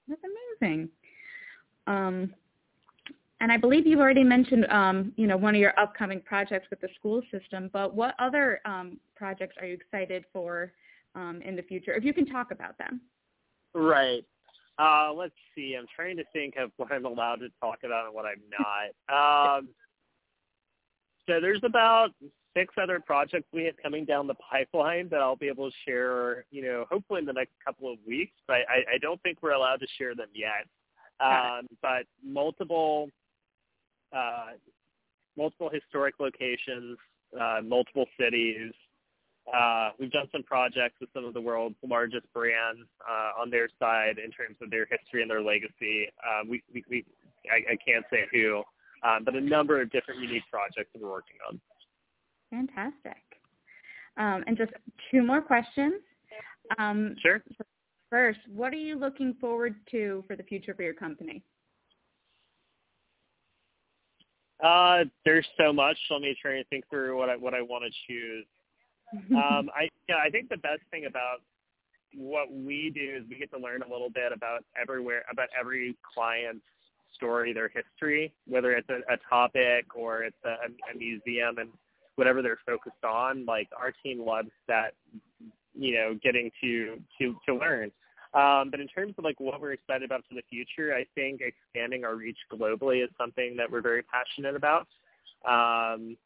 That's 0.08 0.20
amazing. 0.60 0.88
Um, 1.86 2.32
and 3.42 3.50
I 3.50 3.56
believe 3.56 3.88
you've 3.88 3.98
already 3.98 4.22
mentioned, 4.22 4.66
um, 4.70 5.12
you 5.16 5.26
know, 5.26 5.36
one 5.36 5.56
of 5.56 5.60
your 5.60 5.78
upcoming 5.78 6.20
projects 6.20 6.68
with 6.70 6.80
the 6.80 6.88
school 6.94 7.22
system. 7.32 7.68
But 7.72 7.92
what 7.92 8.14
other 8.20 8.60
um, 8.64 9.00
projects 9.16 9.56
are 9.60 9.66
you 9.66 9.74
excited 9.74 10.24
for 10.32 10.72
um, 11.16 11.42
in 11.44 11.56
the 11.56 11.62
future? 11.62 11.92
If 11.92 12.04
you 12.04 12.14
can 12.14 12.24
talk 12.24 12.52
about 12.52 12.78
them. 12.78 13.00
Right. 13.74 14.24
Uh, 14.78 15.12
let's 15.12 15.34
see. 15.56 15.74
I'm 15.76 15.86
trying 15.94 16.16
to 16.18 16.24
think 16.32 16.54
of 16.56 16.70
what 16.76 16.92
I'm 16.92 17.04
allowed 17.04 17.40
to 17.40 17.48
talk 17.60 17.78
about 17.84 18.06
and 18.06 18.14
what 18.14 18.26
I'm 18.26 18.42
not. 18.60 19.58
um, 19.58 19.68
so 21.28 21.40
there's 21.40 21.62
about 21.64 22.10
six 22.56 22.74
other 22.80 23.00
projects 23.00 23.48
we 23.52 23.64
have 23.64 23.74
coming 23.82 24.04
down 24.04 24.28
the 24.28 24.34
pipeline 24.34 25.08
that 25.08 25.20
I'll 25.20 25.36
be 25.36 25.48
able 25.48 25.68
to 25.68 25.76
share, 25.84 26.44
you 26.52 26.62
know, 26.62 26.86
hopefully 26.90 27.18
in 27.18 27.26
the 27.26 27.32
next 27.32 27.54
couple 27.64 27.92
of 27.92 27.98
weeks. 28.06 28.34
But 28.46 28.58
I, 28.68 28.94
I 28.94 28.98
don't 29.00 29.20
think 29.22 29.38
we're 29.42 29.50
allowed 29.50 29.80
to 29.80 29.86
share 29.98 30.14
them 30.14 30.28
yet. 30.32 30.68
Um, 31.20 31.66
but 31.80 32.04
multiple, 32.24 33.08
uh, 34.14 34.52
multiple 35.36 35.70
historic 35.72 36.14
locations, 36.20 36.98
uh, 37.38 37.60
multiple 37.62 38.06
cities. 38.18 38.72
Uh, 39.52 39.90
we've 39.98 40.12
done 40.12 40.28
some 40.30 40.42
projects 40.42 40.94
with 41.00 41.10
some 41.12 41.24
of 41.24 41.34
the 41.34 41.40
world's 41.40 41.74
largest 41.82 42.32
brands 42.32 42.86
uh, 43.08 43.40
on 43.40 43.50
their 43.50 43.68
side 43.78 44.18
in 44.18 44.30
terms 44.30 44.56
of 44.62 44.70
their 44.70 44.86
history 44.86 45.22
and 45.22 45.30
their 45.30 45.42
legacy. 45.42 46.06
Um, 46.22 46.48
we, 46.48 46.62
we, 46.72 46.84
we 46.88 47.04
I, 47.50 47.72
I 47.72 47.76
can't 47.84 48.04
say 48.10 48.26
who, 48.30 48.62
um, 49.02 49.24
but 49.24 49.34
a 49.34 49.40
number 49.40 49.80
of 49.80 49.90
different 49.90 50.20
unique 50.20 50.44
projects 50.50 50.90
that 50.92 51.02
we're 51.02 51.10
working 51.10 51.36
on. 51.48 51.60
Fantastic. 52.50 53.22
Um, 54.16 54.44
and 54.46 54.56
just 54.56 54.72
two 55.10 55.22
more 55.22 55.40
questions. 55.40 55.94
Um, 56.78 57.16
sure. 57.20 57.42
First, 58.10 58.40
what 58.46 58.72
are 58.72 58.76
you 58.76 58.98
looking 58.98 59.34
forward 59.40 59.74
to 59.90 60.22
for 60.26 60.36
the 60.36 60.42
future 60.42 60.74
for 60.74 60.82
your 60.82 60.94
company? 60.94 61.42
Uh, 64.62 65.04
there's 65.24 65.46
so 65.58 65.72
much. 65.72 65.96
Let 66.10 66.22
me 66.22 66.36
try 66.40 66.56
and 66.56 66.66
think 66.68 66.88
through 66.90 67.18
what 67.18 67.28
I 67.28 67.36
what 67.36 67.54
I 67.54 67.62
want 67.62 67.84
to 67.84 67.90
choose. 68.06 68.46
um, 69.30 69.70
I 69.76 69.88
yeah, 70.08 70.16
I 70.24 70.30
think 70.30 70.48
the 70.48 70.56
best 70.56 70.82
thing 70.90 71.06
about 71.06 71.38
what 72.14 72.52
we 72.52 72.90
do 72.94 73.16
is 73.16 73.24
we 73.28 73.36
get 73.36 73.50
to 73.52 73.58
learn 73.58 73.82
a 73.82 73.90
little 73.90 74.10
bit 74.10 74.32
about 74.32 74.64
everywhere 74.80 75.24
about 75.30 75.48
every 75.58 75.96
client's 76.14 76.64
story, 77.14 77.52
their 77.52 77.68
history, 77.68 78.32
whether 78.46 78.72
it's 78.72 78.88
a, 78.88 79.00
a 79.12 79.16
topic 79.28 79.96
or 79.96 80.22
it's 80.22 80.36
a, 80.44 80.48
a 80.48 80.96
museum, 80.96 81.58
and 81.58 81.70
whatever 82.16 82.42
they're 82.42 82.58
focused 82.66 83.04
on. 83.04 83.44
Like 83.46 83.68
our 83.78 83.92
team 84.02 84.24
loves 84.24 84.50
that, 84.68 84.94
you 85.74 85.94
know, 85.94 86.18
getting 86.22 86.50
to 86.60 87.00
to 87.18 87.34
to 87.46 87.54
learn. 87.54 87.90
Um, 88.34 88.70
but 88.70 88.80
in 88.80 88.88
terms 88.88 89.14
of 89.18 89.24
like 89.24 89.38
what 89.40 89.60
we're 89.60 89.72
excited 89.72 90.04
about 90.04 90.24
for 90.26 90.34
the 90.34 90.42
future, 90.48 90.94
I 90.94 91.04
think 91.14 91.42
expanding 91.42 92.04
our 92.04 92.14
reach 92.14 92.38
globally 92.50 93.04
is 93.04 93.10
something 93.18 93.56
that 93.56 93.70
we're 93.70 93.82
very 93.82 94.02
passionate 94.02 94.56
about. 94.56 94.86
Um, 95.44 96.16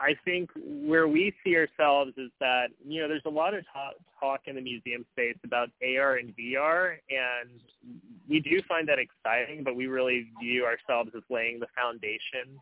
I 0.00 0.14
think 0.24 0.50
where 0.56 1.06
we 1.06 1.32
see 1.44 1.56
ourselves 1.56 2.12
is 2.16 2.30
that 2.40 2.66
you 2.84 3.00
know 3.00 3.08
there's 3.08 3.22
a 3.26 3.30
lot 3.30 3.54
of 3.54 3.64
talk, 3.72 3.94
talk 4.18 4.40
in 4.46 4.56
the 4.56 4.60
museum 4.60 5.06
space 5.12 5.36
about 5.44 5.70
AR 5.82 6.16
and 6.16 6.34
VR, 6.36 6.96
and 7.08 7.48
we 8.28 8.40
do 8.40 8.60
find 8.68 8.88
that 8.88 8.98
exciting. 8.98 9.62
But 9.62 9.76
we 9.76 9.86
really 9.86 10.26
view 10.40 10.64
ourselves 10.64 11.10
as 11.16 11.22
laying 11.30 11.60
the 11.60 11.68
foundation 11.76 12.58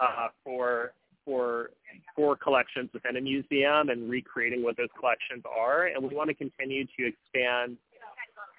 uh, 0.00 0.28
for 0.44 0.92
for 1.24 1.70
for 2.16 2.36
collections 2.36 2.90
within 2.92 3.16
a 3.16 3.20
museum 3.20 3.88
and 3.88 4.10
recreating 4.10 4.62
what 4.62 4.76
those 4.76 4.88
collections 4.98 5.42
are. 5.44 5.86
And 5.86 6.02
we 6.02 6.14
want 6.14 6.28
to 6.28 6.34
continue 6.34 6.84
to 6.98 7.06
expand 7.06 7.76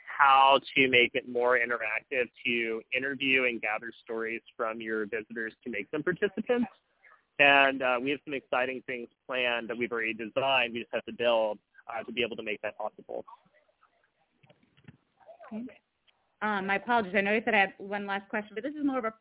how 0.05 0.59
to 0.76 0.88
make 0.89 1.11
it 1.16 1.28
more 1.28 1.57
interactive 1.57 2.26
to 2.45 2.82
interview 2.95 3.45
and 3.45 3.61
gather 3.61 3.91
stories 4.03 4.41
from 4.55 4.80
your 4.80 5.05
visitors 5.05 5.53
to 5.64 5.70
make 5.70 5.89
them 5.91 6.03
participants. 6.03 6.68
And 7.39 7.82
uh, 7.82 7.97
we 8.01 8.11
have 8.11 8.20
some 8.26 8.34
exciting 8.34 8.84
things 8.86 9.07
planned 9.26 9.70
that 9.70 9.78
we've 9.78 9.91
already 9.91 10.14
designed. 10.14 10.74
We 10.74 10.82
just 10.82 10.93
have 10.93 11.05
to 11.05 11.14
build 11.14 11.57
uh, 11.88 12.03
to 12.03 12.11
be 12.11 12.24
able 12.24 12.36
to 12.36 12.43
make 12.43 12.61
that 12.61 12.78
possible. 12.78 13.26
Okay. 15.51 15.66
Um, 16.41 16.68
my 16.68 16.76
apologies. 16.76 17.14
I 17.16 17.20
you 17.20 17.41
said 17.45 17.55
I 17.55 17.59
had 17.59 17.74
one 17.78 18.05
last 18.05 18.30
question, 18.30 18.51
but 18.53 18.64
this 18.64 18.74
is 18.74 18.86
more 18.86 18.99
of 18.99 19.05
a 19.05 19.14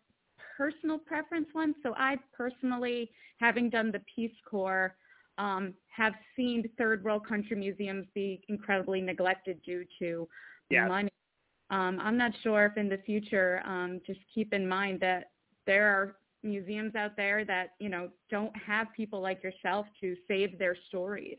personal 0.63 0.99
preference 0.99 1.49
one. 1.53 1.75
So 1.83 1.95
I 1.97 2.17
personally, 2.33 3.11
having 3.39 3.69
done 3.69 3.91
the 3.91 4.01
Peace 4.15 4.37
Corps, 4.49 4.95
um, 5.39 5.75
have 5.89 6.13
seen 6.37 6.69
third 6.79 7.03
world 7.03 7.27
country 7.27 7.57
museums 7.57 8.07
be 8.15 8.43
incredibly 8.49 9.01
neglected 9.01 9.61
due 9.65 9.85
to 9.99 10.29
yes. 10.71 10.89
money. 10.89 11.11
Um, 11.71 11.99
I'm 12.01 12.17
not 12.17 12.33
sure 12.43 12.67
if 12.67 12.77
in 12.77 12.89
the 12.89 12.99
future, 12.99 13.63
um, 13.65 14.01
just 14.07 14.21
keep 14.33 14.53
in 14.53 14.69
mind 14.69 15.01
that 15.01 15.31
there 15.67 15.89
are 15.89 16.17
museums 16.45 16.95
out 16.95 17.17
there 17.17 17.45
that 17.45 17.71
you 17.79 17.89
know 17.89 18.09
don't 18.31 18.55
have 18.57 18.89
people 18.97 19.21
like 19.21 19.43
yourself 19.43 19.87
to 20.01 20.15
save 20.29 20.59
their 20.59 20.77
stories. 20.89 21.39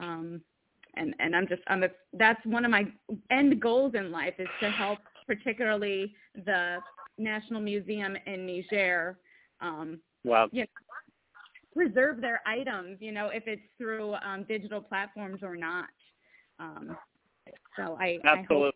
Um, 0.00 0.40
and 0.94 1.14
and 1.18 1.34
I'm 1.34 1.48
just 1.48 1.62
I'm 1.68 1.82
a, 1.84 1.88
that's 2.12 2.44
one 2.44 2.64
of 2.64 2.70
my 2.70 2.86
end 3.30 3.60
goals 3.60 3.94
in 3.94 4.12
life 4.12 4.34
is 4.38 4.48
to 4.60 4.70
help 4.70 4.98
particularly 5.26 6.14
the 6.34 6.78
National 7.20 7.60
Museum 7.60 8.16
in 8.26 8.46
Niger 8.46 9.18
um 9.60 10.00
wow. 10.24 10.48
you 10.52 10.62
know, 10.62 10.66
preserve 11.74 12.20
their 12.20 12.40
items, 12.46 12.98
you 13.00 13.12
know, 13.12 13.28
if 13.28 13.44
it's 13.46 13.62
through 13.78 14.14
um 14.14 14.44
digital 14.48 14.80
platforms 14.80 15.40
or 15.42 15.56
not. 15.56 15.88
Um 16.58 16.96
so 17.76 17.96
I 18.00 18.18
absolutely 18.24 18.56
I 18.56 18.64
hope, 18.64 18.74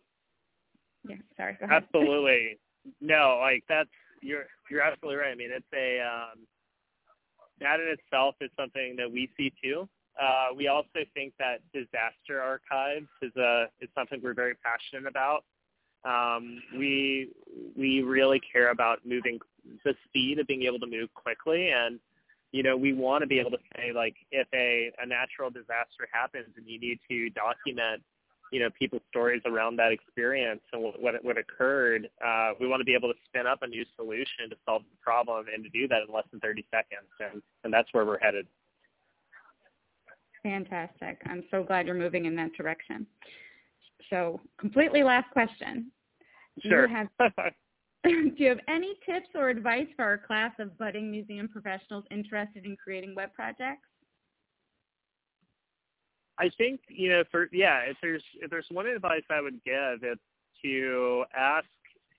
yeah, 1.07 1.15
sorry, 1.37 1.57
absolutely 1.69 2.59
no 3.01 3.39
like 3.41 3.63
that's 3.67 3.89
you're 4.21 4.45
you're 4.69 4.81
absolutely 4.81 5.17
right. 5.17 5.31
I 5.31 5.35
mean 5.35 5.51
it's 5.51 5.65
a 5.73 5.99
um 6.01 6.45
that 7.59 7.79
in 7.79 7.87
itself 7.87 8.35
is 8.41 8.49
something 8.57 8.95
that 8.97 9.11
we 9.11 9.29
see 9.37 9.51
too. 9.63 9.87
Uh, 10.21 10.47
we 10.55 10.67
also 10.67 11.03
think 11.13 11.33
that 11.39 11.59
disaster 11.73 12.41
archives 12.41 13.07
is 13.21 13.35
a 13.35 13.65
is 13.81 13.89
something 13.95 14.19
we're 14.23 14.33
very 14.33 14.55
passionate 14.55 15.07
about. 15.07 15.43
Um, 16.05 16.61
we 16.77 17.29
we 17.75 18.01
really 18.01 18.39
care 18.39 18.69
about 18.69 18.99
moving 19.05 19.39
the 19.83 19.95
speed 20.07 20.39
of 20.39 20.47
being 20.47 20.63
able 20.63 20.79
to 20.79 20.87
move 20.87 21.13
quickly, 21.13 21.71
and 21.71 21.99
you 22.51 22.63
know 22.63 22.77
we 22.77 22.93
want 22.93 23.21
to 23.21 23.27
be 23.27 23.39
able 23.39 23.51
to 23.51 23.57
say 23.75 23.91
like 23.93 24.15
if 24.31 24.47
a 24.53 24.91
a 25.01 25.05
natural 25.05 25.49
disaster 25.49 26.07
happens 26.11 26.47
and 26.57 26.67
you 26.67 26.79
need 26.79 26.99
to 27.09 27.29
document 27.31 28.03
you 28.51 28.59
know 28.59 28.69
people's 28.77 29.01
stories 29.09 29.41
around 29.45 29.75
that 29.77 29.91
experience 29.91 30.61
and 30.71 30.81
what 30.81 31.23
what, 31.23 31.37
occurred. 31.37 32.09
Uh, 32.23 32.51
we 32.59 32.67
want 32.67 32.79
to 32.79 32.85
be 32.85 32.93
able 32.93 33.11
to 33.11 33.19
spin 33.25 33.47
up 33.47 33.59
a 33.63 33.67
new 33.67 33.83
solution 33.95 34.49
to 34.49 34.55
solve 34.65 34.83
the 34.83 34.97
problem 35.01 35.45
and 35.53 35.63
to 35.63 35.69
do 35.69 35.87
that 35.87 35.99
in 36.07 36.13
less 36.13 36.25
than 36.31 36.39
30 36.39 36.65
seconds, 36.71 37.09
and 37.19 37.41
and 37.63 37.73
that's 37.73 37.89
where 37.93 38.05
we're 38.05 38.19
headed. 38.19 38.45
Fantastic. 40.43 41.19
I'm 41.25 41.43
so 41.49 41.63
glad 41.63 41.87
you're 41.87 41.95
moving 41.95 42.25
in 42.25 42.35
that 42.35 42.53
direction. 42.53 43.07
So, 44.11 44.39
completely 44.59 45.01
last 45.01 45.31
question. 45.31 45.91
Do 46.61 46.69
Sure. 46.69 46.87
You 46.87 46.95
have, 46.95 47.07
do 48.03 48.33
you 48.37 48.49
have 48.49 48.59
any 48.67 48.95
tips 49.05 49.29
or 49.35 49.49
advice 49.49 49.87
for 49.95 50.05
our 50.05 50.17
class 50.17 50.51
of 50.59 50.77
budding 50.77 51.09
museum 51.09 51.47
professionals 51.47 52.05
interested 52.11 52.65
in 52.65 52.75
creating 52.77 53.15
web 53.15 53.33
projects? 53.33 53.87
I 56.37 56.49
think 56.57 56.81
you 56.89 57.09
know, 57.09 57.23
for 57.31 57.49
yeah, 57.51 57.79
if 57.79 57.97
there's 58.01 58.23
if 58.41 58.49
there's 58.49 58.67
one 58.69 58.87
advice 58.87 59.23
I 59.29 59.41
would 59.41 59.63
give, 59.63 60.03
it's 60.03 60.21
to 60.63 61.23
ask 61.35 61.65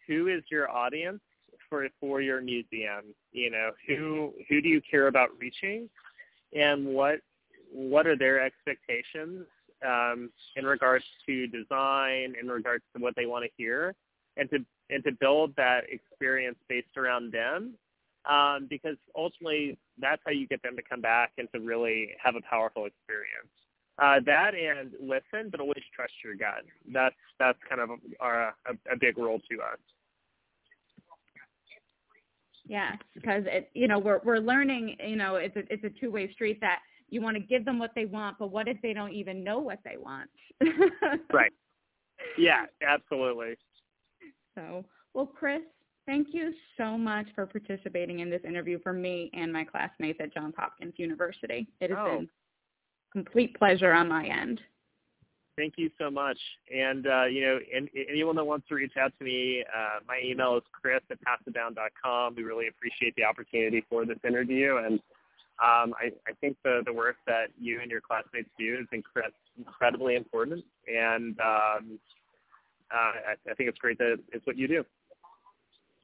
who 0.07 0.29
is 0.29 0.43
your 0.51 0.71
audience 0.71 1.21
for 1.69 1.87
for 2.01 2.21
your 2.21 2.41
museum. 2.41 3.15
You 3.33 3.51
know, 3.51 3.71
who 3.87 4.33
who 4.49 4.61
do 4.61 4.69
you 4.69 4.81
care 4.91 5.09
about 5.09 5.31
reaching, 5.39 5.89
and 6.55 6.87
what 6.87 7.21
what 7.73 8.07
are 8.07 8.17
their 8.17 8.41
expectations 8.41 9.47
um, 9.87 10.31
in 10.57 10.65
regards 10.65 11.05
to 11.27 11.47
design, 11.49 12.35
in 12.41 12.49
regards 12.49 12.85
to 12.95 13.03
what 13.03 13.15
they 13.17 13.27
want 13.27 13.45
to 13.45 13.51
hear, 13.57 13.95
and 14.37 14.51
to 14.51 14.59
and 14.91 15.03
to 15.05 15.13
build 15.13 15.55
that 15.57 15.85
experience 15.91 16.57
based 16.69 16.97
around 16.97 17.33
them. 17.33 17.75
Um, 18.29 18.67
because 18.69 18.97
ultimately, 19.15 19.79
that's 20.01 20.21
how 20.25 20.33
you 20.33 20.49
get 20.49 20.61
them 20.63 20.75
to 20.77 20.83
come 20.83 21.01
back 21.01 21.33
and 21.39 21.49
to 21.55 21.61
really 21.61 22.11
have 22.23 22.35
a 22.35 22.41
powerful 22.49 22.87
experience. 22.87 23.49
Uh, 23.99 24.21
that 24.27 24.53
and 24.55 24.91
listen, 25.01 25.49
but 25.51 25.61
always 25.61 25.83
trust 25.95 26.13
your 26.25 26.35
gut. 26.35 26.65
That's 26.93 27.15
that's 27.39 27.59
kind 27.69 27.81
of 27.81 27.91
our, 28.21 28.55
a, 28.67 28.93
a 28.93 28.97
big 29.01 29.17
role 29.17 29.41
to 29.51 29.63
us. 29.63 29.79
Yes, 32.69 32.97
because 33.15 33.45
it, 33.47 33.71
you 33.75 33.89
know, 33.89 33.99
we're 33.99 34.21
we're 34.25 34.39
learning. 34.39 34.97
You 35.07 35.17
know, 35.17 35.37
it's 35.37 35.57
a 35.57 35.63
it's 35.73 35.85
a 35.85 36.01
two 36.01 36.11
way 36.11 36.31
street 36.33 36.61
that 36.61 36.81
you 37.09 37.23
want 37.23 37.37
to 37.37 37.41
give 37.41 37.65
them 37.65 37.79
what 37.79 37.93
they 37.95 38.05
want, 38.05 38.39
but 38.39 38.51
what 38.51 38.69
if 38.69 38.77
they 38.83 38.93
don't 38.93 39.13
even 39.13 39.45
know 39.45 39.61
what 39.61 39.79
they 39.85 39.97
want? 39.97 40.29
right. 41.33 41.53
Yeah, 42.37 42.67
absolutely. 42.87 43.57
So, 44.57 44.85
well, 45.15 45.27
Chris, 45.27 45.61
thank 46.07 46.29
you 46.33 46.53
so 46.77 46.99
much 46.99 47.27
for 47.35 47.47
participating 47.47 48.21
in 48.21 48.31
this 48.31 48.43
interview 48.45 48.79
for 48.83 48.93
me 48.93 49.31
and 49.35 49.53
my 49.53 49.65
classmates 49.65 50.19
at 50.21 50.35
Johns 50.35 50.55
Hopkins 50.57 50.95
University. 50.97 51.69
It 51.81 51.91
has 51.91 51.99
oh. 52.01 52.19
been 52.19 52.29
complete 53.13 53.57
pleasure 53.57 53.93
on 53.93 54.09
my 54.09 54.27
end. 54.27 54.61
Thank 55.57 55.75
you 55.79 55.91
so 55.99 56.11
much. 56.11 56.37
And, 56.75 57.07
uh, 57.07 57.25
you 57.25 57.41
know, 57.41 57.59
and, 57.75 57.89
anyone 58.11 58.37
that 58.37 58.45
wants 58.45 58.69
to 58.69 58.75
reach 58.75 58.93
out 59.01 59.13
to 59.19 59.25
me, 59.25 59.65
uh, 59.75 60.01
my 60.07 60.21
email 60.23 60.57
is 60.59 60.63
chris 60.71 61.01
at 61.11 61.19
passitdown.com. 61.23 62.35
We 62.37 62.43
really 62.43 62.69
appreciate 62.69 63.15
the 63.17 63.25
opportunity 63.25 63.83
for 63.89 64.05
this 64.05 64.19
interview. 64.27 64.77
And 64.77 65.01
um, 65.65 65.95
I, 65.99 66.13
I 66.29 66.33
think 66.43 66.59
the, 66.63 66.83
the 66.85 66.93
work 66.93 67.17
that 67.27 67.47
you 67.59 67.81
and 67.81 67.91
your 67.91 68.03
classmates 68.03 68.51
do 68.59 68.77
is 68.83 68.87
incre- 68.93 69.33
incredibly 69.57 70.17
important. 70.17 70.63
And 70.87 71.41
um, 71.41 71.99
uh, 72.93 72.97
I, 72.97 73.51
I 73.51 73.55
think 73.55 73.69
it's 73.69 73.79
great 73.79 73.99
that 73.99 74.19
it's 74.33 74.47
what 74.47 74.57
you 74.57 74.69
do. 74.69 74.85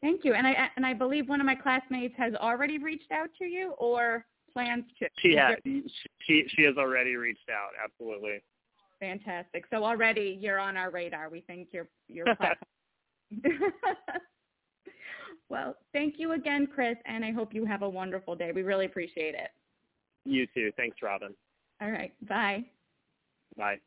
Thank 0.01 0.25
you. 0.25 0.35
And 0.35 0.47
I 0.47 0.69
and 0.77 0.85
I 0.85 0.95
believe 0.95 1.29
one 1.29 1.41
of 1.41 1.47
my 1.47 1.55
classmates 1.55 2.15
has 2.19 2.35
already 2.35 2.79
reached 2.79 3.13
out 3.13 3.29
to 3.39 3.45
you 3.45 3.75
or 3.79 4.27
plans 4.53 4.85
to. 4.99 5.09
She 5.21 5.37
has. 5.37 5.57
She 5.65 6.45
she 6.49 6.63
has 6.63 6.77
already 6.77 7.17
reached 7.17 7.49
out. 7.51 7.71
Absolutely. 7.83 8.43
Fantastic. 8.99 9.65
So 9.71 9.85
already 9.85 10.39
you're 10.41 10.59
on 10.59 10.77
our 10.77 10.91
radar. 10.91 11.29
We 11.29 11.41
think 11.43 11.69
you're 11.73 11.89
you're. 12.09 12.27
well, 15.49 15.77
thank 15.93 16.17
you 16.19 16.33
again, 16.33 16.67
Chris, 16.73 16.97
and 17.07 17.25
I 17.25 17.33
hope 17.33 17.55
you 17.55 17.65
have 17.65 17.83
a 17.83 17.89
wonderful 17.89 18.35
day. 18.35 18.53
We 18.53 18.63
really 18.63 18.87
appreciate 18.87 19.35
it. 19.35 19.51
You 20.25 20.47
too. 20.55 20.71
Thanks, 20.77 20.99
Robyn. 21.03 21.35
All 21.81 21.91
right. 21.91 22.13
Bye. 22.29 22.65
Bye. 23.57 23.79